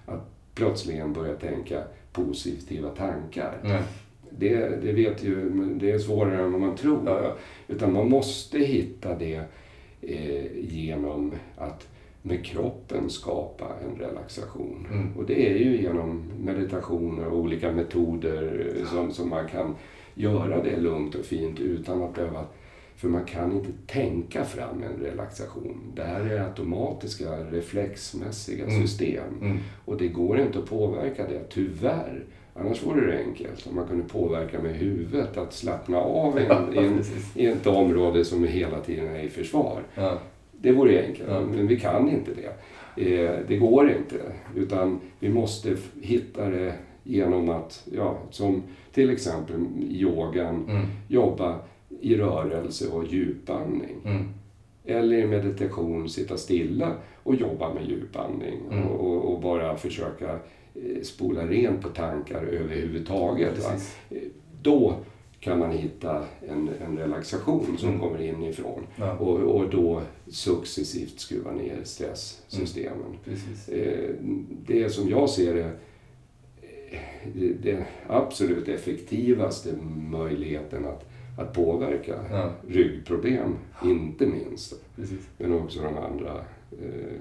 att 0.05 0.29
plötsligen 0.55 1.13
börja 1.13 1.35
tänka 1.35 1.83
positiva 2.11 2.89
tankar. 2.89 3.57
Nej. 3.63 3.81
Det, 4.29 4.81
det 4.81 4.91
vet 4.93 5.23
ju, 5.23 5.49
det 5.79 5.91
är 5.91 5.99
svårare 5.99 6.43
än 6.43 6.51
vad 6.51 6.61
man 6.61 6.75
tror. 6.75 6.99
Ja. 7.05 7.35
Utan 7.67 7.93
man 7.93 8.09
måste 8.09 8.59
hitta 8.59 9.15
det 9.15 9.41
genom 10.55 11.31
att 11.57 11.87
med 12.21 12.45
kroppen 12.45 13.09
skapa 13.09 13.65
en 13.85 13.99
relaxation. 13.99 14.87
Mm. 14.91 15.17
Och 15.17 15.25
det 15.25 15.49
är 15.51 15.57
ju 15.57 15.81
genom 15.81 16.23
meditationer 16.39 17.27
och 17.27 17.37
olika 17.39 17.71
metoder 17.71 18.73
eh, 18.79 18.87
som, 18.87 19.11
som 19.11 19.29
man 19.29 19.47
kan 19.47 19.75
göra 20.13 20.63
det 20.63 20.77
lugnt 20.79 21.15
och 21.15 21.25
fint 21.25 21.59
utan 21.59 22.03
att 22.03 22.15
behöva 22.15 22.45
för 22.95 23.07
man 23.07 23.25
kan 23.25 23.51
inte 23.51 23.69
tänka 23.87 24.43
fram 24.43 24.83
en 24.83 25.03
relaxation. 25.05 25.81
Det 25.95 26.03
här 26.03 26.21
är 26.21 26.39
automatiska, 26.47 27.29
reflexmässiga 27.51 28.65
Mm. 28.65 28.81
system. 28.81 29.23
Mm. 29.41 29.57
Och 29.85 29.97
det 29.97 30.07
går 30.07 30.39
inte 30.39 30.59
att 30.59 30.69
påverka 30.69 31.27
det, 31.27 31.43
tyvärr. 31.49 32.23
Annars 32.59 32.83
vore 32.85 33.05
det 33.11 33.23
enkelt 33.23 33.67
om 33.69 33.75
man 33.75 33.87
kunde 33.87 34.03
påverka 34.03 34.59
med 34.61 34.75
huvudet 34.75 35.37
att 35.37 35.53
slappna 35.53 35.97
av 35.97 36.39
i, 36.39 36.45
en, 36.45 36.73
i, 36.73 36.77
en, 36.87 37.01
i 37.35 37.45
ett 37.45 37.67
område 37.67 38.25
som 38.25 38.43
hela 38.43 38.79
tiden 38.79 39.15
är 39.15 39.19
i 39.23 39.29
försvar. 39.29 39.79
Ja. 39.95 40.17
Det 40.51 40.71
vore 40.71 41.05
enkelt, 41.05 41.29
Ja. 41.29 41.41
men 41.41 41.67
vi 41.67 41.79
kan 41.79 42.09
inte 42.09 42.31
det. 42.33 42.51
Eh, 43.15 43.39
det 43.47 43.57
går 43.57 43.89
inte, 43.91 44.15
utan 44.55 44.99
vi 45.19 45.29
måste 45.29 45.75
hitta 46.01 46.49
det 46.49 46.73
genom 47.03 47.49
att, 47.49 47.87
ja, 47.95 48.17
som 48.29 48.63
till 48.93 49.09
exempel 49.09 49.55
yogan, 49.89 50.65
Mm. 50.69 50.85
jobba 51.07 51.59
i 52.01 52.15
rörelse 52.15 52.87
och 52.87 53.05
djupandning. 53.05 53.95
Mm. 54.05 54.23
Eller 54.85 55.17
i 55.17 55.27
meditation 55.27 56.09
sitta 56.09 56.37
stilla 56.37 56.91
och 57.23 57.35
jobba 57.35 57.73
med 57.73 57.85
djupandning 57.89 58.59
Mm. 58.71 58.87
och, 58.87 59.07
och, 59.11 59.33
och 59.33 59.41
bara 59.41 59.77
försöka 59.77 60.39
spola 61.03 61.47
rent 61.47 61.81
på 61.81 61.89
tankar 61.89 62.43
överhuvudtaget. 62.43 63.63
Va? 63.63 63.69
Precis. 63.71 63.95
Då 64.61 64.95
kan 65.39 65.59
man 65.59 65.71
hitta 65.71 66.25
en, 66.49 66.69
en 66.85 66.97
relaxation 66.97 67.77
som 67.77 67.89
Mm. 67.89 68.01
kommer 68.01 68.21
inifrån 68.21 68.83
Ja. 68.95 69.13
och, 69.17 69.39
och 69.39 69.69
då 69.69 70.01
successivt 70.27 71.19
skruva 71.19 71.51
ner 71.51 71.77
stresssystemen. 71.83 73.17
Precis. 73.25 73.69
Eh, 73.69 74.09
Det 74.67 74.89
som 74.89 75.09
jag 75.09 75.29
ser 75.29 75.53
det, 75.53 75.71
eh, 76.61 77.55
det 77.63 77.85
absolut 78.07 78.67
effektivaste 78.67 79.69
möjligheten 80.11 80.85
att, 80.85 81.05
att 81.39 81.53
påverka 81.53 82.15
Ja. 82.31 82.51
ryggproblem, 82.67 83.55
inte 83.83 84.25
minst, 84.25 84.73
Precis. 84.95 85.19
men 85.37 85.53
också 85.53 85.81
de 85.81 85.97
andra 85.97 86.45
eh, 86.71 87.13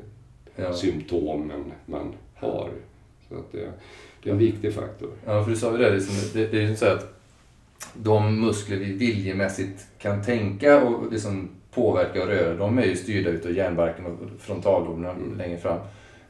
Ja. 0.57 0.72
symptomen 0.72 1.72
man 1.86 2.12
har. 2.34 2.70
Så 3.29 3.35
att 3.35 3.53
det, 3.53 3.72
det 4.22 4.29
är 4.31 4.33
en 4.33 4.39
viktig 4.39 4.75
faktor. 4.75 5.11
Ja, 5.27 5.45
för 5.45 5.51
du 5.51 5.57
sa 5.57 5.72
ju 5.72 5.79
det, 5.79 5.91
liksom, 5.91 6.14
det, 6.41 6.47
det 6.47 6.59
är 6.59 6.62
ju 6.68 6.77
så 6.77 6.87
att 6.87 7.20
de 7.95 8.41
muskler 8.41 8.77
vi 8.77 8.93
viljemässigt 8.93 9.87
kan 9.99 10.22
tänka 10.22 10.83
och 10.83 11.12
liksom 11.12 11.49
påverka 11.70 12.22
och 12.22 12.29
röra, 12.29 12.55
de 12.55 12.79
är 12.79 12.85
ju 12.85 12.97
styrda 12.97 13.31
utav 13.31 13.53
hjärnbarken 13.53 14.07
och 14.07 14.18
frontalloberna 14.39 15.11
Mm. 15.11 15.39
längre 15.39 15.59
fram. 15.59 15.79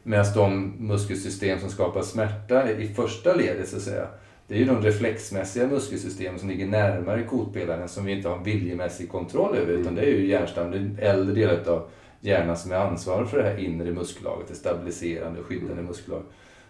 Medan 0.02 0.24
de 0.34 0.72
muskelsystem 0.78 1.60
som 1.60 1.70
skapar 1.70 2.02
smärta 2.02 2.70
i 2.70 2.88
första 2.94 3.34
ledet, 3.34 3.68
så 3.68 3.76
att 3.76 3.82
säga, 3.82 4.06
det 4.48 4.54
är 4.54 4.58
ju 4.58 4.64
de 4.64 4.82
reflexmässiga 4.82 5.66
muskelsystemen 5.66 6.38
som 6.38 6.48
ligger 6.48 6.66
närmare 6.66 7.22
kotpelaren 7.22 7.88
som 7.88 8.04
vi 8.04 8.12
inte 8.12 8.28
har 8.28 8.44
viljemässig 8.44 9.08
kontroll 9.08 9.56
över, 9.56 9.72
utan 9.72 9.94
det 9.94 10.02
är 10.02 10.06
ju 10.06 10.26
hjärnstam, 10.26 10.70
den 10.70 10.98
äldre 11.00 11.34
delen 11.34 11.68
av 11.68 11.88
hjärnan 12.20 12.56
som 12.56 12.72
är 12.72 12.76
ansvarig 12.76 13.28
för 13.28 13.38
det 13.38 13.48
här 13.48 13.58
inre 13.58 13.92
muskellagret, 13.92 14.48
det 14.48 14.54
stabiliserande 14.54 15.40
och 15.40 15.46
skyddande 15.46 15.82
muskellag. 15.82 16.22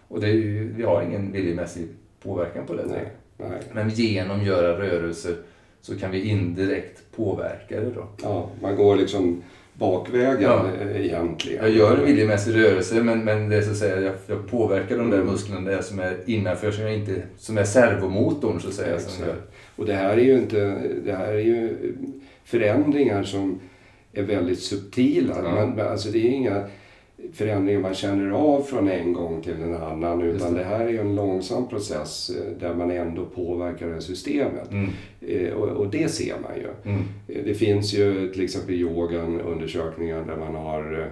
Och 0.07 0.21
det 0.21 0.27
ju, 0.29 0.73
vi 0.77 0.83
har 0.83 1.01
ingen 1.03 1.31
viljemässig 1.31 1.87
påverkan 2.23 2.65
på 2.65 2.73
det. 2.73 2.85
Nej, 2.85 3.07
nej. 3.37 3.59
Men 3.73 3.89
genom 3.89 4.39
att 4.39 4.45
göra 4.45 4.79
rörelser 4.79 5.35
så 5.81 5.99
kan 5.99 6.11
vi 6.11 6.29
indirekt 6.29 7.01
påverka 7.15 7.79
det 7.79 7.89
då. 7.95 8.07
Ja, 8.23 8.49
man 8.61 8.75
går 8.75 8.95
liksom 8.95 9.43
bakvägen 9.73 10.41
Ja. 10.41 10.65
eh, 10.81 11.05
egentligen. 11.05 11.63
Jag 11.63 11.71
gör 11.73 11.97
en 11.97 12.05
viljemässig 12.05 12.55
rörelse 12.55 13.03
men, 13.03 13.19
men 13.23 13.49
det 13.49 13.55
är 13.55 13.61
så 13.61 13.71
att 13.71 13.77
säga, 13.77 14.01
jag, 14.01 14.13
jag 14.27 14.47
påverkar 14.47 14.97
de 14.97 15.09
där 15.09 15.17
Mm. 15.17 15.31
musklerna 15.31 15.71
där 15.71 15.81
som 15.81 15.99
är 15.99 16.17
innanför, 16.25 16.71
som, 16.71 16.83
jag 16.83 16.93
inte, 16.95 17.21
som 17.37 17.57
är 17.57 17.63
servomotorn 17.63 18.59
så 18.59 18.67
att 18.67 18.73
säga. 18.73 18.99
Som 18.99 19.25
gör. 19.25 19.35
Och 19.75 19.85
det 19.85 19.93
här 19.93 20.17
är 20.17 20.23
ju 20.23 20.33
inte, 20.37 20.81
det 21.05 21.13
här 21.13 21.33
är 21.33 21.39
ju 21.39 21.75
förändringar 22.43 23.23
som 23.23 23.59
är 24.13 24.23
väldigt 24.23 24.59
subtila. 24.59 25.35
Ja. 25.43 25.51
Man, 25.65 25.79
alltså 25.79 26.09
det 26.09 26.17
är 26.17 26.29
inga 26.31 26.63
förändringar 27.33 27.79
man 27.81 27.93
känner 27.93 28.31
av 28.31 28.61
från 28.61 28.87
en 28.89 29.13
gång 29.13 29.41
till 29.41 29.53
en 29.61 29.75
annan 29.75 30.21
utan 30.21 30.53
det. 30.53 30.59
det. 30.59 30.65
här 30.65 30.79
är 30.87 30.99
en 30.99 31.15
långsam 31.15 31.67
process 31.67 32.29
eh, 32.29 32.57
där 32.59 32.73
man 32.75 32.91
ändå 32.91 33.25
påverkar 33.25 33.99
systemet. 33.99 34.71
Mm. 34.71 34.89
Eh, 35.21 35.53
Och, 35.53 35.67
och 35.67 35.87
det 35.91 36.11
ser 36.11 36.35
man 36.41 36.51
ju. 36.55 36.91
Mm. 36.91 37.03
Eh, 37.27 37.43
Det 37.45 37.53
finns 37.53 37.93
ju 37.93 38.29
till 38.33 38.43
exempel 38.43 38.75
i 38.75 38.77
yogan 38.77 39.41
undersökningar 39.41 40.23
där 40.25 40.37
man 40.37 40.55
har, 40.55 41.11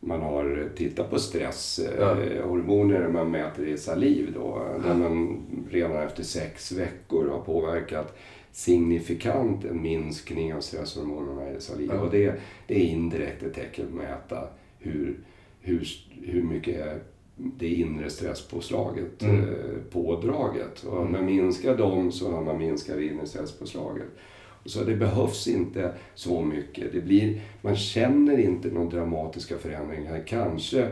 man 0.00 0.20
har 0.20 0.68
tittat 0.76 1.10
på 1.10 1.16
Ja. 1.16 1.18
stresshormoner 1.18 3.08
man 3.08 3.30
mäter 3.30 3.68
i 3.68 3.76
saliv 3.78 4.32
då. 4.34 4.62
Där 4.86 4.94
man 4.94 5.40
redan 5.70 5.96
efter 6.02 6.22
sex 6.22 6.72
veckor 6.72 7.28
har 7.28 7.40
påverkat 7.40 8.16
signifikant 8.52 9.64
en 9.64 9.82
minskning 9.82 10.54
av 10.54 10.60
stresshormonerna 10.60 11.50
i 11.50 11.60
saliv. 11.60 11.90
Ja. 11.94 12.00
Och 12.00 12.10
det, 12.10 12.34
det 12.66 12.74
är 12.74 12.84
indirekt 12.84 13.42
ett 13.42 13.54
tecken 13.54 13.86
på 13.92 13.98
att 13.98 14.04
mäta 14.08 14.48
hur, 14.78 15.16
hur, 15.64 15.88
hur 16.22 16.42
mycket 16.42 17.02
det 17.36 17.68
inre 17.68 18.10
stresspåslaget 18.10 19.22
Mm. 19.22 19.40
eh, 19.40 19.54
pådraget. 19.92 20.84
Och 20.84 20.98
om 20.98 21.12
man 21.12 21.24
minskar 21.26 21.76
dem 21.76 22.12
så 22.12 22.30
har 22.32 22.42
man 22.44 22.58
minskat 22.58 22.96
det 22.96 23.04
inre 23.06 23.26
stresspåslaget. 23.26 24.06
Så 24.64 24.84
det 24.84 24.94
behövs 24.96 25.48
inte 25.48 25.92
så 26.14 26.42
mycket. 26.42 26.92
Det 26.92 27.00
blir, 27.00 27.40
man 27.62 27.76
känner 27.76 28.38
inte 28.40 28.68
några 28.68 28.90
dramatiska 28.90 29.58
förändringar. 29.58 30.22
Kanske 30.26 30.82
eh, 30.82 30.88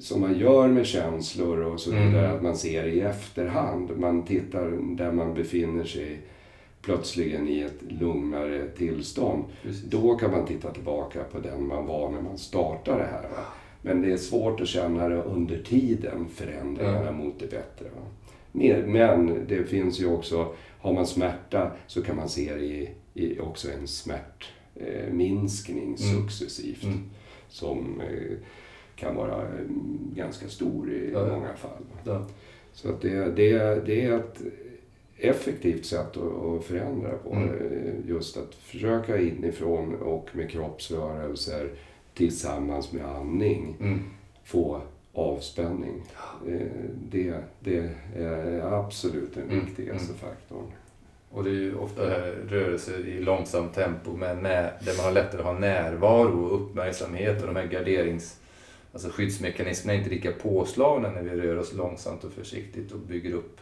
som 0.00 0.20
man 0.20 0.38
gör 0.38 0.68
med 0.68 0.86
känslor 0.86 1.58
och 1.60 1.80
så 1.80 1.90
vidare, 1.90 2.24
Mm. 2.24 2.36
att 2.36 2.42
man 2.42 2.56
ser 2.56 2.84
i 2.86 3.00
efterhand. 3.00 3.90
Man 3.98 4.22
tittar 4.22 4.70
där 4.96 5.12
man 5.12 5.34
befinner 5.34 5.84
sig 5.84 6.18
plötsligen 6.82 7.48
i 7.48 7.60
ett 7.60 7.92
lugnare 8.00 8.68
tillstånd. 8.76 9.44
Precis. 9.62 9.82
Då 9.82 10.16
kan 10.16 10.30
man 10.30 10.46
titta 10.46 10.70
tillbaka 10.70 11.24
på 11.32 11.38
den 11.38 11.66
man 11.66 11.86
var 11.86 12.10
när 12.10 12.22
man 12.22 12.38
startade 12.38 12.98
det 12.98 13.04
här. 13.12 13.22
Va? 13.22 13.44
Men 13.82 14.02
det 14.02 14.12
är 14.12 14.16
svårt 14.16 14.60
att 14.60 14.68
känna 14.68 15.08
det 15.08 15.22
under 15.22 15.62
tiden, 15.62 16.26
förändringarna 16.34 17.04
Ja. 17.04 17.12
mot 17.12 17.38
det 17.40 17.50
bättre. 17.50 17.86
Men- 18.86 19.44
det 19.48 19.64
finns 19.64 20.00
ju 20.00 20.06
också, 20.06 20.54
har 20.80 20.92
man 20.92 21.06
smärta 21.06 21.70
så 21.86 22.02
kan 22.02 22.16
man 22.16 22.28
se 22.28 22.54
det 22.54 22.64
i, 22.64 22.90
i 23.14 23.40
också 23.40 23.68
en 23.70 23.86
smärtminskning 23.86 25.06
eh, 25.08 25.12
minskning 25.12 25.98
successivt. 25.98 26.84
Mm. 26.84 26.98
Som 27.48 28.00
eh, 28.00 28.36
kan 28.96 29.16
vara 29.16 29.42
eh, 29.42 29.64
ganska 30.16 30.48
stor 30.48 30.92
i 30.92 31.10
Ja, 31.12 31.26
många 31.26 31.54
fall. 31.56 31.82
Ja. 32.04 32.26
Så 32.72 32.88
att 32.88 33.00
det, 33.00 33.14
det, 33.36 33.82
det 33.86 34.04
är 34.04 34.12
ett 34.16 34.42
effektivt 35.16 35.84
sätt 35.86 36.16
att, 36.16 36.42
att 36.44 36.64
förändra 36.64 37.10
på. 37.12 37.32
Mm. 37.32 37.48
Eh, 37.48 38.08
Just 38.08 38.36
att 38.36 38.54
försöka 38.54 39.20
inifrån 39.20 39.94
och 39.94 40.28
med 40.32 40.50
kroppsrörelser 40.50 41.70
tillsammans 42.18 42.92
med 42.92 43.04
andning 43.04 43.76
Mm. 43.80 44.02
få 44.44 44.80
avspänning. 45.12 46.02
Eh, 46.48 46.66
Det, 47.10 47.34
det 47.60 47.90
är 48.16 48.60
absolut 48.80 49.34
den 49.34 49.50
Mm, 49.50 49.64
viktigaste 49.64 50.12
mm. 50.12 50.18
faktorn. 50.18 50.66
Och 51.30 51.44
det 51.44 51.50
är 51.50 51.54
ju 51.54 51.74
ofta 51.76 52.02
rörelser 52.48 53.06
i 53.06 53.20
långsamt 53.20 53.74
tempo 53.74 54.16
men 54.16 54.42
där 54.42 54.96
man 54.96 55.04
har 55.04 55.12
lättare 55.12 55.40
att 55.40 55.46
ha 55.46 55.58
närvaro 55.58 56.44
och 56.44 56.62
uppmärksamhet 56.62 57.40
och 57.40 57.46
de 57.46 57.56
här 57.56 57.66
garderings... 57.66 58.40
Alltså 58.92 59.08
skyddsmekanismerna 59.10 59.94
är 59.94 59.98
inte 59.98 60.10
lika 60.10 60.32
påslagna 60.32 61.10
när 61.10 61.22
vi 61.22 61.30
rör 61.30 61.58
oss 61.58 61.72
långsamt 61.74 62.24
och 62.24 62.32
försiktigt 62.32 62.92
och 62.92 62.98
bygger 62.98 63.32
upp 63.32 63.60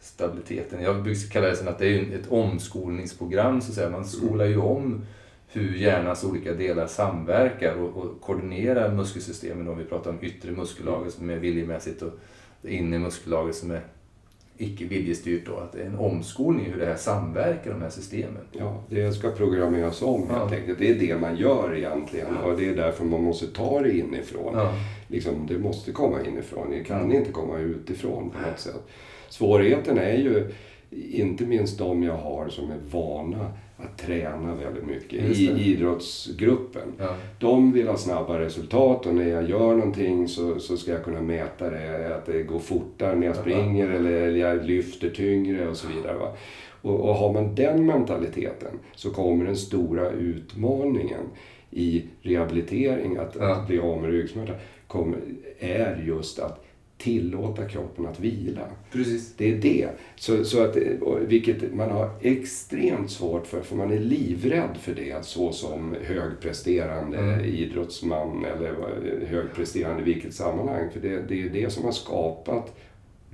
stabiliteten. 0.00 0.82
Jag 0.82 1.02
brukar 1.02 1.28
kalla 1.30 1.46
det 1.48 1.56
som 1.56 1.68
att 1.68 1.78
det 1.78 1.86
är 1.86 2.02
ett 2.14 2.28
omskolningsprogram 2.30 3.60
så 3.60 3.68
att 3.68 3.74
säga. 3.74 3.90
Man 3.90 4.04
skolar 4.04 4.44
ju 4.44 4.58
om 4.58 5.04
hur 5.52 5.74
hjärnans 5.76 6.24
olika 6.24 6.52
delar 6.54 6.86
samverkar 6.86 7.74
och, 7.74 7.96
och 7.96 8.20
koordinerar 8.20 8.94
muskelsystemen. 8.94 9.68
Om 9.68 9.78
vi 9.78 9.84
pratar 9.84 10.10
om 10.10 10.18
yttre 10.22 10.52
muskellager 10.52 11.10
som 11.10 11.30
är 11.30 11.36
viljemässigt 11.36 12.02
och 12.02 12.12
det 12.62 12.72
inre 12.72 12.98
muskellager 12.98 13.52
som 13.52 13.70
är 13.70 13.80
icke 14.60 14.84
viljestyrt 14.84 15.46
då, 15.46 15.56
att 15.56 15.72
det 15.72 15.82
är 15.82 15.86
en 15.86 15.98
omskolning 15.98 16.66
hur 16.72 16.80
det 16.80 16.86
här 16.86 16.96
samverkar, 16.96 17.70
de 17.70 17.82
här 17.82 17.90
systemen. 17.90 18.42
Ja, 18.52 18.82
det 18.88 19.12
ska 19.12 19.30
programmeras 19.30 20.02
om 20.02 20.20
helt 20.30 20.52
Ja. 20.52 20.56
enkelt. 20.58 20.78
Det 20.78 20.90
är 20.90 20.94
det 20.94 21.16
man 21.20 21.36
gör 21.36 21.76
egentligen 21.76 22.36
och 22.36 22.56
det 22.58 22.68
är 22.68 22.76
därför 22.76 23.04
man 23.04 23.22
måste 23.22 23.46
ta 23.46 23.80
det 23.80 23.98
inifrån. 23.98 24.52
Ja. 24.54 24.72
liksom, 25.08 25.46
det 25.48 25.58
måste 25.58 25.92
komma 25.92 26.16
inifrån. 26.26 26.70
Det 26.70 26.84
kan 26.84 27.12
inte 27.12 27.32
komma 27.32 27.58
utifrån 27.58 28.30
på 28.30 28.48
något 28.50 28.58
sätt. 28.60 28.82
Svårigheten 29.28 29.98
är 29.98 30.16
ju 30.16 30.50
inte 30.90 31.44
minst 31.44 31.78
de 31.78 32.02
jag 32.02 32.16
har 32.16 32.48
som 32.48 32.70
är 32.70 32.78
vana 32.90 33.52
att 33.80 33.98
träna 33.98 34.54
väldigt 34.54 34.86
mycket 34.86 35.24
i 35.38 35.72
idrottsgruppen. 35.72 36.92
Ja. 36.98 37.14
De 37.40 37.72
vill 37.72 37.88
ha 37.88 37.96
snabba 37.96 38.38
resultat 38.38 39.06
och 39.06 39.14
när 39.14 39.28
jag 39.28 39.50
gör 39.50 39.74
någonting 39.76 40.28
så, 40.28 40.58
så 40.60 40.76
ska 40.76 40.90
jag 40.92 41.04
kunna 41.04 41.20
mäta 41.22 41.70
det. 41.70 42.16
Att 42.16 42.26
det 42.26 42.42
går 42.42 42.58
fortare 42.58 43.16
när 43.16 43.26
jag 43.26 43.36
Ja. 43.36 43.40
springer 43.40 43.88
eller 43.90 44.30
jag 44.36 44.64
lyfter 44.64 45.10
tyngre 45.10 45.68
och 45.68 45.76
så 45.76 45.88
vidare. 45.88 46.16
Va? 46.18 46.32
Och, 46.82 47.00
och 47.08 47.14
har 47.14 47.32
man 47.32 47.54
den 47.54 47.86
mentaliteten 47.86 48.78
så 48.94 49.10
kommer 49.10 49.44
den 49.44 49.56
stora 49.56 50.10
utmaningen 50.10 51.20
i 51.70 52.04
rehabilitering, 52.22 53.16
att, 53.16 53.36
Ja. 53.40 53.52
att 53.52 53.66
bli 53.66 53.78
av 53.78 54.02
med 54.02 54.10
ryggsmärta, 54.10 54.52
kommer, 54.86 55.18
är 55.58 56.02
just 56.06 56.38
att 56.38 56.64
tillåta 56.98 57.68
kroppen 57.68 58.06
att 58.06 58.20
vila. 58.20 58.60
Precis. 58.92 59.34
Det 59.36 59.52
är 59.52 59.56
det. 59.56 59.88
Så, 60.16 60.44
så 60.44 60.62
att, 60.62 60.76
vilket 61.26 61.74
man 61.74 61.90
har 61.90 62.10
extremt 62.20 63.10
svårt 63.10 63.46
för, 63.46 63.60
för 63.60 63.76
man 63.76 63.92
är 63.92 63.98
livrädd 63.98 64.76
för 64.80 64.94
det. 64.94 65.24
Så 65.24 65.52
som 65.52 65.96
högpresterande 66.02 67.18
Mm. 67.18 67.44
idrottsman 67.44 68.44
eller 68.44 68.74
högpresterande 69.26 70.02
i 70.02 70.04
vilket 70.04 70.34
sammanhang. 70.34 70.90
För 70.92 71.00
det, 71.00 71.28
det 71.28 71.42
är 71.42 71.48
det 71.48 71.72
som 71.72 71.84
har 71.84 71.92
skapat 71.92 72.76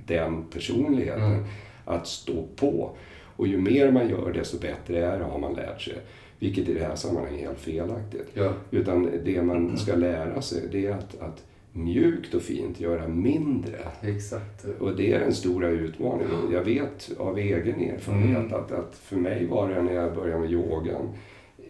den 0.07 0.43
personligheten. 0.43 1.23
Mm. 1.23 1.43
Att 1.85 2.07
stå 2.07 2.47
på. 2.55 2.91
Och 3.37 3.47
ju 3.47 3.57
mer 3.57 3.91
man 3.91 4.09
gör 4.09 4.33
desto 4.33 4.59
bättre 4.59 5.05
är 5.05 5.19
det, 5.19 5.25
har 5.25 5.39
man 5.39 5.53
lärt 5.53 5.81
sig. 5.81 5.93
Vilket 6.39 6.69
i 6.69 6.73
det 6.73 6.83
här 6.83 6.95
sammanhanget 6.95 7.41
är 7.41 7.45
helt 7.45 7.59
felaktigt. 7.59 8.27
Ja. 8.33 8.53
Utan 8.71 9.09
det 9.25 9.41
man 9.41 9.77
ska 9.77 9.95
lära 9.95 10.41
sig, 10.41 10.61
det 10.71 10.85
är 10.85 10.91
att, 10.91 11.21
att 11.21 11.43
mjukt 11.75 12.33
och 12.33 12.41
fint 12.41 12.79
göra 12.79 13.07
mindre. 13.07 13.77
Exakt. 14.01 14.65
Och 14.79 14.95
det 14.95 15.13
är 15.13 15.19
den 15.19 15.33
stora 15.33 15.69
utmaningen. 15.69 16.51
Jag 16.51 16.63
vet 16.63 17.11
av 17.17 17.37
egen 17.37 17.79
erfarenhet 17.81 18.37
Mm. 18.37 18.53
att, 18.53 18.71
att 18.71 18.95
för 18.95 19.15
mig 19.17 19.45
var 19.45 19.69
det 19.69 19.81
när 19.81 19.93
jag 19.93 20.15
började 20.15 20.39
med 20.41 20.51
yogan 20.51 21.09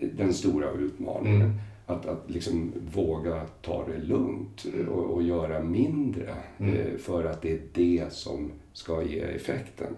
den 0.01 0.34
stora 0.34 0.72
utmaningen. 0.72 1.41
Mm. 1.41 1.53
Att, 1.86 2.06
att 2.06 2.24
liksom 2.32 2.72
våga 2.93 3.41
ta 3.62 3.86
det 3.88 4.03
lugnt 4.08 4.66
och, 4.89 5.03
och 5.06 5.24
göra 5.24 5.64
mindre. 5.64 6.34
Mm. 6.58 6.74
eh, 6.76 6.97
För 6.97 7.24
att 7.26 7.41
det 7.41 7.51
är 7.53 7.60
det 7.74 8.14
som 8.14 8.51
ska 8.74 9.03
ge 9.03 9.20
effekten. 9.20 9.95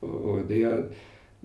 Och, 0.00 0.08
och 0.14 0.40
det, 0.48 0.84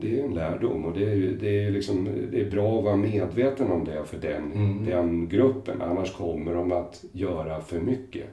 det 0.02 0.20
är 0.20 0.24
en 0.26 0.34
lärdom 0.34 0.86
och 0.86 0.94
det 1.00 1.06
är, 1.12 1.16
ju- 1.16 1.38
det, 1.38 1.64
är 1.66 1.72
liksom, 1.72 2.10
det 2.32 2.42
är 2.42 2.52
bra 2.52 2.78
att 2.78 2.84
vara 2.84 2.96
medveten 2.96 3.72
om 3.72 3.86
det 3.86 4.06
för 4.06 4.18
den, 4.18 4.52
Mm. 4.52 4.86
den 4.86 5.30
gruppen. 5.30 5.82
Annars 5.82 6.14
kommer 6.14 6.54
de 6.54 6.72
att 6.72 7.04
göra 7.12 7.62
för 7.62 7.80
mycket 7.80 8.26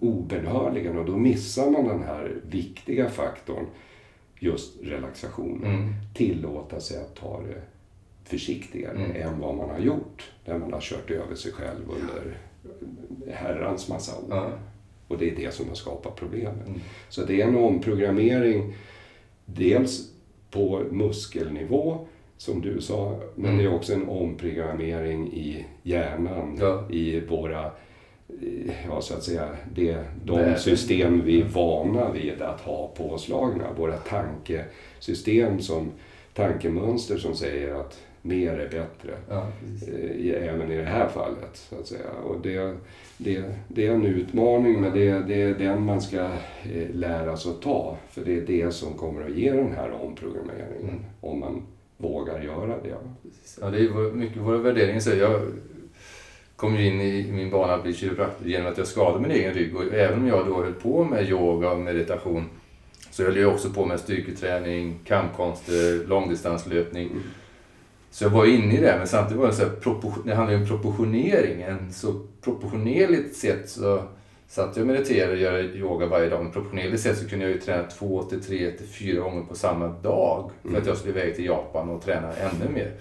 obönhörligen 0.00 0.98
och 0.98 1.04
då 1.04 1.16
missar 1.16 1.70
man 1.70 1.88
den 1.88 2.02
här 2.02 2.34
viktiga 2.50 3.08
faktorn, 3.08 3.66
just 4.38 4.82
relaxationen. 4.82 5.74
Mm. 5.74 5.92
Tillåta 6.14 6.80
sig 6.80 7.00
att 7.00 7.14
ta 7.14 7.40
det 7.42 7.62
försiktigare 8.24 8.96
Mm. 8.98 9.16
än 9.16 9.40
vad 9.40 9.54
man 9.56 9.70
har 9.70 9.78
gjort 9.78 10.30
när 10.44 10.58
man 10.58 10.72
har 10.72 10.80
kört 10.80 11.10
över 11.10 11.34
sig 11.34 11.52
själv 11.52 11.82
under 11.90 12.36
herrans 13.34 13.88
massa 13.88 14.16
år. 14.18 14.24
Ja. 14.30 14.48
Och 15.08 15.18
det 15.18 15.30
är 15.30 15.36
det 15.36 15.54
som 15.54 15.68
har 15.68 15.74
skapat 15.74 16.16
problemen. 16.16 16.60
Mm. 16.66 16.80
Så 17.08 17.24
det 17.24 17.40
är 17.42 17.46
en 17.48 17.56
omprogrammering, 17.56 18.74
dels 19.46 20.10
på 20.54 20.82
muskelnivå, 20.90 21.98
som 22.36 22.60
du 22.60 22.80
sa, 22.80 23.20
men 23.34 23.44
Mm. 23.50 23.58
det 23.58 23.64
är 23.70 23.74
också 23.74 23.92
en 23.94 24.08
omprogrammering 24.08 25.32
i 25.32 25.64
hjärnan, 25.82 26.58
Ja. 26.60 26.84
i 26.90 27.20
våra, 27.20 27.64
eh, 27.64 28.72
ja 28.88 29.00
så 29.00 29.14
att 29.14 29.22
säga, 29.22 29.48
det, 29.74 29.98
de 30.24 30.36
Värden. 30.38 30.58
system 30.58 31.22
vi 31.24 31.40
är 31.40 31.44
vana 31.44 32.10
vid 32.12 32.42
att 32.42 32.60
ha 32.60 32.86
påslagna. 32.96 33.64
Våra 33.76 33.96
tankesystem, 33.96 35.60
som 35.60 35.92
tankemönster 36.34 37.16
som 37.18 37.34
säger 37.34 37.74
att 37.74 38.00
mer 38.26 38.52
är 38.52 38.68
bättre. 38.68 39.16
Ja. 39.28 39.46
Eh, 39.88 40.10
i- 40.10 40.30
även 40.34 40.72
i 40.72 40.76
det 40.76 40.82
här 40.84 41.08
fallet. 41.08 41.50
Så 41.52 41.76
att 41.78 41.86
säga. 41.86 42.10
Och 42.24 42.40
det, 42.40 42.74
det, 43.18 43.44
det 43.68 43.86
är 43.86 43.90
en 43.92 44.06
utmaning 44.06 44.80
men 44.80 44.92
det, 44.92 45.18
det 45.28 45.42
är 45.42 45.54
den 45.54 45.82
man 45.82 46.00
ska 46.00 46.20
eh, 46.20 46.90
lära 46.94 47.36
sig 47.36 47.50
att 47.50 47.62
ta. 47.62 47.96
För 48.10 48.24
det 48.24 48.36
är 48.36 48.40
det 48.40 48.70
som 48.74 48.92
kommer 48.94 49.24
att 49.24 49.34
ge 49.36 49.52
den 49.52 49.72
här 49.72 49.92
omprogrammeringen. 50.02 50.82
Mm. 50.88 51.00
Om 51.20 51.40
man 51.40 51.62
vågar 51.96 52.42
göra 52.42 52.66
det. 52.82 52.94
Precis. 53.22 53.58
Ja, 53.60 53.70
det 53.70 53.78
är 53.78 54.12
mycket 54.12 54.36
våra 54.42 54.58
värderingar. 54.58 55.00
Så 55.00 55.10
jag 55.10 55.40
kom 56.56 56.76
ju 56.76 56.86
in 56.86 57.00
i 57.00 57.32
min 57.32 57.50
bana 57.50 57.74
att 57.74 57.82
bli 57.82 57.92
kiropraktor 57.94 58.48
genom 58.48 58.72
att 58.72 58.78
jag 58.78 58.86
skadade 58.86 59.20
min 59.20 59.30
egen 59.30 59.54
rygg. 59.54 59.76
Och 59.76 59.94
även 59.94 60.18
om 60.18 60.26
jag 60.26 60.46
då 60.46 60.62
höll 60.62 60.72
på 60.72 61.04
med 61.04 61.28
yoga 61.30 61.70
och 61.70 61.78
meditation 61.80 62.44
så 63.10 63.24
höll 63.24 63.36
jag 63.36 63.52
också 63.52 63.70
på 63.70 63.84
med 63.86 64.00
styrketräning, 64.00 64.98
kampkonster, 65.04 66.06
långdistanslöpning. 66.08 67.06
Mm. 67.10 67.22
Så 68.14 68.24
jag 68.24 68.30
var 68.30 68.46
inne 68.46 68.74
i 68.74 68.80
det, 68.80 68.94
men 68.98 69.06
samtidigt 69.06 69.40
var 69.40 69.46
det 69.46 69.54
så 69.54 69.62
här, 69.62 70.24
det 70.24 70.34
handlar 70.34 70.54
ju 70.54 70.60
om 70.60 70.66
proportionering. 70.66 71.62
En 71.62 71.92
så 71.92 72.20
proportionerligt 72.40 73.36
sett 73.36 73.68
så 73.70 74.02
satt 74.48 74.76
jag 74.76 74.82
och 74.82 74.86
mediterade 74.86 75.32
och 75.32 75.38
gör 75.38 75.76
yoga 75.76 76.06
varje 76.06 76.28
dag. 76.28 76.42
Men 76.42 76.52
proportionerligt 76.52 77.02
sett 77.02 77.18
så 77.18 77.28
kunde 77.28 77.44
jag 77.44 77.54
ju 77.54 77.60
träna 77.60 77.82
två 77.82 78.22
till 78.22 78.42
tre 78.42 78.70
till 78.70 78.86
fyra 78.86 79.20
gånger 79.20 79.42
på 79.42 79.54
samma 79.54 79.88
dag. 79.88 80.50
För 80.70 80.78
att 80.78 80.86
jag 80.86 80.96
skulle 80.96 81.20
iväg 81.20 81.34
till 81.34 81.44
Japan 81.44 81.88
och 81.88 82.04
träna 82.04 82.32
ännu 82.32 82.72
mer. 82.74 82.92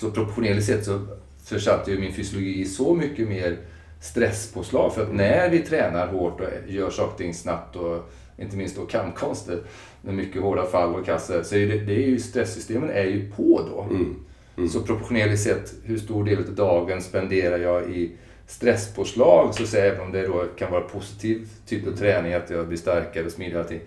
Så 0.00 0.10
proportionerligt 0.10 0.66
sett 0.66 0.84
så 0.84 1.06
försatte 1.44 1.90
ju 1.90 2.00
min 2.00 2.14
fysiologi 2.14 2.60
i 2.60 2.64
så 2.64 2.94
mycket 2.94 3.28
mer 3.28 3.58
stresspåslag. 4.00 4.94
För 4.94 5.02
att 5.02 5.14
när 5.14 5.50
vi 5.50 5.58
tränar 5.58 6.06
hårt 6.06 6.40
och 6.40 6.46
gör 6.68 6.90
saker 6.90 7.12
och 7.12 7.18
ting 7.18 7.34
snabbt 7.34 7.76
och 7.76 8.10
inte 8.40 8.56
minst 8.56 8.76
då 8.76 8.86
kampkonster 8.86 9.62
med 10.02 10.14
mycket 10.14 10.42
hårda 10.42 10.66
fall 10.66 10.94
och 10.94 11.06
kasser 11.06 11.42
så 11.42 11.56
är 11.56 11.66
det, 11.66 11.78
det 11.78 11.94
är 11.94 12.06
ju 12.06 12.18
stresssystemen 12.18 12.90
är 12.90 13.04
ju 13.04 13.30
på 13.30 13.62
då. 13.74 13.82
Mm. 13.82 14.16
Mm. 14.56 14.68
Så 14.68 14.82
proportionerligt 14.82 15.40
sett, 15.40 15.74
hur 15.84 15.98
stor 15.98 16.24
del 16.24 16.38
av 16.38 16.54
dagen 16.54 17.02
spenderar 17.02 17.58
jag 17.58 17.90
i 17.90 18.12
stresspåslag, 18.46 19.54
så 19.54 19.66
säger 19.66 19.84
jag, 19.84 19.94
även 19.94 20.06
om 20.06 20.12
det 20.12 20.26
då 20.26 20.44
kan 20.58 20.72
vara 20.72 20.80
positiv 20.80 21.48
typ 21.66 21.86
av 21.86 21.92
träning, 21.92 22.32
att 22.32 22.50
jag 22.50 22.68
blir 22.68 22.78
starkare 22.78 23.24
och 23.24 23.32
smidigare, 23.32 23.62
allting, 23.62 23.80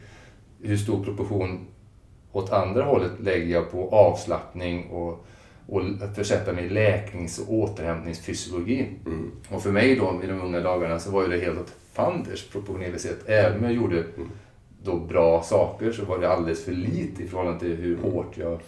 hur 0.62 0.78
stor 0.78 1.04
proportion 1.04 1.68
åt 2.32 2.52
andra 2.52 2.84
hållet 2.84 3.12
lägger 3.20 3.54
jag 3.54 3.72
på 3.72 3.90
avslappning 3.90 4.90
och, 4.90 5.26
och 5.68 5.82
försätta 6.16 6.54
mig 6.54 6.66
i 6.66 6.70
läknings 6.70 7.40
och 7.40 7.54
återhämtningsfysiologi. 7.54 8.88
Mm. 9.06 9.32
Och 9.50 9.64
för 9.64 9.72
mig 9.72 9.96
då, 9.96 10.22
i 10.24 10.28
de 10.28 10.42
unga 10.42 10.60
dagarna, 10.60 11.00
så 11.00 11.12
var 11.12 11.24
ju 11.24 11.30
det 11.30 11.46
helt 11.46 11.60
åt 11.60 11.76
fanders 11.94 12.48
proportionellt 12.50 13.02
sett. 13.02 13.30
Även 13.30 13.58
om 13.58 13.64
jag 13.64 13.74
gjorde 13.74 13.96
Mm. 14.00 14.30
då 14.84 14.96
bra 14.96 15.44
saker 15.44 15.92
så 15.92 16.06
var 16.06 16.20
det 16.20 16.30
alldeles 16.30 16.66
för 16.66 16.72
lite 16.72 17.24
i 17.24 17.28
förhållande 17.28 17.60
till 17.60 17.76
hur 17.76 17.98
hårt 17.98 18.38
jag 18.38 18.60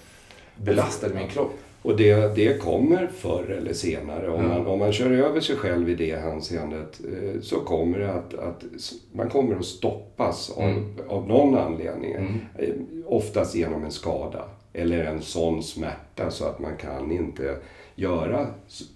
belastade 0.55 1.15
min 1.15 1.27
kropp. 1.27 1.53
Och 1.81 1.97
det, 1.97 2.35
det 2.35 2.61
kommer 2.61 3.07
förr 3.07 3.49
eller 3.59 3.73
senare. 3.73 4.29
Om, 4.29 4.41
Ja. 4.43 4.47
man, 4.47 4.67
om 4.67 4.79
man 4.79 4.93
kör 4.93 5.11
över 5.11 5.39
sig 5.39 5.55
själv 5.55 5.89
i 5.89 5.95
det 5.95 6.15
hänseendet 6.15 6.99
eh, 7.13 7.41
så 7.41 7.59
kommer 7.59 7.99
det 7.99 8.13
att, 8.13 8.33
att 8.33 8.63
man 9.11 9.29
kommer 9.29 9.55
att 9.55 9.65
stoppas 9.65 10.49
av, 10.57 10.63
Mm. 10.63 10.83
av 11.07 11.27
någon 11.27 11.55
anledning. 11.57 12.11
Mm. 12.13 12.33
Eh, 12.57 12.69
Oftast 13.07 13.55
genom 13.55 13.83
en 13.83 13.91
skada 13.91 14.45
eller 14.73 15.05
en 15.05 15.21
sån 15.21 15.63
smärta 15.63 16.31
så 16.31 16.45
att 16.45 16.59
man 16.59 16.77
kan 16.77 17.11
inte 17.11 17.57
göra 17.95 18.47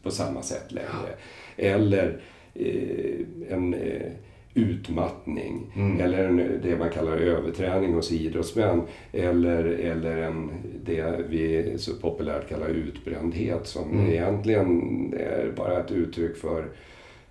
på 0.03 0.11
samma 0.11 0.41
sätt 0.41 0.71
längre. 0.71 1.09
Eller 1.57 2.21
en 3.49 3.73
eh, 3.73 4.11
utmattning 4.53 5.71
Mm. 5.75 5.99
eller 6.01 6.23
en, 6.27 6.37
det 6.63 6.75
man 6.79 6.89
kallar 6.89 7.17
överträning 7.17 7.93
hos 7.93 8.11
idrottsmän 8.11 8.81
eller, 9.13 9.63
eller 9.65 10.17
en, 10.17 10.51
det 10.85 11.15
vi 11.29 11.73
så 11.77 11.93
populärt 11.95 12.49
kallar 12.49 12.67
utbrändhet 12.69 13.67
som 13.67 13.91
Mm. 13.91 14.11
egentligen 14.11 15.13
är 15.19 15.51
bara 15.57 15.79
ett 15.79 15.91
uttryck 15.91 16.37
för 16.37 16.65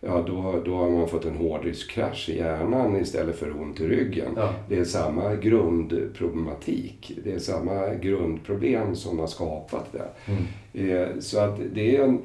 Ja, 0.00 0.24
då, 0.26 0.62
då 0.64 0.76
har 0.76 0.90
man 0.90 1.08
fått 1.08 1.24
en 1.24 1.36
hårddiskkrasch 1.36 2.28
i 2.28 2.36
hjärnan 2.38 2.96
istället 3.00 3.36
för 3.36 3.60
ont 3.60 3.80
i 3.80 3.86
ryggen. 3.88 4.28
Ja. 4.36 4.54
Det 4.68 4.78
är 4.78 4.84
samma 4.84 5.34
grundproblematik. 5.34 7.12
Det 7.24 7.32
är 7.32 7.38
samma 7.38 7.94
grundproblem 7.94 8.96
som 8.96 9.18
har 9.18 9.26
skapat 9.26 9.92
det. 9.92 10.08
Mm. 10.32 10.96
Eh, 11.02 11.08
Så 11.20 11.40
att 11.40 11.60
det 11.74 11.96
är 11.96 12.04
en 12.04 12.18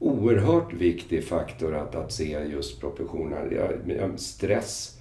oerhört 0.00 0.72
viktig 0.72 1.24
faktor 1.24 1.74
att, 1.74 1.94
att 1.94 2.12
se 2.12 2.38
just 2.52 2.80
proportionerna. 2.80 3.68
Stress 4.16 5.00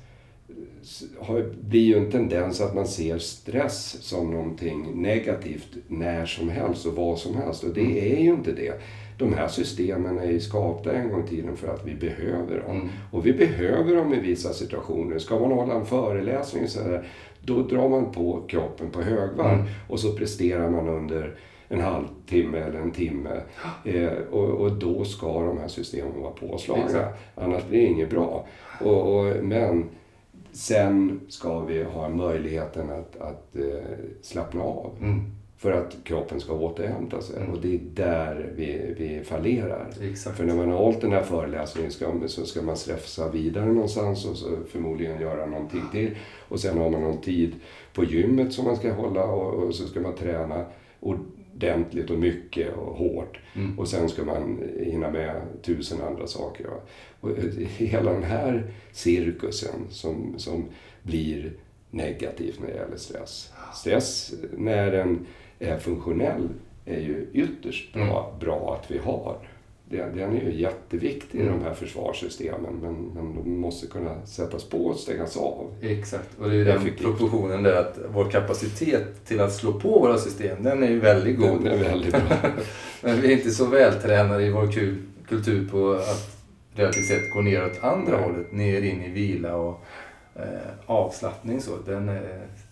har, 1.19 1.53
blir 1.61 1.81
ju 1.81 1.97
en 1.97 2.11
tendens 2.11 2.61
att 2.61 2.75
man 2.75 2.87
ser 2.87 3.17
stress 3.17 3.97
som 4.01 4.31
någonting 4.31 5.01
negativt 5.01 5.77
när 5.87 6.25
som 6.25 6.49
helst 6.49 6.85
och 6.85 6.93
vad 6.93 7.19
som 7.19 7.35
helst. 7.35 7.63
Och 7.63 7.73
det 7.73 8.15
är 8.15 8.19
ju 8.19 8.29
inte 8.29 8.51
det. 8.51 8.81
De 9.17 9.33
här 9.33 9.47
systemen 9.47 10.19
är 10.19 10.31
ju 10.31 10.39
skapta 10.39 10.93
en 10.93 11.09
gång 11.09 11.23
i 11.23 11.27
tiden 11.27 11.57
för 11.57 11.67
att 11.67 11.85
vi 11.85 11.95
behöver 11.95 12.61
dem. 12.67 12.75
Mm. 12.75 12.89
Och 13.11 13.25
vi 13.25 13.33
behöver 13.33 13.95
dem 13.95 14.13
i 14.13 14.19
vissa 14.19 14.53
situationer. 14.53 15.19
Ska 15.19 15.39
man 15.39 15.51
hålla 15.51 15.73
en 15.73 15.85
föreläsning 15.85 16.67
så 16.67 16.83
här, 16.83 17.07
då 17.41 17.61
drar 17.61 17.89
man 17.89 18.11
på 18.11 18.43
kroppen 18.47 18.89
på 18.91 19.01
högvarv 19.01 19.59
Mm. 19.59 19.65
och 19.87 19.99
så 19.99 20.11
presterar 20.11 20.69
man 20.69 20.87
under 20.87 21.35
en 21.69 21.81
halvtimme 21.81 22.57
eller 22.57 22.79
en 22.79 22.91
timme. 22.91 23.41
Eh, 23.85 24.11
och, 24.31 24.49
och 24.49 24.71
då 24.71 25.05
ska 25.05 25.45
de 25.45 25.57
här 25.57 25.67
systemen 25.67 26.21
vara 26.21 26.31
påslagna. 26.31 26.85
Exakt. 26.85 27.19
Annars 27.35 27.67
blir 27.67 27.81
det 27.81 27.85
inget 27.85 28.09
bra. 28.09 28.45
Och, 28.81 29.19
och, 29.19 29.43
men 29.43 29.89
sen 30.51 31.19
ska 31.27 31.59
vi 31.59 31.83
ha 31.83 32.09
möjligheten 32.09 32.89
att, 32.89 33.21
att 33.21 33.55
eh, 33.55 33.97
slappna 34.21 34.63
av. 34.63 34.91
Mm. 35.01 35.21
För 35.57 35.71
att 35.71 35.95
kroppen 36.03 36.39
ska 36.39 36.53
återhämta 36.53 37.21
sig. 37.21 37.37
Mm. 37.37 37.51
Och 37.51 37.61
det 37.61 37.75
är 37.75 37.79
där 37.93 38.51
vi, 38.55 38.95
vi 38.97 39.23
fallerar. 39.23 39.87
Exakt. 40.01 40.37
För 40.37 40.43
när 40.45 40.55
man 40.55 40.71
har 40.71 40.77
hållit 40.77 41.01
den 41.01 41.11
här 41.11 41.23
föreläsningen 41.23 41.91
ska, 41.91 42.05
så 42.27 42.45
ska 42.45 42.61
man 42.61 42.77
stressa 42.77 43.29
vidare 43.29 43.65
någonstans 43.65 44.25
och 44.25 44.37
så 44.37 44.47
förmodligen 44.71 45.21
göra 45.21 45.45
någonting 45.45 45.83
till. 45.91 46.15
Och 46.49 46.59
sen 46.59 46.77
har 46.77 46.89
man 46.89 47.01
någon 47.01 47.21
tid 47.21 47.55
på 47.93 48.03
gymmet 48.03 48.53
som 48.53 48.65
man 48.65 48.75
ska 48.75 48.93
hålla 48.93 49.23
och, 49.23 49.63
och 49.63 49.75
så 49.75 49.87
ska 49.87 49.99
man 49.99 50.15
träna 50.15 50.65
ordentligt 51.59 52.09
och 52.09 52.19
mycket 52.19 52.73
och 52.73 52.95
hårt. 52.95 53.39
Mm. 53.55 53.79
Och 53.79 53.87
sen 53.87 54.09
ska 54.09 54.23
man 54.23 54.63
hinna 54.79 55.11
med 55.11 55.41
tusen 55.61 56.01
andra 56.01 56.27
saker. 56.27 56.63
va. 56.67 56.77
Och 57.19 57.29
hela 57.77 58.13
den 58.13 58.23
här 58.23 58.71
cirkusen 58.91 59.87
som, 59.89 60.33
som 60.37 60.65
blir 61.03 61.53
negativ 61.91 62.55
när 62.59 62.67
det 62.67 62.75
gäller 62.75 62.97
stress. 62.97 63.53
Stress, 63.75 64.33
när 64.57 64.91
den 64.91 65.27
är 65.59 65.77
funktionell, 65.77 66.49
är 66.85 66.99
ju 66.99 67.27
ytterst 67.33 67.93
bra, 67.93 68.37
bra 68.39 68.79
att 68.79 68.91
vi 68.91 68.97
har. 68.97 69.48
Den 69.89 70.37
är 70.37 70.41
ju 70.41 70.53
jätteviktig 70.61 71.39
i 71.39 71.45
de 71.45 71.61
här 71.63 71.73
försvarssystemen 71.73 72.73
men, 72.81 72.95
men 73.13 73.35
de 73.43 73.49
måste 73.59 73.87
kunna 73.87 74.25
sättas 74.25 74.63
på 74.63 74.85
och 74.85 74.95
stängas 74.95 75.37
av. 75.37 75.67
Exakt, 75.81 76.39
och 76.39 76.49
det 76.49 76.55
är 76.55 76.57
ju 76.57 76.63
den 76.63 76.81
proportionen 76.97 77.63
där 77.63 77.75
att 77.75 77.99
vår 78.13 78.29
kapacitet 78.29 79.25
till 79.25 79.39
att 79.41 79.53
slå 79.53 79.73
på 79.79 79.99
våra 79.99 80.17
system, 80.17 80.63
den 80.63 80.83
är 80.83 80.87
ju 80.89 80.99
väldigt 80.99 81.37
god. 81.39 81.63
Den 81.63 81.73
är 81.73 81.77
väldigt 81.83 82.11
bra. 82.11 82.21
Men 83.01 83.21
vi 83.21 83.27
är 83.33 83.37
inte 83.37 83.51
så 83.51 83.65
vältränade 83.65 84.43
i 84.43 84.49
vår 84.51 84.71
kul- 84.71 85.01
kultur 85.27 85.67
på 85.71 85.91
att 85.93 86.35
relativt 86.75 87.05
sett 87.05 87.31
gå 87.33 87.41
ner 87.41 87.65
åt 87.65 87.83
andra 87.83 88.11
Nej. 88.17 88.21
hållet, 88.23 88.51
ner 88.51 88.81
in 88.81 89.03
i 89.03 89.09
vila 89.09 89.55
och 89.55 89.83
eh, 90.35 90.43
avslappning 90.85 91.61
så. 91.61 91.71
Den 91.85 92.09
eh, 92.09 92.15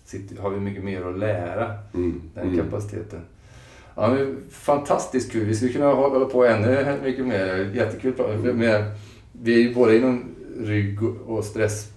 sitter, 0.05 0.41
har 0.41 0.49
vi 0.49 0.59
mycket 0.59 0.83
mer 0.83 1.01
att 1.05 1.19
lära, 1.19 1.73
Mm. 1.93 2.21
den 2.33 2.47
Mm. 2.47 2.57
kapaciteten. 2.65 3.19
Ja, 3.97 4.13
men 4.13 4.37
fantastiskt 4.49 5.31
kul. 5.31 5.45
Vi 5.45 5.55
skulle 5.55 5.73
kunna 5.73 5.93
hålla 5.93 6.25
på 6.25 6.45
ännu 6.45 6.97
mycket 7.03 7.25
mer. 7.25 7.71
Jättekul. 7.73 8.13
prata 8.13 8.53
med. 8.53 8.83
Vi 9.31 9.53
är 9.55 9.59
ju 9.59 9.73
både 9.75 9.97
inom 9.97 10.23
rygg 10.59 11.03
och 11.25 11.43
stress, 11.43 11.91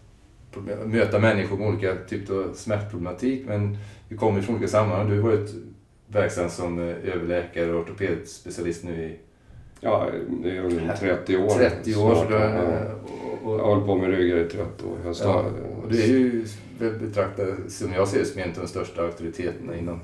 möta 0.84 1.18
människor 1.18 1.56
med 1.58 1.68
olika 1.68 1.94
typer 2.08 2.34
av 2.34 2.52
smärtproblematik. 2.54 3.44
Men 3.46 3.78
vi 4.08 4.16
kommer 4.16 4.40
från 4.40 4.54
olika 4.54 4.68
sammanhang. 4.68 5.10
Du 5.10 5.20
har 5.20 5.30
varit 5.30 5.50
verksam 6.06 6.50
som 6.50 6.78
eh, 6.78 7.14
överläkare 7.14 7.72
och 7.72 7.80
ortopedspecialist 7.80 8.84
nu 8.84 9.02
i 9.02 9.16
Ja, 9.80 10.06
det 10.42 10.56
är 10.56 10.62
väl 10.62 10.90
30 10.98 11.36
år 11.36 11.48
30 11.48 11.96
år. 11.96 12.14
Så 12.14 12.14
snart. 12.14 12.28
du, 12.28 12.34
Ja. 12.34 12.62
och, 13.44 13.54
Jag 13.54 13.58
har 13.58 13.58
och, 13.58 13.66
hållit 13.68 13.86
på 13.86 13.94
med 13.96 14.10
ryggar 14.10 14.36
i 14.36 14.44
30 14.44 14.58
år. 14.58 14.96
Jag 15.04 15.16
ja, 15.20 15.44
och 15.82 15.92
du 15.92 16.02
är 16.02 16.06
ju 16.06 16.44
betraktad, 16.78 17.46
som 17.68 17.92
jag 17.92 18.08
ser 18.08 18.24
som 18.24 18.40
en 18.40 18.48
av 18.48 18.54
de 18.56 18.66
största 18.66 19.02
auktoriteterna 19.02 19.76
inom 19.76 20.00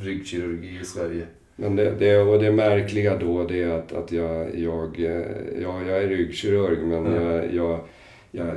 ryggkirurgi 0.00 0.78
i 0.80 0.84
Sverige. 0.84 1.26
Men 1.56 1.76
det, 1.76 1.94
det, 1.98 2.18
och 2.18 2.42
det 2.42 2.52
märkliga 2.52 3.16
då 3.16 3.44
det 3.44 3.62
är 3.62 3.68
att, 3.68 3.92
att 3.92 4.12
jag, 4.12 4.58
jag, 4.58 4.98
ja, 5.62 5.82
jag 5.88 6.02
är 6.02 6.08
ryggkirurg 6.08 6.78
men 6.86 7.06
Mm. 7.06 7.22
jag, 7.24 7.54
jag, 7.54 7.80
jag 8.30 8.54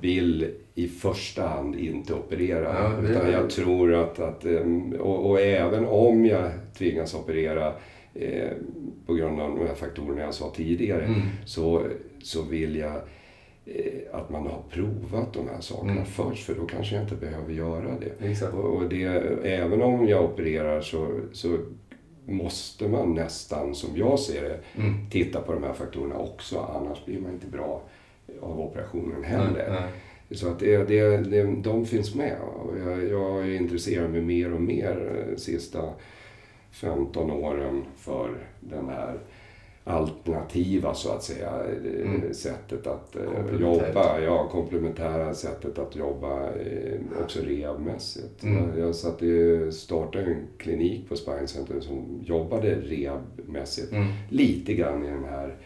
vill 0.00 0.50
i 0.74 0.88
första 0.88 1.46
hand 1.46 1.76
inte 1.76 2.14
operera. 2.14 2.62
Ja, 3.02 3.08
utan 3.10 3.30
jag 3.32 3.50
tror 3.50 3.94
att, 3.94 4.18
att 4.20 4.44
em, 4.46 4.92
och, 4.92 5.30
och 5.30 5.40
även 5.40 5.84
om 5.86 6.26
jag 6.26 6.50
tvingas 6.78 7.14
operera 7.14 7.72
eh, 8.14 8.48
på 9.06 9.14
grund 9.14 9.40
av 9.40 9.56
de 9.58 9.66
här 9.66 9.74
faktorerna 9.74 10.20
jag 10.20 10.34
sa 10.34 10.52
tidigare 10.56 11.04
Mm. 11.04 11.20
så, 11.44 11.82
så 12.22 12.42
vill 12.42 12.76
jag 12.76 12.92
att 14.12 14.30
man 14.30 14.42
har 14.46 14.62
provat 14.70 15.32
de 15.32 15.48
här 15.48 15.60
sakerna 15.60 15.92
Mm. 15.92 16.04
först 16.04 16.46
för 16.46 16.54
då 16.54 16.66
kanske 16.66 16.94
jag 16.94 17.04
inte 17.04 17.14
behöver 17.14 17.52
göra 17.52 17.94
det. 18.00 18.20
Och, 18.52 18.76
och 18.76 18.88
det, 18.88 19.04
även 19.44 19.82
om 19.82 20.08
jag 20.08 20.24
opererar 20.24 20.80
så, 20.80 21.20
så 21.32 21.58
måste 22.26 22.88
man 22.88 23.14
nästan, 23.14 23.74
som 23.74 23.96
jag 23.96 24.18
ser 24.18 24.42
det, 24.42 24.60
Mm. 24.76 24.94
titta 25.10 25.40
på 25.40 25.52
de 25.52 25.62
här 25.62 25.72
faktorerna 25.72 26.18
också. 26.18 26.58
Annars 26.58 27.04
blir 27.04 27.20
man 27.20 27.32
inte 27.32 27.46
bra 27.46 27.82
av 28.40 28.60
operationen 28.60 29.24
heller. 29.24 29.68
Nej, 29.70 29.80
nej. 29.80 30.38
Så 30.38 30.48
att 30.48 30.58
det, 30.58 30.76
det, 30.88 31.16
det, 31.16 31.42
de 31.42 31.86
finns 31.86 32.14
med. 32.14 32.36
Jag, 32.84 33.08
jag 33.08 33.54
intresserat 33.54 34.10
mig 34.10 34.20
mer 34.20 34.52
och 34.54 34.60
mer 34.60 35.24
de 35.30 35.40
sista 35.40 35.92
15 36.70 37.30
åren 37.30 37.84
för 37.96 38.30
den 38.60 38.88
här 38.88 39.18
alternativa 39.90 40.94
så 40.94 41.12
att 41.12 41.22
säga 41.22 41.50
Mm. 42.04 42.34
sättet 42.34 42.86
att 42.86 43.16
eh, 43.16 43.60
jobba. 43.60 44.20
Ja, 44.20 44.48
komplementära 44.48 45.34
sättet 45.34 45.78
att 45.78 45.96
jobba 45.96 46.46
eh, 46.46 47.00
också 47.24 47.40
rehabmässigt. 47.42 48.42
Mm. 48.42 48.78
Jag, 48.78 48.94
satt 48.94 49.22
startade 49.72 50.24
en 50.24 50.46
klinik 50.58 51.08
på 51.08 51.16
Spine 51.16 51.46
Center 51.46 51.80
som 51.80 52.20
jobbade 52.24 52.74
rehabmässigt. 52.74 53.92
Mm. 53.92 54.06
Lite 54.28 54.74
grann 54.74 55.04
i 55.04 55.08
den 55.08 55.24
här 55.24 55.56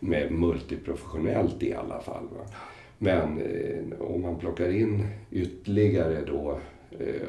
med 0.00 0.32
multiprofessionellt 0.32 1.62
i 1.62 1.74
alla 1.74 2.00
fall. 2.00 2.24
Va? 2.24 2.44
Men 2.98 3.40
eh, 3.42 4.00
om 4.00 4.22
man 4.22 4.38
plockar 4.38 4.68
in 4.70 5.06
ytterligare 5.30 6.24
då 6.26 6.50
eh, 6.50 6.58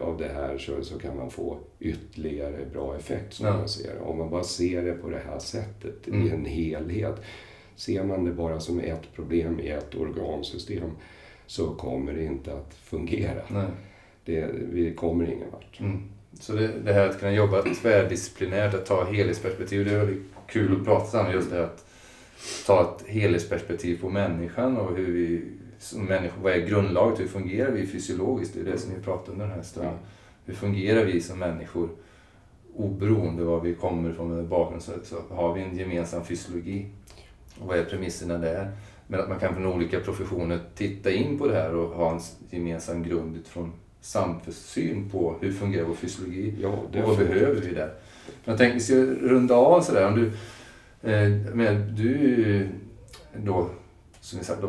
av 0.01 0.17
det 0.17 0.27
här 0.33 0.57
så, 0.57 0.83
så 0.83 0.99
kan 0.99 1.17
man 1.17 1.31
få 1.31 1.57
ytterligare 1.79 2.65
bra 2.73 2.95
effekt 2.97 3.33
som 3.33 3.45
Ja. 3.47 3.59
jag 3.59 3.69
ser. 3.69 4.01
Om 4.01 4.17
man 4.17 4.29
bara 4.29 4.43
ser 4.43 4.81
det 4.85 4.93
på 4.93 5.09
det 5.09 5.21
här 5.25 5.39
sättet 5.39 6.07
i 6.07 6.11
Mm. 6.11 6.31
en 6.33 6.45
helhet. 6.45 7.15
Ser 7.75 8.03
man 8.03 8.25
det 8.25 8.31
bara 8.31 8.59
som 8.59 8.79
ett 8.79 9.13
problem 9.15 9.59
i 9.59 9.67
ett 9.69 9.95
organsystem 9.95 10.89
så 11.45 11.67
kommer 11.75 12.13
det 12.13 12.23
inte 12.23 12.53
att 12.53 12.73
fungera. 12.73 13.41
Nej. 13.47 13.67
Det, 14.25 14.45
vi 14.71 14.93
kommer 14.93 15.25
ingen 15.31 15.51
vart. 15.51 15.79
Mm. 15.79 16.01
Så 16.39 16.53
det, 16.53 16.67
det 16.85 16.93
här 16.93 17.09
att 17.09 17.19
kunna 17.19 17.31
jobba 17.33 17.61
tvärdisciplinärt, 17.61 18.73
att 18.73 18.85
ta 18.85 19.03
helhetsperspektiv, 19.11 19.85
det 19.85 19.91
är 19.91 19.97
väldigt 20.05 20.23
kul 20.47 20.75
att 20.79 20.85
prata 20.85 21.25
om 21.25 21.31
just 21.31 21.49
det 21.49 21.55
här 21.55 21.63
att 21.63 21.85
ta 22.67 22.81
ett 22.97 23.07
helhetsperspektiv 23.07 24.01
på 24.01 24.09
människan 24.09 24.77
och 24.77 24.95
hur 24.97 25.11
vi 25.13 25.41
som 25.81 26.05
människor, 26.05 26.41
vad 26.41 26.53
är 26.53 26.67
grundlaget, 26.67 27.19
hur 27.19 27.27
fungerar 27.27 27.71
vi 27.71 27.87
fysiologiskt? 27.87 28.53
Det 28.53 28.61
är 28.61 28.65
det 28.65 28.77
som 28.77 28.95
vi 28.95 29.01
pratar 29.01 29.33
om 29.33 29.39
den 29.39 29.51
här 29.51 29.61
stunden. 29.61 29.93
Hur 30.45 30.53
fungerar 30.53 31.05
vi 31.05 31.21
som 31.21 31.39
människor? 31.39 31.89
Oberoende 32.75 33.43
var 33.43 33.59
vi 33.59 33.73
kommer 33.73 34.09
ifrån 34.09 34.35
med 34.35 34.45
bakgrund 34.45 34.81
så, 34.81 34.91
så 35.03 35.35
har 35.35 35.53
vi 35.53 35.61
en 35.61 35.77
gemensam 35.77 36.25
fysiologi. 36.25 36.85
Och 37.59 37.67
vad 37.67 37.77
är 37.77 37.83
premisserna 37.83 38.37
där? 38.37 38.71
Men 39.07 39.19
att 39.19 39.29
man 39.29 39.39
kan 39.39 39.53
från 39.53 39.65
olika 39.65 39.99
professioner 39.99 40.59
titta 40.75 41.11
in 41.11 41.37
på 41.37 41.47
det 41.47 41.53
här 41.53 41.75
och 41.75 41.89
ha 41.89 42.11
en 42.11 42.19
gemensam 42.49 43.03
grund 43.03 43.37
utifrån 43.37 43.73
samsyn 44.01 45.09
på 45.09 45.35
hur 45.41 45.51
fungerar 45.51 45.85
vår 45.85 45.95
fysiologi 45.95 46.55
Ja, 46.61 46.69
och 46.69 46.95
vad 46.95 47.17
behöver 47.17 47.61
vi 47.61 47.73
där. 47.73 47.93
Men 48.25 48.51
jag 48.51 48.57
tänkte 48.57 48.73
vi 48.73 48.79
ska 48.79 48.95
runda 49.27 49.55
av 49.55 49.81
sådär. 49.81 50.07
Om 50.07 50.15
du, 50.15 50.25
eh, 51.11 51.29
men 51.53 51.95
du 51.95 52.69
då, 53.37 53.69
som 54.19 54.39
vi 54.39 54.45
sagt, 54.45 54.61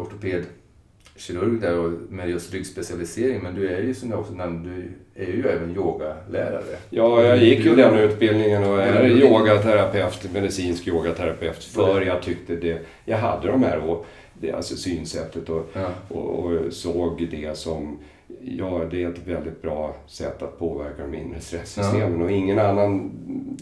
ortopedkirurg 1.17 1.61
där 1.61 1.79
och 1.79 1.93
med 2.09 2.31
just 2.31 2.53
ryggspecialisering. 2.55 3.43
Men 3.43 3.55
du 3.55 3.69
är 3.69 3.83
ju 3.83 3.95
som 3.95 4.11
jag 4.11 4.21
också 4.21 4.33
nämnde, 4.33 4.71
du 4.71 4.91
är 5.15 5.27
ju 5.27 5.47
även 5.49 5.75
yogalärare. 5.77 6.77
Ja, 6.91 7.23
jag 7.23 7.39
gick 7.39 7.65
ju 7.65 7.75
den 7.77 7.99
utbildningen 7.99 8.65
och 8.65 8.83
är 8.83 9.07
yogaterapeut, 9.09 10.33
medicinsk 10.33 10.89
yogaterapeut. 10.89 11.65
För 11.65 12.01
jag 12.01 12.23
tyckte 12.23 12.57
det, 12.57 12.79
jag 13.05 13.19
hade 13.19 13.49
de 13.49 13.63
här 13.63 13.79
och 13.79 14.07
det, 14.41 14.53
alltså 14.53 14.77
synsättet 14.77 15.49
och, 15.49 15.71
Ja. 15.73 15.89
och, 16.09 16.39
och 16.39 16.73
såg 16.73 17.29
det 17.31 17.59
som, 17.59 17.99
ja 18.45 18.84
det 18.90 19.03
är 19.03 19.09
ett 19.11 19.26
väldigt 19.26 19.62
bra 19.62 19.97
sätt 20.07 20.43
att 20.43 20.59
påverka 20.59 21.03
de 21.07 21.14
inre 21.18 21.40
stresssystemen. 21.40 22.22
Och 22.22 22.30
ingen 22.30 22.59
annan 22.59 23.11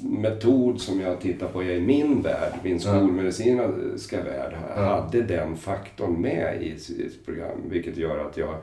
metod 0.02 0.80
som 0.80 1.00
jag 1.00 1.20
tittar 1.20 1.48
på 1.48 1.62
i 1.62 1.80
min 1.80 2.22
värld, 2.22 2.52
min 2.64 2.72
Ja. 2.72 2.78
skolmedicinska 2.78 4.22
värld, 4.24 4.52
Ja. 4.76 4.82
hade 4.82 5.22
den 5.22 5.56
faktorn 5.56 6.20
med 6.20 6.62
i 6.62 6.78
sitt 6.78 7.26
program. 7.26 7.58
Vilket 7.70 7.96
gör 7.96 8.18
att 8.28 8.36
jag, 8.36 8.54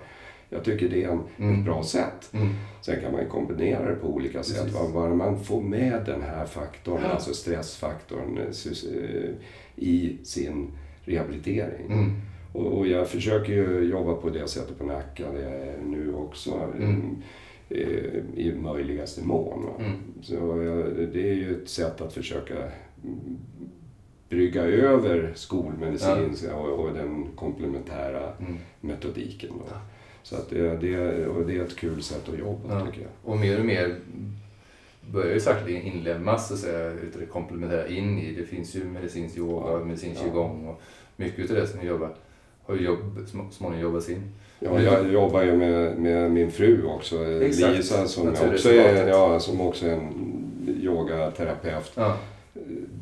jag 0.49 0.63
tycker 0.63 0.89
det 0.89 1.03
är 1.03 1.09
en, 1.09 1.22
Mm. 1.38 1.59
ett 1.59 1.65
bra 1.65 1.84
sätt. 1.84 2.30
Mm. 2.34 2.47
Sen 2.82 3.01
kan 3.01 3.11
man 3.11 3.22
ju 3.22 3.28
kombinera 3.28 3.89
det 3.89 3.95
på 3.95 4.07
olika 4.07 4.43
sätt. 4.43 4.57
Precis. 4.63 4.74
va. 4.80 4.89
Bara 4.93 5.15
man 5.15 5.43
får 5.43 5.61
med 5.61 6.01
den 6.05 6.22
här 6.22 6.45
faktorn, 6.45 6.99
Ja. 7.03 7.09
alltså 7.09 7.34
stressfaktorn, 7.34 8.38
eh, 8.38 9.30
i 9.76 10.18
sin 10.24 10.68
rehabilitering. 11.05 11.86
Mm. 11.86 12.11
Och, 12.58 12.78
och 12.78 12.88
jag 12.88 13.10
försöker 13.10 13.53
ju 13.53 13.80
jobba 13.89 14.14
på 14.16 14.30
det 14.30 14.47
sättet 14.47 14.78
på 14.78 14.86
Nacka, 14.86 15.32
där 15.32 15.41
jag 15.41 15.53
är 15.68 15.78
nu 15.86 16.14
också. 16.14 16.51
Mm. 16.78 17.16
eh, 17.70 17.78
I 18.36 18.55
möjligaste 18.62 19.24
mån. 19.26 19.66
Mm. 19.80 19.91
Så 20.22 20.34
jag, 20.36 21.10
det 21.14 21.30
är 21.30 21.34
ju 21.34 21.62
ett 21.64 21.70
sätt 21.70 22.01
att 22.01 22.14
försöka 22.14 22.55
brygga 24.30 24.62
över 24.64 25.32
skolmedicin 25.36 26.36
och, 26.53 26.70
och 26.86 26.93
den 26.93 27.26
komplementära 27.36 28.34
Mm. 28.39 28.58
metodiken. 28.82 29.49
Då. 29.60 29.76
Så 30.24 30.36
att 30.36 30.49
det, 30.49 30.78
det, 30.78 31.28
och 31.28 31.45
det 31.47 31.58
är 31.58 31.62
ett 31.64 31.76
kul 31.76 32.03
sätt 32.03 32.30
att 32.30 32.39
jobba 32.39 32.80
Ja. 32.80 32.86
tycker 32.86 33.01
jag. 33.01 33.12
Och 33.32 33.38
mer 33.38 33.60
och 33.60 33.66
mer 33.66 33.95
börjar 35.12 35.34
ju 35.34 35.39
sakteligen 35.39 35.82
inlemmas 35.82 36.47
så 36.47 36.53
att 36.53 36.60
säga, 36.60 36.91
utav 36.91 37.22
det 37.22 37.26
komplementära 37.28 37.88
in 37.88 38.20
i. 38.20 38.32
Det 38.36 38.45
finns 38.45 38.76
ju 38.76 38.84
medicinsk 38.86 39.38
yoga, 39.38 39.72
Ja. 39.72 39.86
medicinsk 39.86 40.22
Ja. 40.22 40.26
qigong 40.28 40.68
och 40.68 40.82
mycket 41.16 41.39
utav 41.39 41.55
det 41.55 41.68
som 41.68 41.80
vi 41.80 41.88
jobbar 41.88 42.16
har 42.68 42.76
ju 42.76 42.82
jobb, 42.86 43.18
sm- 43.18 43.49
småningom 43.51 43.84
jobbats 43.84 44.09
in. 44.09 44.22
Ja, 44.59 44.82
jag 44.82 45.11
jobbar 45.13 45.43
ju 45.43 45.57
med, 45.57 45.97
med 45.97 46.32
min 46.32 46.51
fru 46.51 46.84
också, 46.86 47.26
Exakt. 47.41 47.78
Lisa, 47.78 48.07
som 48.07 48.28
också, 48.30 48.70
är, 48.74 49.07
ja, 49.07 49.39
som 49.39 49.61
också 49.61 49.86
är 49.88 49.91
en 49.91 50.13
yogaterapeut. 50.82 51.91
Ja. 51.95 52.18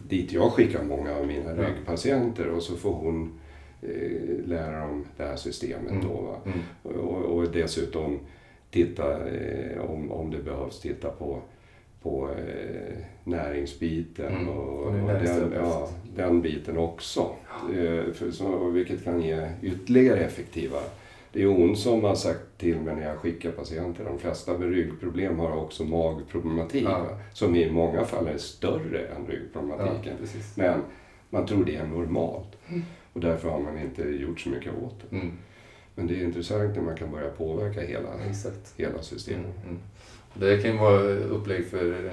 Dit 0.08 0.32
jag 0.32 0.52
skickar 0.52 0.84
många 0.84 1.16
av 1.16 1.28
mina 1.28 1.50
Ja. 1.50 1.64
ryggpatienter 1.68 2.48
och 2.48 2.64
så 2.64 2.76
får 2.76 2.94
hon 2.94 3.40
eh, 3.82 4.48
lära 4.48 4.80
dem 4.80 5.06
det 5.18 5.24
här 5.24 5.36
systemet. 5.36 5.92
Mm. 5.92 6.04
Då? 6.08 6.36
Mm. 6.46 6.60
Och, 7.00 7.22
och 7.38 7.52
dessutom 7.52 8.20
titta, 8.72 9.28
eh, 9.28 9.82
om, 9.90 10.12
om 10.12 10.32
det 10.32 10.38
behövs, 10.38 10.80
titta 10.80 11.10
på, 11.10 11.42
på 12.06 12.30
eh, 12.30 12.98
näringsbiten 13.24 14.34
Mm. 14.36 14.50
och, 14.50 14.86
Och 14.86 14.94
den, 14.94 15.52
ja, 15.56 15.90
den 16.16 16.42
biten 16.42 16.78
också. 16.78 17.30
Eh, 17.74 18.14
för, 18.14 18.32
så, 18.32 18.70
vilket 18.70 19.04
kan 19.04 19.22
ge 19.22 19.50
ytterligare 19.62 20.20
effektiva. 20.20 20.78
Det 21.32 21.44
är 21.44 21.48
hon 21.48 21.76
som 21.76 22.04
har 22.04 22.16
sagt 22.16 22.58
till 22.58 22.78
mig 22.80 22.96
när 22.96 23.08
jag 23.08 23.18
skickar 23.18 23.52
patienter, 23.52 24.04
de 24.06 24.20
flesta 24.20 24.58
med 24.58 24.70
ryggproblem 24.70 25.40
har 25.40 25.58
också 25.58 25.84
magproblematik. 25.84 26.84
Ja. 26.86 27.06
Som 27.34 27.56
i 27.56 27.72
många 27.72 28.06
fall 28.06 28.28
är 28.28 28.38
större 28.38 29.00
än 29.00 29.26
Ja, 29.28 29.34
ryggproblematiken. 29.34 30.14
Men 30.56 30.80
man 31.30 31.46
tror 31.46 31.66
det 31.66 31.76
är 31.76 31.88
normalt. 31.88 32.58
Och 33.14 33.20
därför 33.22 33.50
har 33.50 33.60
man 33.60 33.80
inte 33.80 34.04
gjort 34.04 34.40
så 34.40 34.50
mycket 34.50 34.72
åt 34.84 34.96
det. 35.10 35.16
Mm. 35.16 35.32
Men 35.96 36.08
det 36.08 36.16
är 36.20 36.24
intressant 36.24 36.76
när 36.76 36.82
man 36.84 36.96
kan 36.98 37.12
börja 37.12 37.30
påverka 37.30 37.82
hela, 37.82 38.10
Exakt. 38.30 38.74
hela 38.78 39.02
systemet. 39.02 39.56
Mm. 39.66 39.78
Det 40.40 40.58
kan 40.62 40.72
ju 40.72 40.78
vara 40.78 41.00
upplägg 41.16 41.66
för 41.68 42.06
eh, 42.06 42.12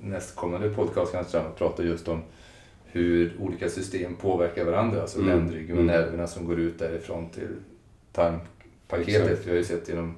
nästkommande 0.00 0.70
podcast 0.70 1.12
kanske 1.12 1.38
att 1.38 1.58
prata 1.58 1.82
just 1.82 2.08
om 2.08 2.22
hur 2.84 3.32
olika 3.40 3.68
system 3.68 4.14
påverkar 4.14 4.64
varandra. 4.64 5.00
Alltså 5.00 5.18
Mm. 5.18 5.28
ländryggen 5.30 5.76
och 5.76 5.82
Mm. 5.82 5.86
nerverna 6.00 6.26
som 6.26 6.44
går 6.46 6.60
ut 6.60 6.78
därifrån 6.78 7.28
till 7.30 7.48
tarmpaketet. 8.12 9.08
Exakt. 9.30 9.46
Vi 9.46 9.50
har 9.50 9.56
ju 9.58 9.64
sett 9.64 9.88
genom 9.88 10.14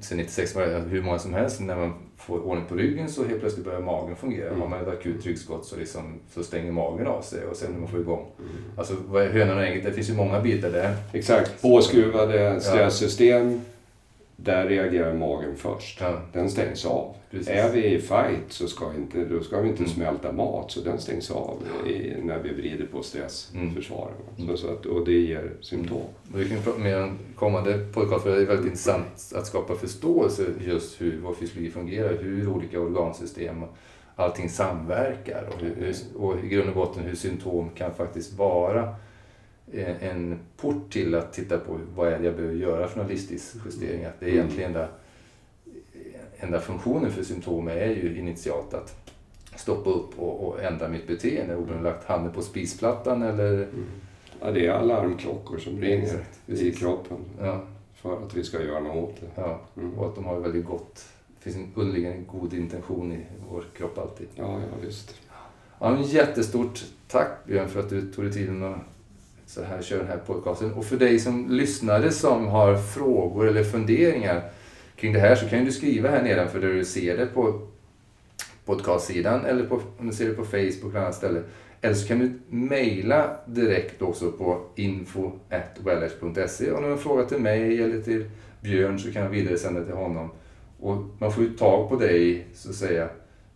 sen 0.00 0.18
96 0.18 0.54
var 0.54 0.62
det 0.62 0.78
hur 0.88 1.02
många 1.02 1.18
som 1.18 1.34
helst, 1.34 1.60
när 1.60 1.76
man 1.76 1.92
får 2.16 2.38
ordning 2.46 2.66
på 2.66 2.74
ryggen 2.74 3.08
så 3.08 3.24
helt 3.24 3.40
plötsligt 3.40 3.64
börjar 3.64 3.80
magen 3.80 4.16
fungera. 4.16 4.48
Mm. 4.48 4.60
Har 4.60 4.68
man 4.68 4.80
ett 4.80 4.88
akut 4.88 5.26
ryggskott 5.26 5.64
så, 5.66 5.76
liksom, 5.76 6.20
så 6.30 6.42
stänger 6.42 6.72
magen 6.72 7.06
av 7.06 7.22
sig 7.22 7.44
och 7.46 7.56
sen 7.56 7.72
när 7.72 7.78
man 7.80 7.88
får 7.88 8.00
igång. 8.00 8.26
Mm. 8.38 8.50
Alltså 8.76 8.94
vad 9.08 9.22
är 9.22 9.28
hönan 9.30 9.56
och 9.56 9.62
ägget? 9.64 9.84
Det 9.84 9.92
finns 9.92 10.10
ju 10.10 10.14
många 10.14 10.40
bitar 10.40 10.70
där. 10.70 10.96
Exakt. 11.12 11.62
Påskruvade 11.62 12.60
stresssystem, 12.60 13.60
där 14.36 14.66
reagerar 14.68 15.14
magen 15.14 15.56
först. 15.56 16.00
Ja, 16.00 16.18
Den 16.32 16.50
stängs 16.50 16.86
av. 16.86 17.14
precis. 17.30 17.48
Är 17.48 17.72
vi 17.72 17.84
i 17.94 17.98
fight 18.00 18.44
så 18.48 18.68
ska, 18.68 18.94
inte, 18.94 19.24
då 19.24 19.40
ska 19.40 19.60
vi 19.60 19.68
inte 19.68 19.82
Mm. 19.82 19.94
smälta 19.94 20.32
mat, 20.32 20.70
så 20.70 20.80
den 20.80 20.98
stängs 21.00 21.30
av 21.30 21.58
i, 21.86 22.14
när 22.22 22.38
vi 22.38 22.48
vrider 22.54 22.86
på 22.86 23.02
stressförsvaret. 23.02 24.14
Mm. 24.38 24.50
Så, 24.50 24.56
så 24.56 24.72
att, 24.72 24.86
och 24.86 25.04
det 25.04 25.12
ger 25.12 25.52
symptom. 25.60 26.02
Och 26.32 26.40
vi 26.40 26.48
kan 26.48 26.62
prata 26.62 26.78
mer 26.78 27.02
om 27.02 27.18
kommande 27.36 27.78
podcast, 27.92 28.22
för 28.24 28.36
det 28.36 28.42
är 28.42 28.46
väldigt 28.46 28.66
intressant 28.66 29.32
att 29.34 29.46
skapa 29.46 29.74
förståelse 29.74 30.42
just 30.66 31.00
hur 31.00 31.20
vår 31.22 31.34
fysiologi 31.34 31.70
fungerar, 31.70 32.18
hur 32.22 32.48
olika 32.48 32.80
organsystem 32.80 33.62
och 33.62 33.68
allting 34.16 34.48
samverkar 34.48 35.48
och, 35.54 35.60
hur, 35.60 35.94
och 36.16 36.44
i 36.44 36.48
grund 36.48 36.68
och 36.68 36.74
botten 36.74 37.02
hur 37.02 37.14
symptom 37.16 37.70
kan 37.74 37.94
faktiskt 37.94 38.32
vara 38.38 38.94
en, 39.72 39.96
en 40.00 40.38
port 40.56 40.92
till 40.92 41.14
att 41.14 41.32
titta 41.32 41.58
på 41.58 41.78
vad 41.96 42.12
är 42.12 42.18
det 42.18 42.24
jag 42.24 42.36
behöver 42.36 42.54
göra 42.54 42.88
för. 42.88 43.00
Att 43.00 43.08
det 43.08 43.14
är 43.14 43.94
Mm. 43.94 44.10
egentligen 44.20 44.70
enda, 44.70 44.88
enda 46.38 46.60
funktionen 46.60 47.10
för 47.10 47.22
symptom 47.22 47.68
är 47.68 47.86
ju 47.86 48.18
initialt 48.18 48.74
att 48.74 49.10
stoppa 49.56 49.90
upp 49.90 50.18
och, 50.18 50.48
och 50.48 50.62
ändra 50.62 50.88
mitt 50.88 51.06
beteende. 51.06 51.56
Om 51.56 51.66
du 51.66 51.74
har 51.74 51.82
lagt 51.82 52.04
handen 52.04 52.32
på 52.32 52.42
spisplattan 52.42 53.22
eller... 53.22 53.68
Ja, 54.40 54.50
det 54.50 54.66
är 54.66 54.70
alarmklockor 54.72 55.58
som 55.58 55.80
ringer 55.80 56.02
Exakt, 56.04 56.48
i 56.48 56.72
kroppen 56.72 57.16
Ja, 57.40 57.62
för 57.94 58.22
att 58.26 58.34
vi 58.34 58.44
ska 58.44 58.62
göra 58.62 58.80
något 58.80 58.96
åt 59.10 59.20
det. 59.20 59.26
ja. 59.34 59.60
Mm. 59.76 59.98
Och 59.98 60.06
att 60.08 60.14
de 60.14 60.24
har 60.24 60.40
väldigt 60.40 60.64
gott, 60.66 61.08
det 61.38 61.42
finns 61.44 61.56
en 61.56 61.72
underliggande 61.74 62.18
god 62.32 62.54
intention 62.54 63.12
i 63.12 63.20
vår 63.50 63.64
kropp 63.76 63.98
alltid. 63.98 64.26
Ja, 64.34 64.52
ja 64.60 64.86
visst. 64.86 65.14
Ja, 65.78 65.90
men 65.90 66.02
jättestort 66.02 66.84
tack 67.08 67.28
Björn 67.46 67.68
för 67.68 67.80
att 67.80 67.88
du 67.90 68.12
tog 68.12 68.24
dig 68.24 68.32
tiden 68.32 68.62
att 68.62 68.78
så 69.54 69.62
här, 69.62 69.82
köra 69.82 69.98
den 69.98 70.08
här 70.08 70.18
podcasten. 70.18 70.72
Och 70.72 70.84
för 70.84 70.96
dig 70.96 71.18
som 71.18 71.50
lyssnare 71.50 72.10
som 72.10 72.46
har 72.46 72.76
frågor 72.76 73.48
eller 73.48 73.64
funderingar 73.64 74.42
kring 74.96 75.12
det 75.12 75.20
här 75.20 75.34
så 75.34 75.48
kan 75.48 75.64
du 75.64 75.72
skriva 75.72 76.10
här 76.10 76.22
nedanför 76.22 76.60
där 76.60 76.72
du 76.72 76.84
ser 76.84 77.16
det 77.16 77.26
på 77.26 77.60
podcastsidan 78.64 79.44
eller 79.44 79.66
på, 79.66 79.80
om 79.98 80.06
du 80.06 80.12
ser 80.12 80.28
det 80.28 80.34
på 80.34 80.44
Facebook 80.44 80.90
eller 80.90 81.00
annat 81.00 81.14
ställe. 81.14 81.42
Eller 81.80 81.94
så 81.94 82.08
kan 82.08 82.18
du 82.18 82.32
mejla 82.48 83.36
direkt 83.46 84.02
också 84.02 84.32
på 84.32 84.60
info.wellers.se 84.74 86.72
om 86.72 86.82
du 86.82 86.88
har 86.88 86.92
en 86.92 86.98
fråga 86.98 87.24
till 87.24 87.40
mig 87.40 87.82
eller 87.82 88.02
till 88.02 88.30
Björn 88.60 88.98
så 88.98 89.12
kan 89.12 89.22
jag 89.22 89.30
vidaresända 89.30 89.84
till 89.84 89.94
honom. 89.94 90.30
Och 90.80 90.96
man 91.18 91.32
får 91.32 91.44
ju 91.44 91.50
tag 91.50 91.88
på 91.88 91.96
dig 91.96 92.46
så 92.54 92.70
att 92.70 92.76
säga 92.76 93.08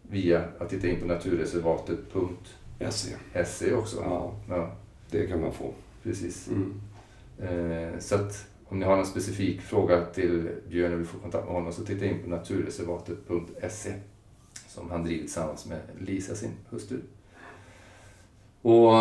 via 0.03 0.43
att 0.59 0.71
titta 0.71 0.89
in 0.89 1.01
på 1.01 1.07
naturreservatet.se 1.07 3.11
SE. 3.45 3.75
också. 3.75 3.97
Ja, 4.05 4.33
Ja, 4.49 4.71
det 5.11 5.27
kan 5.27 5.41
man 5.41 5.53
få. 5.53 5.73
Precis. 6.03 6.49
Mm. 6.49 6.81
Eh, 7.39 7.99
så 7.99 8.15
att 8.15 8.47
om 8.69 8.79
ni 8.79 8.87
har 8.87 8.97
någon 8.97 9.07
specifik 9.07 9.61
fråga 9.61 10.05
till 10.05 10.51
Björn 10.69 10.93
och 10.93 10.99
vill 10.99 11.07
få 11.07 11.19
kontakt 11.19 11.45
med 11.45 11.55
honom 11.55 11.73
så 11.73 11.85
titta 11.85 12.05
in 12.05 12.23
på 12.23 12.31
naturreservatet.se 12.31 13.93
som 14.69 14.91
han 14.91 15.05
driver 15.05 15.23
tillsammans 15.23 15.67
med 15.67 15.81
Lisa, 15.99 16.35
sin 16.35 16.51
hustru. 16.71 16.99
Och, 18.63 18.93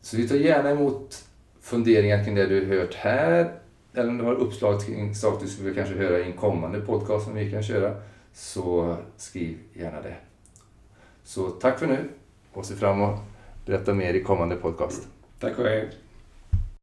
så 0.00 0.16
vi 0.16 0.28
tar 0.28 0.36
gärna 0.36 0.70
emot 0.70 1.24
funderingar 1.60 2.24
kring 2.24 2.34
det 2.34 2.46
du 2.46 2.66
har 2.66 2.76
hört 2.76 2.94
här 2.94 3.58
eller 3.94 4.08
om 4.08 4.18
du 4.18 4.24
har 4.24 4.34
uppslag 4.34 4.82
kring 4.86 5.14
saker 5.14 5.44
du 5.44 5.50
skulle 5.50 5.74
kanske 5.74 5.94
höra 5.94 6.18
i 6.18 6.22
en 6.22 6.32
kommande 6.32 6.80
podcast 6.80 7.24
som 7.24 7.34
vi 7.34 7.50
kan 7.50 7.62
köra 7.62 7.94
så 8.32 8.96
skriv 9.16 9.58
gärna 9.72 10.00
det. 10.00 10.16
Så 11.24 11.50
tack 11.50 11.78
för 11.78 11.86
nu 11.86 12.08
och 12.52 12.66
se 12.66 12.74
fram 12.74 13.02
emot 13.02 13.20
berätta 13.66 13.94
mer 13.94 14.14
i 14.14 14.22
kommande 14.22 14.56
podcast. 14.56 15.08
Tack 15.38 15.58
och 15.58 15.64
hej. 15.64 15.90